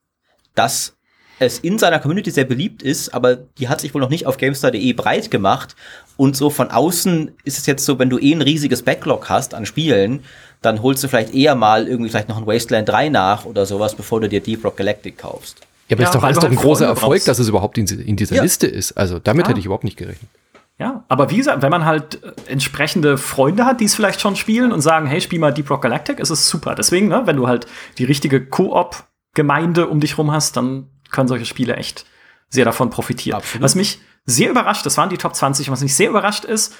[0.55, 0.97] dass
[1.41, 4.37] es in seiner Community sehr beliebt ist, aber die hat sich wohl noch nicht auf
[4.37, 5.75] GameStar.de breit gemacht.
[6.19, 9.55] Und so von außen ist es jetzt so, wenn du eh ein riesiges Backlog hast
[9.55, 10.23] an Spielen,
[10.61, 13.95] dann holst du vielleicht eher mal irgendwie vielleicht noch ein Wasteland 3 nach oder sowas,
[13.95, 15.61] bevor du dir Deep Rock Galactic kaufst.
[15.89, 18.17] Ja, aber ja, ist doch, ist doch ein großer Erfolg, dass es überhaupt in, in
[18.17, 18.43] dieser ja.
[18.43, 18.93] Liste ist.
[18.93, 19.51] Also damit ja.
[19.51, 20.31] hätte ich überhaupt nicht gerechnet.
[20.79, 24.37] Ja, aber wie gesagt, wenn man halt äh, entsprechende Freunde hat, die es vielleicht schon
[24.37, 26.75] spielen und sagen, hey, spiel mal Deep Rock Galactic, ist es super.
[26.75, 31.47] Deswegen, ne, wenn du halt die richtige Koop-Gemeinde um dich rum hast, dann können solche
[31.47, 32.07] Spiele echt
[32.49, 33.39] sehr davon profitieren.
[33.39, 33.63] Absolut.
[33.63, 36.75] Was mich sehr überrascht, das waren die Top 20, was mich sehr überrascht ist,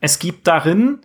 [0.00, 1.00] es gibt darin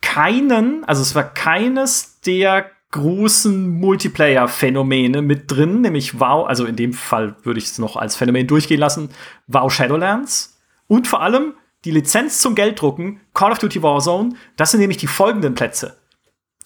[0.00, 6.92] keinen, also es war keines der großen Multiplayer-Phänomene mit drin, nämlich WoW, also in dem
[6.92, 9.10] Fall würde ich es noch als Phänomen durchgehen lassen,
[9.46, 11.54] WoW Shadowlands und vor allem
[11.84, 15.98] die Lizenz zum Gelddrucken, Call of Duty Warzone, das sind nämlich die folgenden Plätze.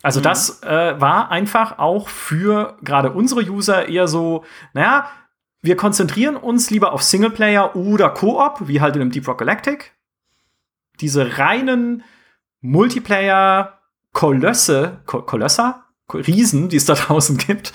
[0.03, 0.25] Also mhm.
[0.25, 4.45] das äh, war einfach auch für gerade unsere User eher so,
[4.75, 5.09] naja,
[5.63, 9.93] wir konzentrieren uns lieber auf Singleplayer oder Koop, wie halt in einem Deep Rock Galactic.
[11.01, 12.03] Diese reinen
[12.61, 17.73] Multiplayer-Kolösse, Kolösser, Riesen, die es da draußen gibt,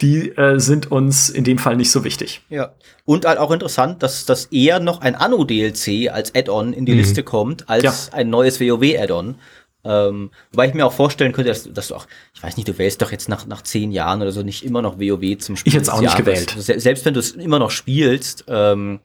[0.00, 2.42] die äh, sind uns in dem Fall nicht so wichtig.
[2.48, 2.74] Ja.
[3.04, 6.98] Und halt auch interessant, dass das eher noch ein Anno-DLC als Add-on in die mhm.
[6.98, 7.94] Liste kommt, als ja.
[8.12, 9.36] ein neues WoW-Add-on.
[9.82, 12.76] Ähm, wobei ich mir auch vorstellen könnte, dass, dass, du auch, ich weiß nicht, du
[12.76, 15.70] wählst doch jetzt nach, nach zehn Jahren oder so nicht immer noch WoW zum Spiel.
[15.70, 16.54] Ich jetzt auch nicht gewählt.
[16.58, 18.44] Selbst wenn du es immer noch spielst.
[18.48, 19.00] Ähm,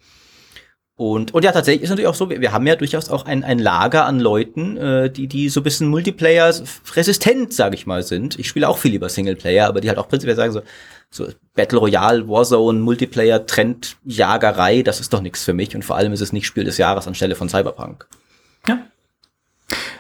[0.98, 3.44] und, und ja, tatsächlich ist natürlich auch so, wir, wir haben ja durchaus auch ein,
[3.44, 6.54] ein Lager an Leuten, äh, die, die so ein bisschen Multiplayer
[6.96, 8.40] resistent, sage ich mal, sind.
[8.40, 10.62] Ich spiele auch viel lieber Singleplayer, aber die halt auch prinzipiell sagen so,
[11.10, 15.76] so Battle Royale, Warzone, Multiplayer, Trend, Jagerei, das ist doch nichts für mich.
[15.76, 18.08] Und vor allem ist es nicht Spiel des Jahres anstelle von Cyberpunk.
[18.66, 18.80] Ja,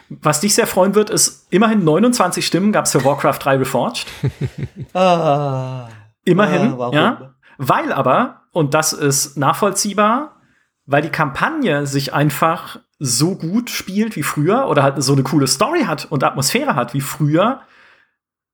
[0.09, 4.05] was dich sehr freuen wird, ist, immerhin 29 Stimmen gab es für Warcraft 3 Reforged.
[4.93, 5.87] ah,
[6.23, 7.35] immerhin, ah, ja.
[7.57, 10.35] Weil aber, und das ist nachvollziehbar,
[10.85, 15.47] weil die Kampagne sich einfach so gut spielt wie früher oder halt so eine coole
[15.47, 17.61] Story hat und Atmosphäre hat wie früher.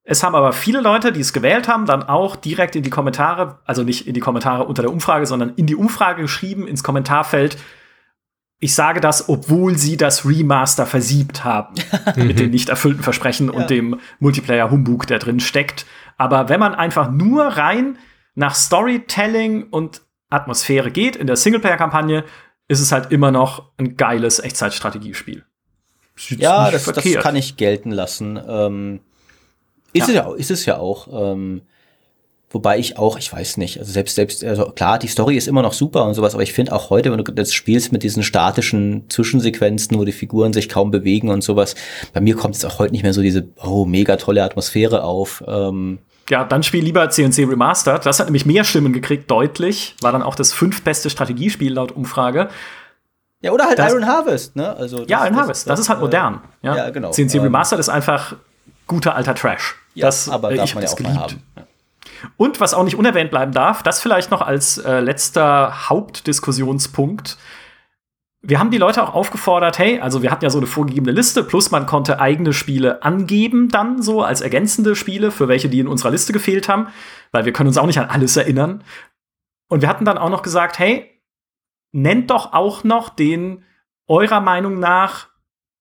[0.04, 3.60] Es haben aber viele Leute, die es gewählt haben, dann auch direkt in die Kommentare,
[3.66, 7.58] also nicht in die Kommentare unter der Umfrage, sondern in die Umfrage geschrieben, ins Kommentarfeld,
[8.64, 11.76] ich sage das, obwohl sie das Remaster versiebt haben
[12.16, 13.54] mit den nicht erfüllten Versprechen ja.
[13.54, 15.86] und dem Multiplayer-Humbug, der drin steckt.
[16.18, 17.98] Aber wenn man einfach nur rein
[18.36, 22.24] nach Storytelling und Atmosphäre geht in der Singleplayer-Kampagne,
[22.68, 25.44] ist es halt immer noch ein geiles Echtzeitstrategiespiel.
[26.30, 28.40] Ja, das, das, kann ich gelten lassen.
[28.48, 29.00] Ähm,
[29.92, 30.22] ist, ja.
[30.22, 31.08] Es ja, ist es ja auch.
[31.12, 31.64] Ähm,
[32.54, 35.62] Wobei ich auch, ich weiß nicht, also selbst, selbst, also klar, die Story ist immer
[35.62, 38.24] noch super und sowas, aber ich finde auch heute, wenn du das spielst mit diesen
[38.24, 41.76] statischen Zwischensequenzen, wo die Figuren sich kaum bewegen und sowas,
[42.14, 45.42] bei mir kommt es auch heute nicht mehr so diese, oh, mega tolle Atmosphäre auf.
[45.48, 46.00] Ähm,
[46.30, 48.06] ja, dann spiel lieber CNC Remastered.
[48.06, 49.96] Das hat nämlich mehr Stimmen gekriegt, deutlich.
[50.02, 52.50] War dann auch das fünftbeste Strategiespiel laut Umfrage.
[53.42, 54.76] Ja, oder halt das, Iron Harvest, ne?
[54.76, 56.42] Also das, ja, Iron das, Harvest, das, ist halt äh, modern.
[56.62, 57.12] Ja, ja genau.
[57.12, 58.36] CNC ähm, Remastered ist einfach
[58.88, 59.76] guter alter Trash.
[59.94, 61.16] Ja, das, aber äh, darf man ja auch geliebt.
[61.16, 61.44] mal haben.
[61.58, 61.64] Ja.
[62.38, 67.38] Und was auch nicht unerwähnt bleiben darf, das vielleicht noch als äh, letzter Hauptdiskussionspunkt.
[68.44, 71.44] Wir haben die Leute auch aufgefordert, hey, also wir hatten ja so eine vorgegebene Liste,
[71.44, 75.88] plus man konnte eigene Spiele angeben dann so als ergänzende Spiele, für welche die in
[75.88, 76.88] unserer Liste gefehlt haben,
[77.32, 78.84] weil wir können uns auch nicht an alles erinnern.
[79.68, 81.22] Und wir hatten dann auch noch gesagt, hey,
[81.92, 83.64] nennt doch auch noch den
[84.08, 85.30] eurer Meinung nach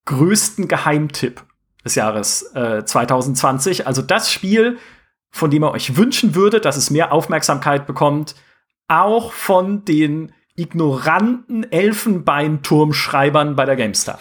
[0.05, 1.43] größten Geheimtipp
[1.85, 3.87] des Jahres äh, 2020.
[3.87, 4.79] Also das Spiel,
[5.31, 8.35] von dem ihr euch wünschen würdet, dass es mehr Aufmerksamkeit bekommt,
[8.89, 14.19] auch von den ignoranten Elfenbeinturmschreibern bei der GameStar.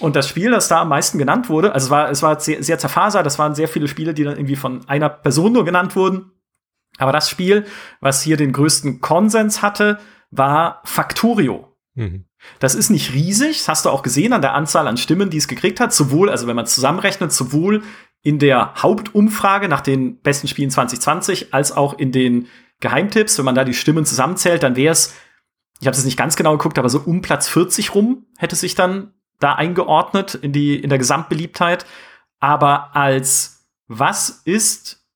[0.00, 2.62] Und das Spiel, das da am meisten genannt wurde, also es war, es war sehr,
[2.62, 5.94] sehr zerfasert, das waren sehr viele Spiele, die dann irgendwie von einer Person nur genannt
[5.94, 6.32] wurden.
[6.98, 7.66] Aber das Spiel,
[8.00, 9.98] was hier den größten Konsens hatte,
[10.30, 11.76] war Factorio.
[11.94, 12.24] Mhm.
[12.58, 15.36] Das ist nicht riesig, das hast du auch gesehen an der Anzahl an Stimmen, die
[15.36, 15.92] es gekriegt hat.
[15.92, 17.82] Sowohl, also wenn man zusammenrechnet, sowohl
[18.26, 22.48] in der Hauptumfrage nach den besten Spielen 2020 als auch in den
[22.80, 25.14] Geheimtipps, wenn man da die Stimmen zusammenzählt, dann wäre es,
[25.80, 28.74] ich habe es nicht ganz genau geguckt, aber so um Platz 40 rum hätte sich
[28.74, 31.86] dann da eingeordnet in die in der Gesamtbeliebtheit.
[32.40, 35.06] Aber als was ist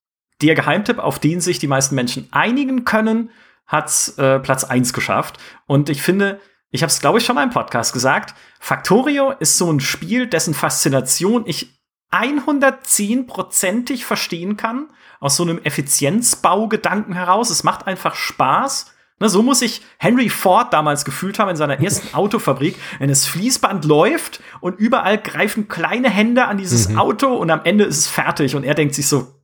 [0.41, 3.29] der Geheimtipp, auf den sich die meisten Menschen einigen können,
[3.67, 5.37] hat's äh, Platz 1 geschafft.
[5.67, 6.39] Und ich finde,
[6.69, 10.27] ich habe es, glaube ich, schon mal im Podcast gesagt, Factorio ist so ein Spiel,
[10.27, 11.80] dessen Faszination ich
[12.11, 14.87] 110%ig verstehen kann,
[15.19, 17.49] aus so einem Effizienzbaugedanken heraus.
[17.49, 18.93] Es macht einfach Spaß.
[19.19, 23.27] Ne, so muss sich Henry Ford damals gefühlt haben in seiner ersten Autofabrik, wenn das
[23.27, 26.97] Fließband läuft und überall greifen kleine Hände an dieses mhm.
[26.97, 29.35] Auto und am Ende ist es fertig und er denkt sich so,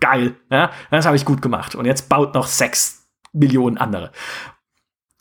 [0.00, 4.10] geil, ja, das habe ich gut gemacht und jetzt baut noch sechs Millionen andere.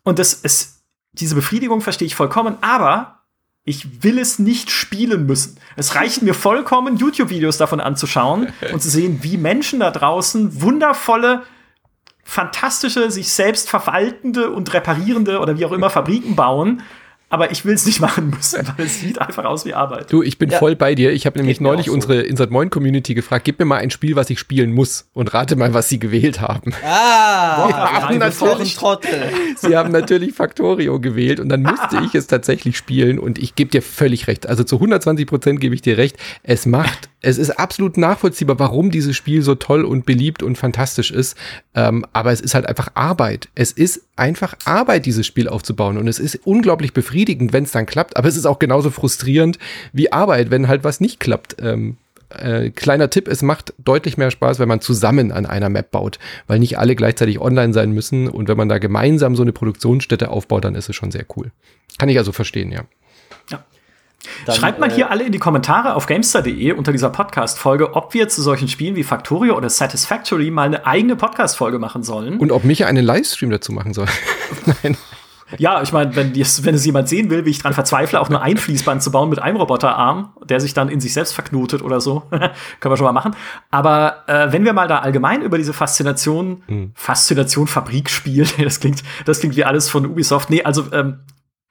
[0.04, 3.25] Und das ist, diese Befriedigung verstehe ich vollkommen, aber
[3.66, 5.60] ich will es nicht spielen müssen.
[5.76, 11.44] Es reicht mir vollkommen, YouTube-Videos davon anzuschauen und zu sehen, wie Menschen da draußen wundervolle,
[12.24, 16.82] fantastische, sich selbst verwaltende und reparierende oder wie auch immer Fabriken bauen
[17.30, 20.12] aber ich will es nicht machen müssen, weil es sieht einfach aus wie Arbeit.
[20.12, 20.60] Du, ich bin ja.
[20.60, 21.12] voll bei dir.
[21.12, 21.94] Ich habe nämlich neulich so.
[21.94, 25.34] unsere Insert Moin Community gefragt, gib mir mal ein Spiel, was ich spielen muss und
[25.34, 26.74] rate mal, was sie gewählt haben.
[26.84, 28.78] Ah, Boah, haben natürlich,
[29.58, 33.72] sie haben natürlich Factorio gewählt und dann musste ich es tatsächlich spielen und ich gebe
[33.72, 34.48] dir völlig recht.
[34.48, 36.18] Also zu 120 Prozent gebe ich dir recht.
[36.44, 41.10] Es macht, es ist absolut nachvollziehbar, warum dieses Spiel so toll und beliebt und fantastisch
[41.10, 41.36] ist.
[41.74, 43.50] Ähm, aber es ist halt einfach Arbeit.
[43.56, 47.86] Es ist einfach Arbeit, dieses Spiel aufzubauen und es ist unglaublich befriedigend wenn es dann
[47.86, 49.58] klappt, aber es ist auch genauso frustrierend
[49.94, 51.56] wie Arbeit, wenn halt was nicht klappt.
[51.60, 51.98] Ähm,
[52.30, 56.20] äh, kleiner Tipp, es macht deutlich mehr Spaß, wenn man zusammen an einer Map baut,
[56.48, 60.30] weil nicht alle gleichzeitig online sein müssen und wenn man da gemeinsam so eine Produktionsstätte
[60.30, 61.52] aufbaut, dann ist es schon sehr cool.
[61.98, 62.84] Kann ich also verstehen, ja.
[63.50, 63.64] ja.
[64.46, 68.14] Dann, Schreibt mal äh, hier alle in die Kommentare auf gamestar.de unter dieser Podcast-Folge, ob
[68.14, 72.38] wir zu solchen Spielen wie Factorio oder Satisfactory mal eine eigene Podcast-Folge machen sollen.
[72.38, 74.08] Und ob Micha einen Livestream dazu machen soll.
[74.84, 74.98] Nein.
[75.58, 78.42] Ja, ich meine, wenn, wenn es jemand sehen will, wie ich dran verzweifle, auch nur
[78.42, 82.02] ein Fließband zu bauen mit einem Roboterarm, der sich dann in sich selbst verknotet oder
[82.02, 83.36] so, können wir schon mal machen.
[83.70, 86.92] Aber äh, wenn wir mal da allgemein über diese Faszination, mhm.
[86.96, 90.50] Faszination Fabrikspiel, das klingt, das klingt wie alles von Ubisoft.
[90.50, 91.20] Nee, also ähm,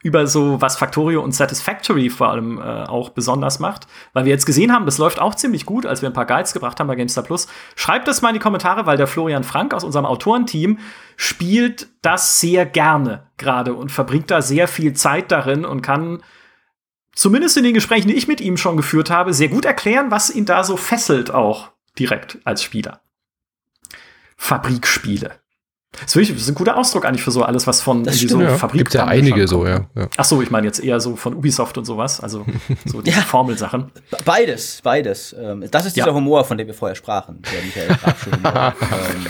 [0.04, 3.86] über so, was Factorio und Satisfactory vor allem äh, auch besonders macht.
[4.12, 6.52] Weil wir jetzt gesehen haben, das läuft auch ziemlich gut, als wir ein paar Guides
[6.52, 7.48] gebracht haben bei GameStar Plus.
[7.74, 10.78] Schreibt das mal in die Kommentare, weil der Florian Frank aus unserem Autorenteam
[11.16, 16.22] spielt das sehr gerne gerade und verbringt da sehr viel Zeit darin und kann
[17.14, 20.28] zumindest in den Gesprächen, die ich mit ihm schon geführt habe, sehr gut erklären, was
[20.28, 23.00] ihn da so fesselt auch direkt als Spieler.
[24.36, 25.43] Fabrikspiele.
[26.00, 28.56] Das ist ein guter Ausdruck eigentlich für so alles, was von das so ja.
[28.56, 29.86] Fabrik Gibt ja einige so, ja.
[29.94, 30.08] ja.
[30.16, 32.44] Ach so, ich meine jetzt eher so von Ubisoft und sowas, also
[32.84, 33.16] so die ja.
[33.16, 33.90] Formelsachen.
[34.24, 35.34] Beides, beides.
[35.38, 36.14] Ähm, das ist dieser ja.
[36.14, 37.42] Humor, von dem wir vorher sprachen.
[37.76, 39.26] ähm.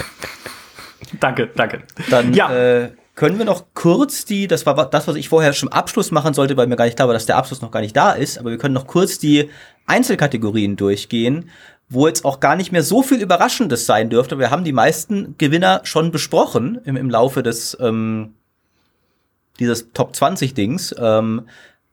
[1.20, 1.82] Danke, danke.
[2.10, 2.52] Dann ja.
[2.52, 6.34] Äh, können wir noch kurz die, das war das, was ich vorher schon Abschluss machen
[6.34, 8.38] sollte, weil mir gar nicht klar war, dass der Abschluss noch gar nicht da ist,
[8.38, 9.50] aber wir können noch kurz die
[9.86, 11.50] Einzelkategorien durchgehen
[11.88, 14.38] wo jetzt auch gar nicht mehr so viel Überraschendes sein dürfte.
[14.38, 18.34] Wir haben die meisten Gewinner schon besprochen im, im Laufe des ähm,
[19.58, 20.94] dieses Top 20 Dings.
[20.98, 21.42] Ähm,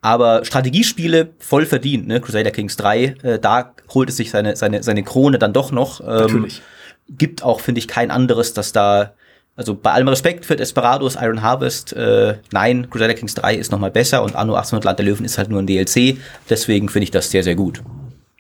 [0.02, 2.20] aber Strategiespiele voll verdient, ne?
[2.20, 6.02] Crusader Kings 3, äh, da holt es sich seine, seine, seine Krone dann doch noch.
[6.02, 6.62] Ähm, Natürlich.
[7.08, 9.14] Gibt auch, finde ich, kein anderes, das da,
[9.56, 13.80] also bei allem Respekt für Desperados, Iron Harvest, äh, nein, Crusader Kings 3 ist noch
[13.80, 16.18] mal besser und Anno 1800 Land der Löwen ist halt nur ein DLC.
[16.50, 17.84] Deswegen finde ich das sehr, sehr gut.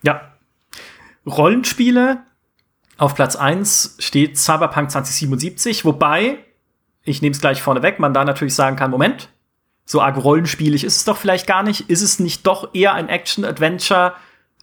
[0.02, 0.31] Ja,
[1.26, 2.24] Rollenspiele.
[2.98, 6.38] Auf Platz 1 steht Cyberpunk 2077, wobei,
[7.04, 9.30] ich nehme es gleich vorneweg, man da natürlich sagen kann, Moment,
[9.86, 11.90] so arg rollenspielig ist es doch vielleicht gar nicht.
[11.90, 14.14] Ist es nicht doch eher ein Action-Adventure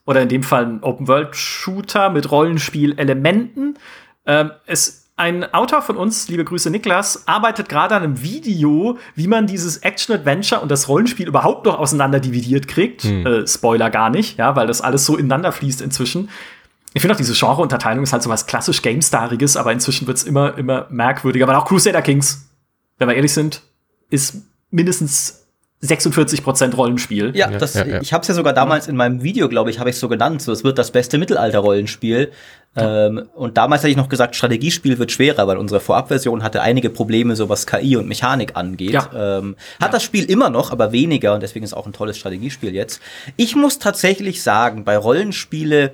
[0.07, 3.79] oder in dem Fall ein Open-World-Shooter mit Rollenspielelementen?
[4.25, 9.27] Ähm, es ein Autor von uns, liebe Grüße Niklas, arbeitet gerade an einem Video, wie
[9.27, 13.03] man dieses Action-Adventure und das Rollenspiel überhaupt noch auseinander dividiert kriegt.
[13.03, 13.27] Hm.
[13.27, 16.31] Äh, Spoiler gar nicht, ja, weil das alles so ineinander fließt inzwischen.
[16.95, 20.25] Ich finde auch diese Genre-Unterteilung ist halt so was klassisch GameStariges, aber inzwischen wird es
[20.25, 22.49] immer, immer merkwürdiger, weil auch Crusader Kings,
[22.99, 23.63] wenn wir ehrlich sind,
[24.11, 24.37] ist
[24.71, 25.38] mindestens
[25.83, 27.33] 46% Rollenspiel.
[27.37, 28.01] Ja, das, ja, ja.
[28.01, 30.09] ich habe es ja sogar damals in meinem Video, glaube ich, habe ich es so
[30.09, 30.43] genannt.
[30.43, 32.33] So, es wird das beste Mittelalter-Rollenspiel.
[32.77, 33.07] Ja.
[33.07, 36.91] Ähm, und damals hatte ich noch gesagt, Strategiespiel wird schwerer, weil unsere Vorabversion hatte einige
[36.91, 38.93] Probleme, so was KI und Mechanik angeht.
[38.93, 39.39] Ja.
[39.39, 42.75] Ähm, hat das Spiel immer noch, aber weniger und deswegen ist auch ein tolles Strategiespiel
[42.75, 43.01] jetzt.
[43.37, 45.93] Ich muss tatsächlich sagen, bei Rollenspiele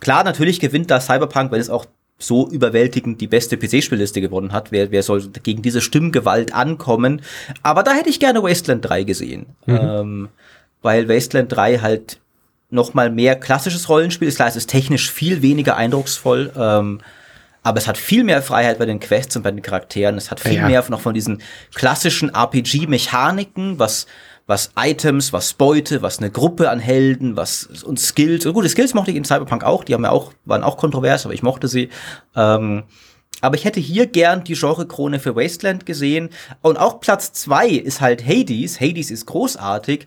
[0.00, 1.86] Klar, natürlich gewinnt da Cyberpunk, weil es auch
[2.22, 4.72] so überwältigend die beste PC-Spielliste gewonnen hat.
[4.72, 7.22] Wer, wer soll gegen diese Stimmgewalt ankommen?
[7.62, 9.46] Aber da hätte ich gerne Wasteland 3 gesehen.
[9.66, 9.78] Mhm.
[9.80, 10.28] Ähm,
[10.82, 12.20] weil Wasteland 3 halt
[12.70, 14.36] noch mal mehr klassisches Rollenspiel ist.
[14.36, 16.52] Klar, es ist technisch viel weniger eindrucksvoll.
[16.56, 17.00] Ähm,
[17.62, 20.16] aber es hat viel mehr Freiheit bei den Quests und bei den Charakteren.
[20.16, 20.66] Es hat viel ja.
[20.66, 21.42] mehr noch von diesen
[21.74, 24.06] klassischen RPG-Mechaniken, was
[24.50, 28.44] was Items, was Beute, was eine Gruppe an Helden, was und Skills.
[28.44, 31.24] Und gute Skills mochte ich in Cyberpunk auch, die haben ja auch, waren auch kontrovers,
[31.24, 31.88] aber ich mochte sie.
[32.34, 32.82] Ähm,
[33.42, 36.30] aber ich hätte hier gern die Genre-Krone für Wasteland gesehen.
[36.62, 38.80] Und auch Platz zwei ist halt Hades.
[38.80, 40.06] Hades ist großartig.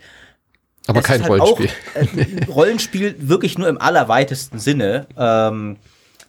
[0.87, 1.69] Aber es kein halt Rollenspiel.
[1.95, 5.07] Auch, äh, Rollenspiel wirklich nur im allerweitesten Sinne.
[5.17, 5.77] Ähm,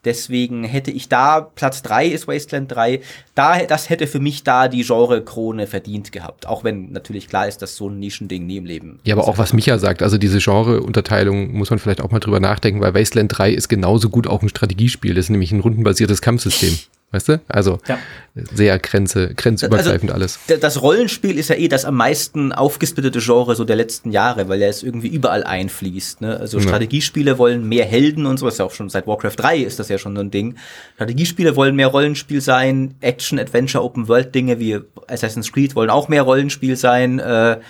[0.05, 3.01] Deswegen hätte ich da, Platz drei ist Wasteland 3,
[3.35, 6.47] da, das hätte für mich da die Genre-Krone verdient gehabt.
[6.47, 9.01] Auch wenn natürlich klar ist, dass so ein Nischending nie im Leben.
[9.05, 12.41] Ja, aber auch was Micha sagt, also diese Genre-Unterteilung muss man vielleicht auch mal drüber
[12.41, 15.15] nachdenken, weil Wasteland 3 ist genauso gut auch ein Strategiespiel.
[15.15, 16.79] Das ist nämlich ein rundenbasiertes Kampfsystem.
[17.15, 17.41] Weißt du?
[17.47, 17.97] Also ja.
[18.35, 20.41] sehr grenze, grenzübergreifend also, alles.
[20.61, 24.61] Das Rollenspiel ist ja eh das am meisten aufgesplittete Genre so der letzten Jahre, weil
[24.61, 26.23] er es irgendwie überall einfließt.
[26.23, 26.37] Ne?
[26.41, 26.65] Also ja.
[26.65, 29.89] Strategiespiele wollen mehr Helden und so, ist ja auch schon seit Warcraft 3 ist das
[29.89, 30.57] ja schon so ein Ding.
[30.97, 36.09] Strategiespiele wollen mehr Rollenspiel sein, Action, Adventure, Open World Dinge wie Assassin's Creed wollen auch
[36.09, 37.21] mehr Rollenspiel sein.
[37.21, 37.61] Äh,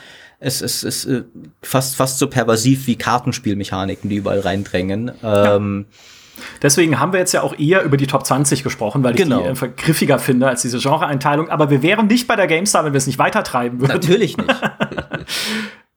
[0.40, 1.24] es ist, es ist äh,
[1.60, 5.12] fast, fast so pervasiv wie Kartenspielmechaniken, die überall reindrängen.
[5.22, 5.98] Ähm, ja.
[6.62, 9.38] Deswegen haben wir jetzt ja auch eher über die Top 20 gesprochen, weil genau.
[9.38, 11.48] ich die einfach griffiger finde als diese Genre-Einteilung.
[11.48, 13.92] Aber wir wären nicht bei der GameStar, wenn wir es nicht weitertreiben würden.
[13.92, 14.50] Natürlich nicht.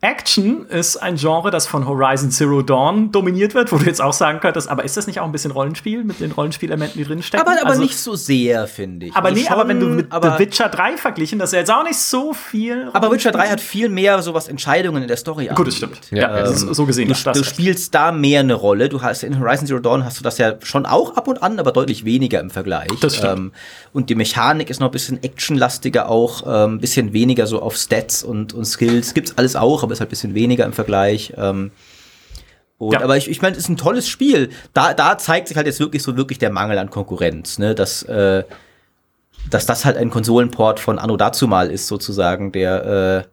[0.02, 4.14] Action ist ein Genre, das von Horizon Zero Dawn dominiert wird, wo du jetzt auch
[4.14, 7.24] sagen könntest, aber ist das nicht auch ein bisschen Rollenspiel mit den Rollenspielelementen, die drin
[7.24, 7.42] stecken?
[7.42, 9.16] Aber, aber also, nicht so sehr, finde ich.
[9.16, 11.60] Aber, also nee, schon, aber wenn du mit The Witcher 3 verglichen, das ist ja
[11.62, 12.92] jetzt auch nicht so viel.
[12.94, 16.00] Aber Witcher 3 hat viel mehr so was Entscheidungen in der Story Gut, das stimmt.
[16.12, 17.08] Ja, ähm, so gesehen.
[17.08, 18.90] Du, du spielst da mehr eine Rolle.
[18.90, 21.60] Du hast in Horizon Zero Dawn hast du das ja schon auch ab und an,
[21.60, 22.90] aber deutlich weniger im Vergleich.
[23.02, 23.40] Das stimmt.
[23.40, 23.52] Ähm,
[23.94, 27.76] und die Mechanik ist noch ein bisschen actionlastiger auch, ein ähm, bisschen weniger so auf
[27.76, 29.16] Stats und, und Skills.
[29.16, 31.34] Gibt's alles auch, aber ist halt ein bisschen weniger im Vergleich.
[31.38, 31.72] Ähm,
[32.78, 33.02] und, ja.
[33.02, 34.50] Aber ich, ich meine, es ist ein tolles Spiel.
[34.74, 37.74] Da, da zeigt sich halt jetzt wirklich so wirklich der Mangel an Konkurrenz, ne?
[37.74, 38.44] Dass, äh,
[39.50, 43.30] dass das halt ein Konsolenport von Anno dazu mal ist, sozusagen, der äh,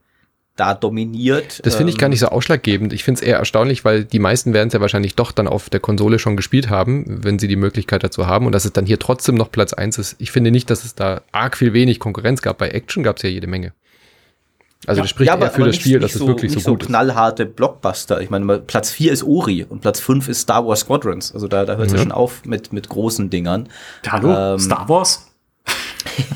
[0.57, 1.61] da dominiert.
[1.67, 2.93] Das finde ich gar nicht so ausschlaggebend.
[2.93, 5.69] Ich finde es eher erstaunlich, weil die meisten werden es ja wahrscheinlich doch dann auf
[5.69, 8.47] der Konsole schon gespielt haben, wenn sie die Möglichkeit dazu haben.
[8.47, 10.15] Und dass es dann hier trotzdem noch Platz eins ist.
[10.19, 12.59] Ich finde nicht, dass es da arg viel wenig Konkurrenz gab.
[12.59, 13.73] Bei Action gab es ja jede Menge.
[14.87, 16.59] Also das spricht ja, aber, eher für das nicht, Spiel, dass so, es wirklich so
[16.71, 18.21] gut so knallharte Blockbuster.
[18.21, 21.33] Ich meine, Platz 4 ist Ori und Platz 5 ist Star Wars Squadrons.
[21.33, 21.99] Also da, da hört es mhm.
[21.99, 23.69] ja schon auf mit, mit großen Dingern.
[24.07, 25.31] Hallo, ähm, Star Wars?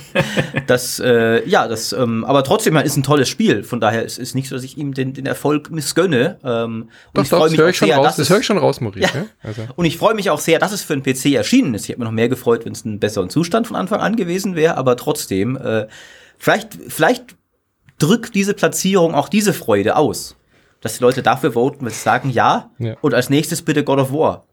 [0.67, 3.63] das, äh, ja, das, ähm, aber trotzdem ist ein tolles Spiel.
[3.63, 6.39] Von daher ist es nicht so, dass ich ihm den, den Erfolg missgönne.
[6.43, 9.11] Ähm, doch, ich doch, das höre ich, schon raus, das höre ich schon raus, Maurice.
[9.15, 9.27] Ja.
[9.43, 9.63] Also.
[9.77, 11.85] Und ich freue mich auch sehr, dass es für einen PC erschienen ist.
[11.85, 14.57] Ich hätte mir noch mehr gefreut, wenn es einen besseren Zustand von Anfang an gewesen
[14.57, 15.87] wäre, aber trotzdem, äh,
[16.39, 17.37] vielleicht, vielleicht
[17.99, 20.37] drückt diese Platzierung auch diese Freude aus.
[20.81, 22.95] Dass die Leute dafür voten, wenn sie sagen ja, ja.
[23.01, 24.45] und als nächstes bitte God of War.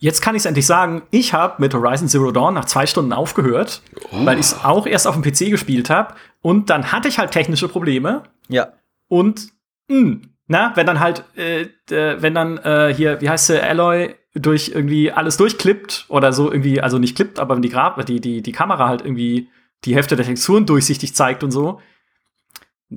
[0.00, 3.12] Jetzt kann ich es endlich sagen, ich habe mit Horizon Zero Dawn nach zwei Stunden
[3.12, 4.24] aufgehört, oh.
[4.24, 6.14] weil ich es auch erst auf dem PC gespielt habe.
[6.40, 8.22] Und dann hatte ich halt technische Probleme.
[8.48, 8.74] Ja.
[9.08, 9.48] Und,
[9.88, 14.14] mh, hm, na, wenn dann halt, äh, wenn dann äh, hier, wie heißt der, Alloy
[14.34, 18.20] durch irgendwie alles durchklippt oder so irgendwie, also nicht klippt, aber wenn die, Grab die,
[18.20, 19.48] die, die Kamera halt irgendwie
[19.84, 21.80] die Hälfte der Texturen durchsichtig zeigt und so,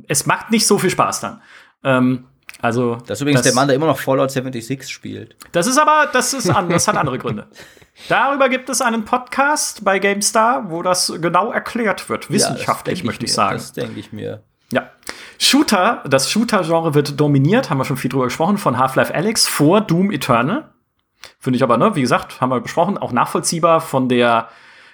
[0.08, 1.42] es macht nicht so viel Spaß dann.
[1.84, 2.26] Ähm,
[2.62, 5.36] also das ist übrigens das, der Mann, der immer noch Fallout 76 spielt.
[5.52, 7.48] Das ist aber, das ist an, das hat andere Gründe.
[8.10, 13.26] Darüber gibt es einen Podcast bei GameStar, wo das genau erklärt wird, wissenschaftlich ja, möchte
[13.26, 13.58] ich, ich sagen.
[13.58, 14.44] Das denke ich mir.
[14.72, 14.90] Ja.
[15.38, 19.82] Shooter, das Shooter-Genre wird dominiert, haben wir schon viel drüber gesprochen, von Half-Life Alyx vor
[19.82, 20.70] Doom Eternal.
[21.40, 24.50] Finde ich aber, ne, wie gesagt, haben wir besprochen, auch nachvollziehbar von der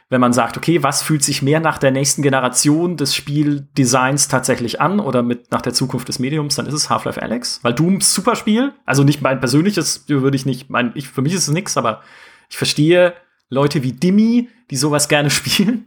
[0.09, 4.79] wenn man sagt, okay, was fühlt sich mehr nach der nächsten Generation des Spieldesigns tatsächlich
[4.79, 7.99] an oder mit nach der Zukunft des Mediums, dann ist es Half-Life Alex, weil Doom
[7.99, 11.53] super Spiel, also nicht mein persönliches, würde ich nicht, mein, ich, für mich ist es
[11.53, 12.01] nix, aber
[12.49, 13.13] ich verstehe
[13.49, 15.85] Leute wie Dimmy, die sowas gerne spielen.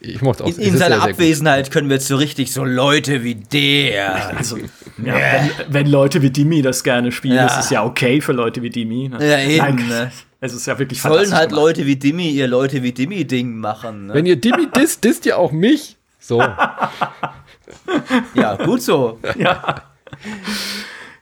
[0.00, 3.34] Ich mochte auch, in, in seiner Abwesenheit können wir jetzt so richtig so Leute wie
[3.34, 4.32] der.
[4.36, 7.46] Also, ja, wenn, wenn, Leute wie Dimi das gerne spielen, ja.
[7.46, 9.08] ist es ja okay für Leute wie Dimi.
[9.10, 9.18] Ne?
[9.20, 9.76] Ja, eben.
[9.76, 10.12] Nein, ne?
[10.46, 11.64] Es ist ja wirklich Sollen halt gemacht.
[11.64, 14.06] Leute wie Dimmy ihr Leute wie Dimmy-Ding machen.
[14.06, 14.14] Ne?
[14.14, 15.96] Wenn ihr Dimmy disst, disst ihr auch mich.
[16.18, 16.40] So.
[18.34, 19.18] ja, gut so.
[19.36, 19.82] Ja.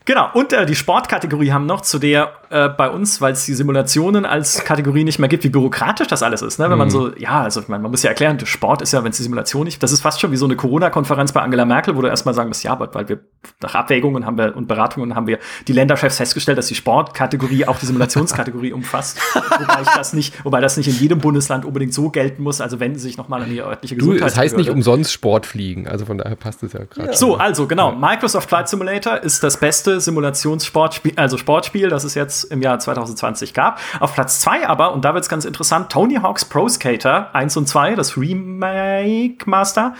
[0.05, 3.55] Genau, und äh, die Sportkategorie haben noch, zu der äh, bei uns, weil es die
[3.55, 6.61] Simulationen als Kategorie nicht mehr gibt, wie bürokratisch das alles ist.
[6.61, 6.67] Ne?
[6.67, 6.79] Wenn mhm.
[6.79, 9.17] man so, ja, also ich mein, man muss ja erklären, Sport ist ja, wenn es
[9.17, 12.03] die Simulation nicht, das ist fast schon wie so eine Corona-Konferenz bei Angela Merkel, wo
[12.03, 13.19] du erstmal sagen musst, ja, aber weil wir
[13.61, 17.81] nach Abwägungen haben wir und Beratungen haben wir die Länderchefs festgestellt, dass die Sportkategorie auch
[17.81, 19.19] die Simulationskategorie umfasst.
[19.35, 22.79] wobei ich das nicht, wobei das nicht in jedem Bundesland unbedingt so gelten muss, also
[22.79, 24.23] wenden Sie sich nochmal an die örtliche Gesundheit.
[24.23, 27.09] Du, es heißt nicht umsonst Sportfliegen, also von daher passt es ja gerade.
[27.09, 27.17] Ja.
[27.17, 32.44] So, also genau, Microsoft Flight Simulator ist das beste Simulationssportspiel, also Sportspiel, das es jetzt
[32.45, 33.81] es im Jahr 2020 gab.
[34.01, 37.57] Auf Platz 2 aber, und da wird es ganz interessant, Tony Hawk's Pro Skater 1
[37.57, 39.95] und 2, das Remake Master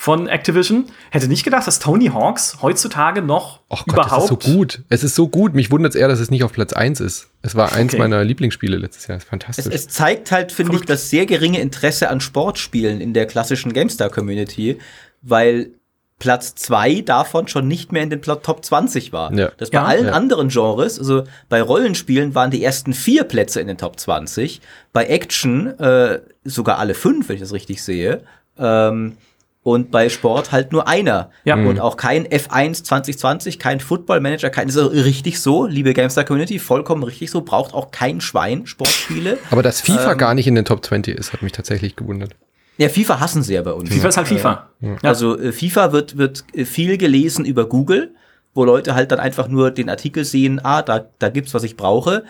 [0.00, 0.84] von Activision.
[1.10, 4.30] Hätte nicht gedacht, dass Tony Hawks heutzutage noch Och Gott, überhaupt.
[4.30, 4.82] Es ist so gut.
[4.88, 5.54] Es ist so gut.
[5.54, 7.28] Mich wundert es eher, dass es nicht auf Platz 1 ist.
[7.42, 8.02] Es war eins okay.
[8.02, 9.18] meiner Lieblingsspiele letztes Jahr.
[9.18, 9.66] Fantastisch.
[9.66, 13.72] Es, es zeigt halt, finde ich, das sehr geringe Interesse an Sportspielen in der klassischen
[13.72, 14.78] GameStar-Community,
[15.22, 15.72] weil
[16.18, 19.32] Platz 2 davon schon nicht mehr in den Top 20 war.
[19.32, 19.50] Ja.
[19.56, 20.12] Das bei ja, allen ja.
[20.12, 24.60] anderen Genres, also bei Rollenspielen waren die ersten vier Plätze in den Top 20,
[24.92, 28.22] bei Action äh, sogar alle fünf, wenn ich das richtig sehe.
[28.58, 29.16] Ähm,
[29.62, 31.30] und bei Sport halt nur einer.
[31.44, 31.54] Ja.
[31.54, 31.80] Und mhm.
[31.80, 37.02] auch kein F1 2020, kein Football Manager, kein, ist richtig so, liebe GameStar Community, vollkommen
[37.02, 39.38] richtig so, braucht auch kein Schwein Sportspiele.
[39.50, 42.34] Aber dass FIFA ähm, gar nicht in den Top 20 ist, hat mich tatsächlich gewundert.
[42.78, 43.90] Ja, FIFA hassen sie ja bei uns.
[43.90, 44.68] FIFA ist halt FIFA.
[44.80, 44.96] Ja.
[45.02, 48.14] Also äh, FIFA wird, wird viel gelesen über Google,
[48.54, 51.76] wo Leute halt dann einfach nur den Artikel sehen, ah, da, da gibt's, was ich
[51.76, 52.24] brauche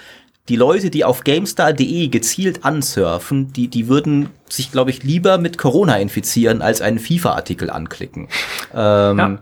[0.49, 5.59] die Leute, die auf GameStar.de gezielt ansurfen, die, die würden sich, glaube ich, lieber mit
[5.59, 8.29] Corona infizieren, als einen FIFA-Artikel anklicken.
[8.75, 9.39] Ähm, ja.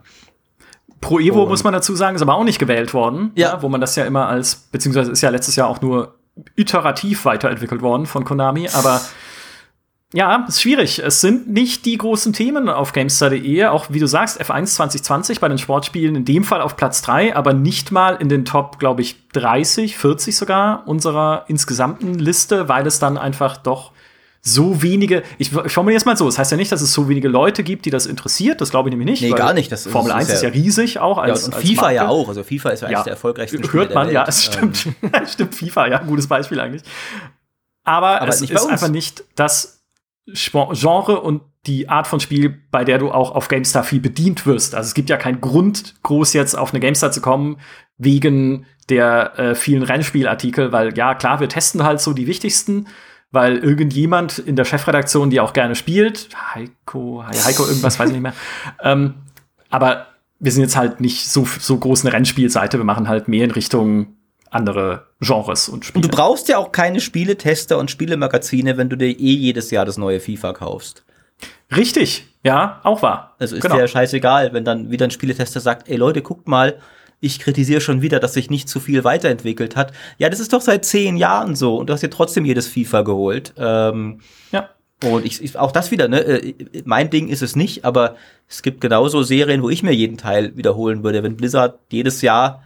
[1.01, 3.55] Pro Evo muss man dazu sagen, ist aber auch nicht gewählt worden, ja.
[3.55, 3.63] ja.
[3.63, 6.15] wo man das ja immer als, beziehungsweise ist ja letztes Jahr auch nur
[6.55, 9.01] iterativ weiterentwickelt worden von Konami, aber
[10.17, 11.01] ja, ist schwierig.
[11.01, 13.67] Es sind nicht die großen Themen auf GameStar.de.
[13.67, 17.37] Auch wie du sagst, F1 2020 bei den Sportspielen in dem Fall auf Platz 3,
[17.37, 22.87] aber nicht mal in den Top, glaube ich, 30, 40 sogar unserer insgesamten Liste, weil
[22.87, 23.93] es dann einfach doch
[24.41, 26.95] so wenige, ich, ich formuliere es mal so, es das heißt ja nicht, dass es
[26.95, 29.31] so wenige Leute gibt, die das interessiert, das glaube ich nämlich nicht.
[29.31, 29.71] Nee, gar nicht.
[29.71, 32.29] Das Formel 1 ist ja, ist ja riesig auch als, ja, und FIFA ja auch,
[32.29, 34.87] also FIFA ist ja eines der erfolgreichsten Spiele Hört man, ja, es stimmt.
[35.03, 35.27] Ähm.
[35.27, 36.85] stimmt, FIFA, ja, gutes Beispiel eigentlich.
[37.85, 39.76] Aber, Aber es ist einfach nicht das
[40.33, 44.75] Genre und die Art von Spiel, bei der du auch auf GameStar viel bedient wirst.
[44.75, 47.59] Also es gibt ja keinen Grund, groß jetzt auf eine GameStar zu kommen,
[47.99, 52.87] wegen der äh, vielen Rennspielartikel, weil ja, klar, wir testen halt so die wichtigsten,
[53.33, 58.23] weil irgendjemand in der Chefredaktion, die auch gerne spielt, Heiko, Heiko, irgendwas, weiß ich nicht
[58.23, 58.35] mehr,
[58.83, 59.15] ähm,
[59.71, 60.07] aber
[60.39, 63.51] wir sind jetzt halt nicht so, so groß eine Rennspielseite, wir machen halt mehr in
[63.51, 64.16] Richtung
[64.57, 66.05] andere Genres und Spiele.
[66.05, 69.85] Und du brauchst ja auch keine Spieletester und Spielemagazine, wenn du dir eh jedes Jahr
[69.85, 71.05] das neue FIFA kaufst.
[71.75, 73.35] Richtig, ja, auch wahr.
[73.39, 73.77] Also ist genau.
[73.77, 76.79] dir scheißegal, wenn dann wieder ein Spieletester sagt, ey Leute, guckt mal,
[77.21, 79.93] ich kritisiere schon wieder, dass sich nicht zu viel weiterentwickelt hat.
[80.19, 83.03] Ja, das ist doch seit zehn Jahren so und du hast dir trotzdem jedes FIFA
[83.03, 83.55] geholt.
[83.57, 84.21] Ähm,
[84.53, 84.69] ja.
[85.05, 86.21] Und ich, ich, auch das wieder, ne?
[86.21, 86.55] Äh,
[86.85, 88.17] mein Ding ist es nicht, aber
[88.49, 91.23] es gibt genauso Serien, wo ich mir jeden Teil wiederholen würde.
[91.23, 92.63] Wenn Blizzard jedes Jahr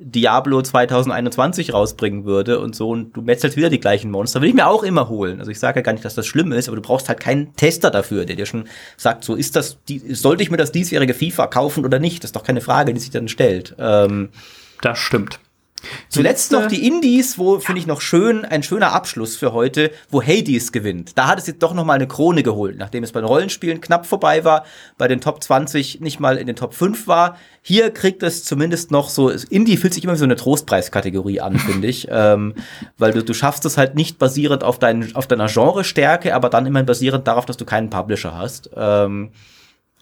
[0.00, 4.54] Diablo 2021 rausbringen würde und so und du metzelst wieder die gleichen Monster, würde ich
[4.54, 5.40] mir auch immer holen.
[5.40, 7.54] Also ich sage ja gar nicht, dass das schlimm ist, aber du brauchst halt keinen
[7.56, 11.14] Tester dafür, der dir schon sagt, so ist das, die, sollte ich mir das diesjährige
[11.14, 12.22] FIFA kaufen oder nicht?
[12.22, 13.74] Das ist doch keine Frage, die sich dann stellt.
[13.78, 14.28] Ähm,
[14.82, 15.40] das stimmt.
[16.08, 20.22] Zuletzt noch die Indies, wo finde ich noch schön, ein schöner Abschluss für heute, wo
[20.22, 21.16] Hades gewinnt.
[21.16, 23.80] Da hat es jetzt doch noch mal eine Krone geholt, nachdem es bei den Rollenspielen
[23.80, 24.64] knapp vorbei war,
[24.96, 27.36] bei den Top 20 nicht mal in den Top 5 war.
[27.62, 31.58] Hier kriegt es zumindest noch so, Indie fühlt sich immer wie so eine Trostpreiskategorie an,
[31.58, 32.54] finde ich, ähm,
[32.96, 36.66] weil du, du schaffst es halt nicht basierend auf, dein, auf deiner Genre-Stärke, aber dann
[36.66, 38.70] immer basierend darauf, dass du keinen Publisher hast.
[38.76, 39.30] Ähm,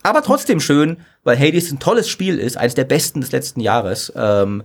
[0.02, 4.12] aber trotzdem schön, weil Hades ein tolles Spiel ist, eines der besten des letzten Jahres.
[4.14, 4.62] Ähm,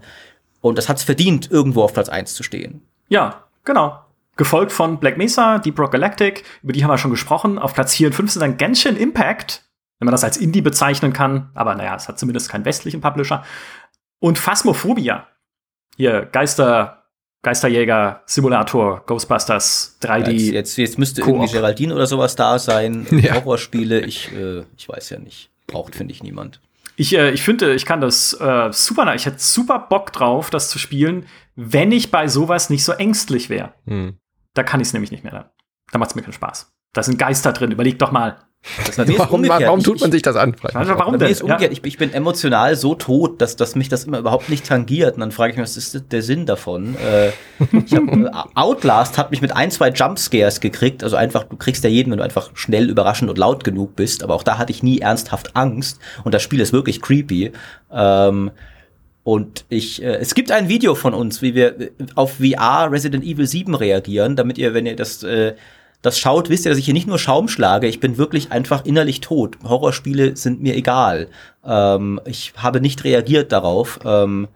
[0.62, 2.82] und das hat es verdient, irgendwo auf Platz 1 zu stehen.
[3.10, 4.00] Ja, genau.
[4.38, 7.60] Gefolgt von Black Mesa, Deep Rock Galactic, über die haben wir schon gesprochen.
[7.60, 9.64] Auf Platz 4 und 5 sind dann Genshin Impact,
[10.00, 11.50] wenn man das als Indie bezeichnen kann.
[11.54, 13.44] Aber naja, es hat zumindest keinen westlichen Publisher.
[14.20, 15.28] Und Phasmophobia.
[15.98, 17.04] Hier, Geister,
[17.42, 20.32] Geisterjäger, Simulator, Ghostbusters, 3D.
[20.32, 23.08] Ja, jetzt, jetzt, müsste irgendwie Geraldine oder sowas da sein.
[23.12, 23.36] Ja.
[23.36, 25.50] Horrorspiele, ich, äh, ich weiß ja nicht.
[25.68, 26.62] Braucht, finde ich, niemand.
[26.96, 30.70] Ich, äh, ich finde, ich kann das äh, super, ich hätte super Bock drauf, das
[30.70, 33.74] zu spielen, wenn ich bei sowas nicht so ängstlich wäre.
[33.86, 34.20] Hm.
[34.54, 35.54] Da kann ich es nämlich nicht mehr.
[35.92, 36.72] Da macht es mir keinen Spaß.
[36.94, 38.38] Da sind Geister drin, überleg doch mal.
[39.18, 40.56] warum, warum, tut man sich das an?
[40.62, 41.32] warum denn?
[41.32, 41.72] Ist umgekehrt.
[41.72, 41.80] Ja.
[41.80, 45.16] Ich, ich, bin emotional so tot, dass, dass mich das immer überhaupt nicht tangiert.
[45.16, 46.96] Und dann frage ich mich, was ist der Sinn davon?
[46.96, 47.30] Äh,
[47.86, 51.04] ich hab, äh, Outlast hat mich mit ein, zwei Jumpscares gekriegt.
[51.04, 54.22] Also einfach, du kriegst ja jeden, wenn du einfach schnell, überraschend und laut genug bist.
[54.22, 56.00] Aber auch da hatte ich nie ernsthaft Angst.
[56.24, 57.54] Und das Spiel ist wirklich creepy.
[57.92, 58.52] Ähm,
[59.24, 63.48] und ich, äh, es gibt ein Video von uns, wie wir auf VR Resident Evil
[63.48, 65.54] 7 reagieren, damit ihr, wenn ihr das äh,
[66.02, 68.86] das schaut, wisst ihr, dass ich hier nicht nur Schaum schlage, ich bin wirklich einfach
[68.86, 69.58] innerlich tot.
[69.64, 71.28] Horrorspiele sind mir egal.
[71.64, 74.00] Ähm, ich habe nicht reagiert darauf.
[74.04, 74.48] Ähm,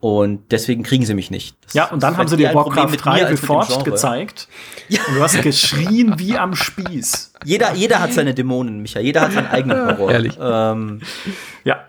[0.00, 1.56] und deswegen kriegen sie mich nicht.
[1.64, 4.48] Das ja, und dann haben sie dir Warcraft 3 geforscht gezeigt.
[4.88, 5.00] Ja.
[5.08, 7.32] Und du hast geschrien wie am Spieß.
[7.44, 9.00] Jeder, jeder hat seine Dämonen, Micha.
[9.00, 10.10] Jeder hat seinen eigenen Horror.
[10.10, 10.36] Ehrlich.
[10.38, 11.00] Ähm,
[11.64, 11.84] ja,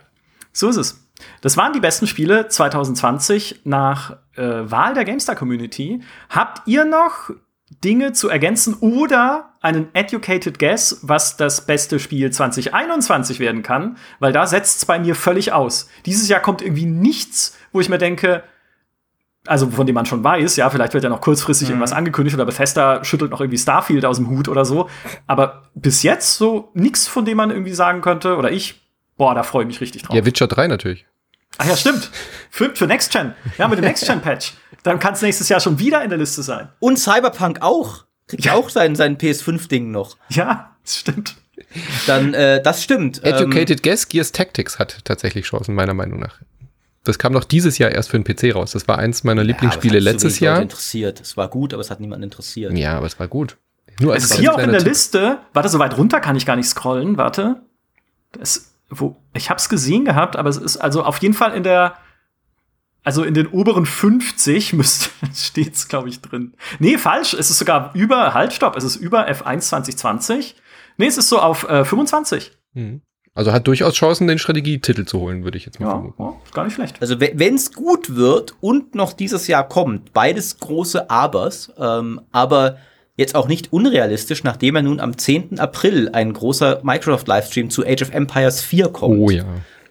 [0.54, 1.02] so ist es.
[1.42, 6.02] Das waren die besten Spiele 2020 nach äh, Wahl der GameStar Community.
[6.30, 7.32] Habt ihr noch
[7.70, 13.98] Dinge zu ergänzen oder einen educated guess, was das beste Spiel 2021 werden kann?
[14.20, 15.90] Weil da setzt es bei mir völlig aus.
[16.06, 18.44] Dieses Jahr kommt irgendwie nichts, wo ich mir denke,
[19.48, 21.76] also von dem man schon weiß, ja, vielleicht wird ja noch kurzfristig mhm.
[21.76, 24.90] irgendwas angekündigt oder Bethesda schüttelt noch irgendwie Starfield aus dem Hut oder so.
[25.28, 28.82] Aber bis jetzt so nichts, von dem man irgendwie sagen könnte, oder ich,
[29.18, 30.16] boah, da freue ich mich richtig drauf.
[30.16, 31.06] Ja, Witcher 3 natürlich.
[31.58, 32.10] Ach ja, stimmt.
[32.50, 33.34] Für, für Next Gen.
[33.58, 34.54] Ja, mit dem Next Gen Patch.
[34.84, 36.70] Dann kann es nächstes Jahr schon wieder in der Liste sein.
[36.80, 38.06] Und Cyberpunk auch.
[38.28, 40.18] Kriegt ja auch sein, sein PS5-Ding noch.
[40.30, 41.36] Ja, das stimmt.
[42.08, 43.24] Dann, äh, das stimmt.
[43.24, 46.40] Educated ähm, Guess, Gears Tactics hat tatsächlich Chancen, meiner Meinung nach.
[47.04, 48.72] Das kam noch dieses Jahr erst für den PC raus.
[48.72, 50.62] Das war eins meiner Lieblingsspiele ja, letztes Jahr.
[50.62, 51.22] interessiert.
[51.22, 52.74] Es war gut, aber es hat niemanden interessiert.
[52.74, 53.58] Ja, aber es war gut.
[54.00, 54.90] Nur es ist hier auch in der Tipp.
[54.90, 55.40] Liste.
[55.54, 57.18] Warte, so weit runter kann ich gar nicht scrollen.
[57.18, 57.62] Warte.
[58.32, 61.96] Das, wo, ich hab's gesehen gehabt, aber es ist also auf jeden Fall in der,
[63.04, 66.54] also in den oberen 50 müsste, steht's, glaube ich, drin.
[66.80, 67.34] Nee, falsch.
[67.34, 68.76] Es ist sogar über, halt, stopp.
[68.76, 70.56] Es ist über F1 2020.
[70.98, 72.52] Nee, es ist so auf äh, 25.
[72.74, 73.02] Mhm.
[73.36, 76.24] Also hat durchaus Chancen, den Strategietitel zu holen, würde ich jetzt mal ja, vermuten.
[76.24, 77.02] Ja, gar nicht schlecht.
[77.02, 82.78] Also wenn es gut wird und noch dieses Jahr kommt, beides große Abers, ähm, aber
[83.16, 85.60] jetzt auch nicht unrealistisch, nachdem er nun am 10.
[85.60, 89.20] April ein großer Microsoft-Livestream zu Age of Empires 4 kommt.
[89.20, 89.46] Oh ja.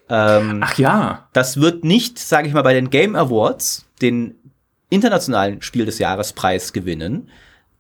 [0.09, 1.29] Ähm, Ach ja.
[1.33, 4.35] Das wird nicht, sage ich mal, bei den Game Awards den
[4.91, 7.31] internationalen Spiel des Jahrespreis gewinnen.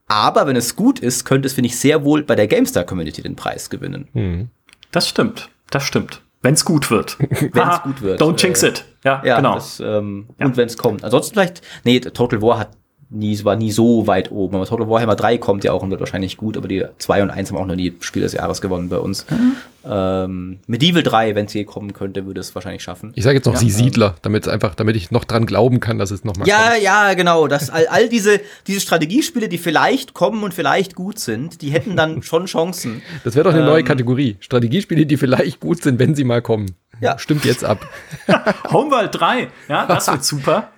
[0.06, 3.22] Aber wenn es gut ist, könnte es, finde ich, sehr wohl bei der GameStar Community
[3.22, 4.08] den Preis gewinnen.
[4.12, 4.48] Mhm.
[4.90, 5.50] Das stimmt.
[5.70, 6.22] Das stimmt.
[6.42, 7.18] Wenn es gut wird.
[7.52, 8.20] wenn es gut wird.
[8.20, 8.84] Don't jinx äh, it.
[9.02, 9.54] Ja, ja genau.
[9.54, 10.46] Das, ähm, ja.
[10.46, 11.04] Und wenn es kommt.
[11.04, 12.70] Ansonsten vielleicht, nee, Total War hat
[13.15, 14.57] nie, war nie so weit oben.
[14.57, 17.31] Aber Total Warhammer 3 kommt ja auch und wird wahrscheinlich gut, aber die 2 und
[17.31, 19.27] 1 haben auch noch nie Spiel des Jahres gewonnen bei uns.
[19.31, 19.53] Mhm.
[19.86, 23.12] Ähm, Medieval 3, wenn es je kommen könnte, würde es wahrscheinlich schaffen.
[23.15, 25.99] Ich sage jetzt noch ja, Sie Siedler, damit einfach, damit ich noch dran glauben kann,
[25.99, 26.82] dass es noch mal Ja, kommt.
[26.82, 27.49] ja, genau.
[27.49, 31.97] Das, all, all diese, diese Strategiespiele, die vielleicht kommen und vielleicht gut sind, die hätten
[31.97, 33.03] dann schon Chancen.
[33.24, 34.36] Das wäre doch eine ähm, neue Kategorie.
[34.41, 36.74] Strategiespiele, die vielleicht gut sind, wenn sie mal kommen.
[37.01, 37.19] Ja.
[37.19, 37.86] Stimmt jetzt ab.
[38.73, 40.69] Homeworld 3, ja, das wird super.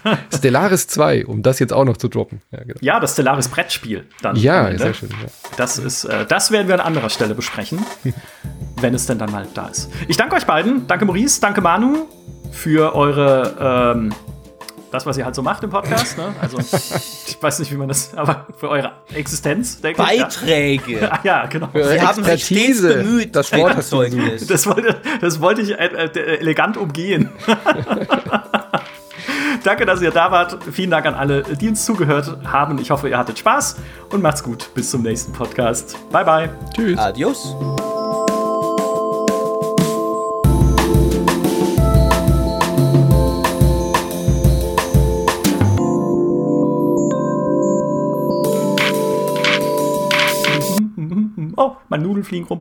[0.34, 2.40] Stellaris 2, um das jetzt auch noch zu droppen.
[2.50, 2.78] Ja, genau.
[2.80, 4.36] ja das Stellaris Brettspiel dann.
[4.36, 5.10] Ja, sehr schön.
[5.10, 5.28] Ja.
[5.56, 7.84] Das, ist, äh, das werden wir an anderer Stelle besprechen,
[8.80, 9.90] wenn es denn dann mal da ist.
[10.08, 10.86] Ich danke euch beiden.
[10.86, 12.06] Danke Maurice, danke Manu
[12.52, 14.14] für eure ähm,
[14.92, 16.18] das, was ihr halt so macht im Podcast.
[16.18, 16.34] Ne?
[16.40, 16.58] Also,
[17.26, 20.92] ich weiß nicht, wie man das, aber für eure Existenz, denke Beiträge.
[20.92, 21.00] Ich.
[21.00, 21.20] Ja.
[21.24, 21.68] ja, genau.
[21.72, 26.38] Für Sie haben sich stets bemüht, das Wort das wollte, das wollte ich äh, äh,
[26.38, 27.30] elegant umgehen.
[29.64, 30.58] Danke, dass ihr da wart.
[30.72, 32.78] Vielen Dank an alle, die uns zugehört haben.
[32.78, 33.76] Ich hoffe, ihr hattet Spaß
[34.10, 34.70] und macht's gut.
[34.74, 35.96] Bis zum nächsten Podcast.
[36.10, 36.50] Bye, bye.
[36.74, 36.98] Tschüss.
[36.98, 37.54] Adios.
[51.56, 52.50] Oh, meine Nudeln fliegen rum.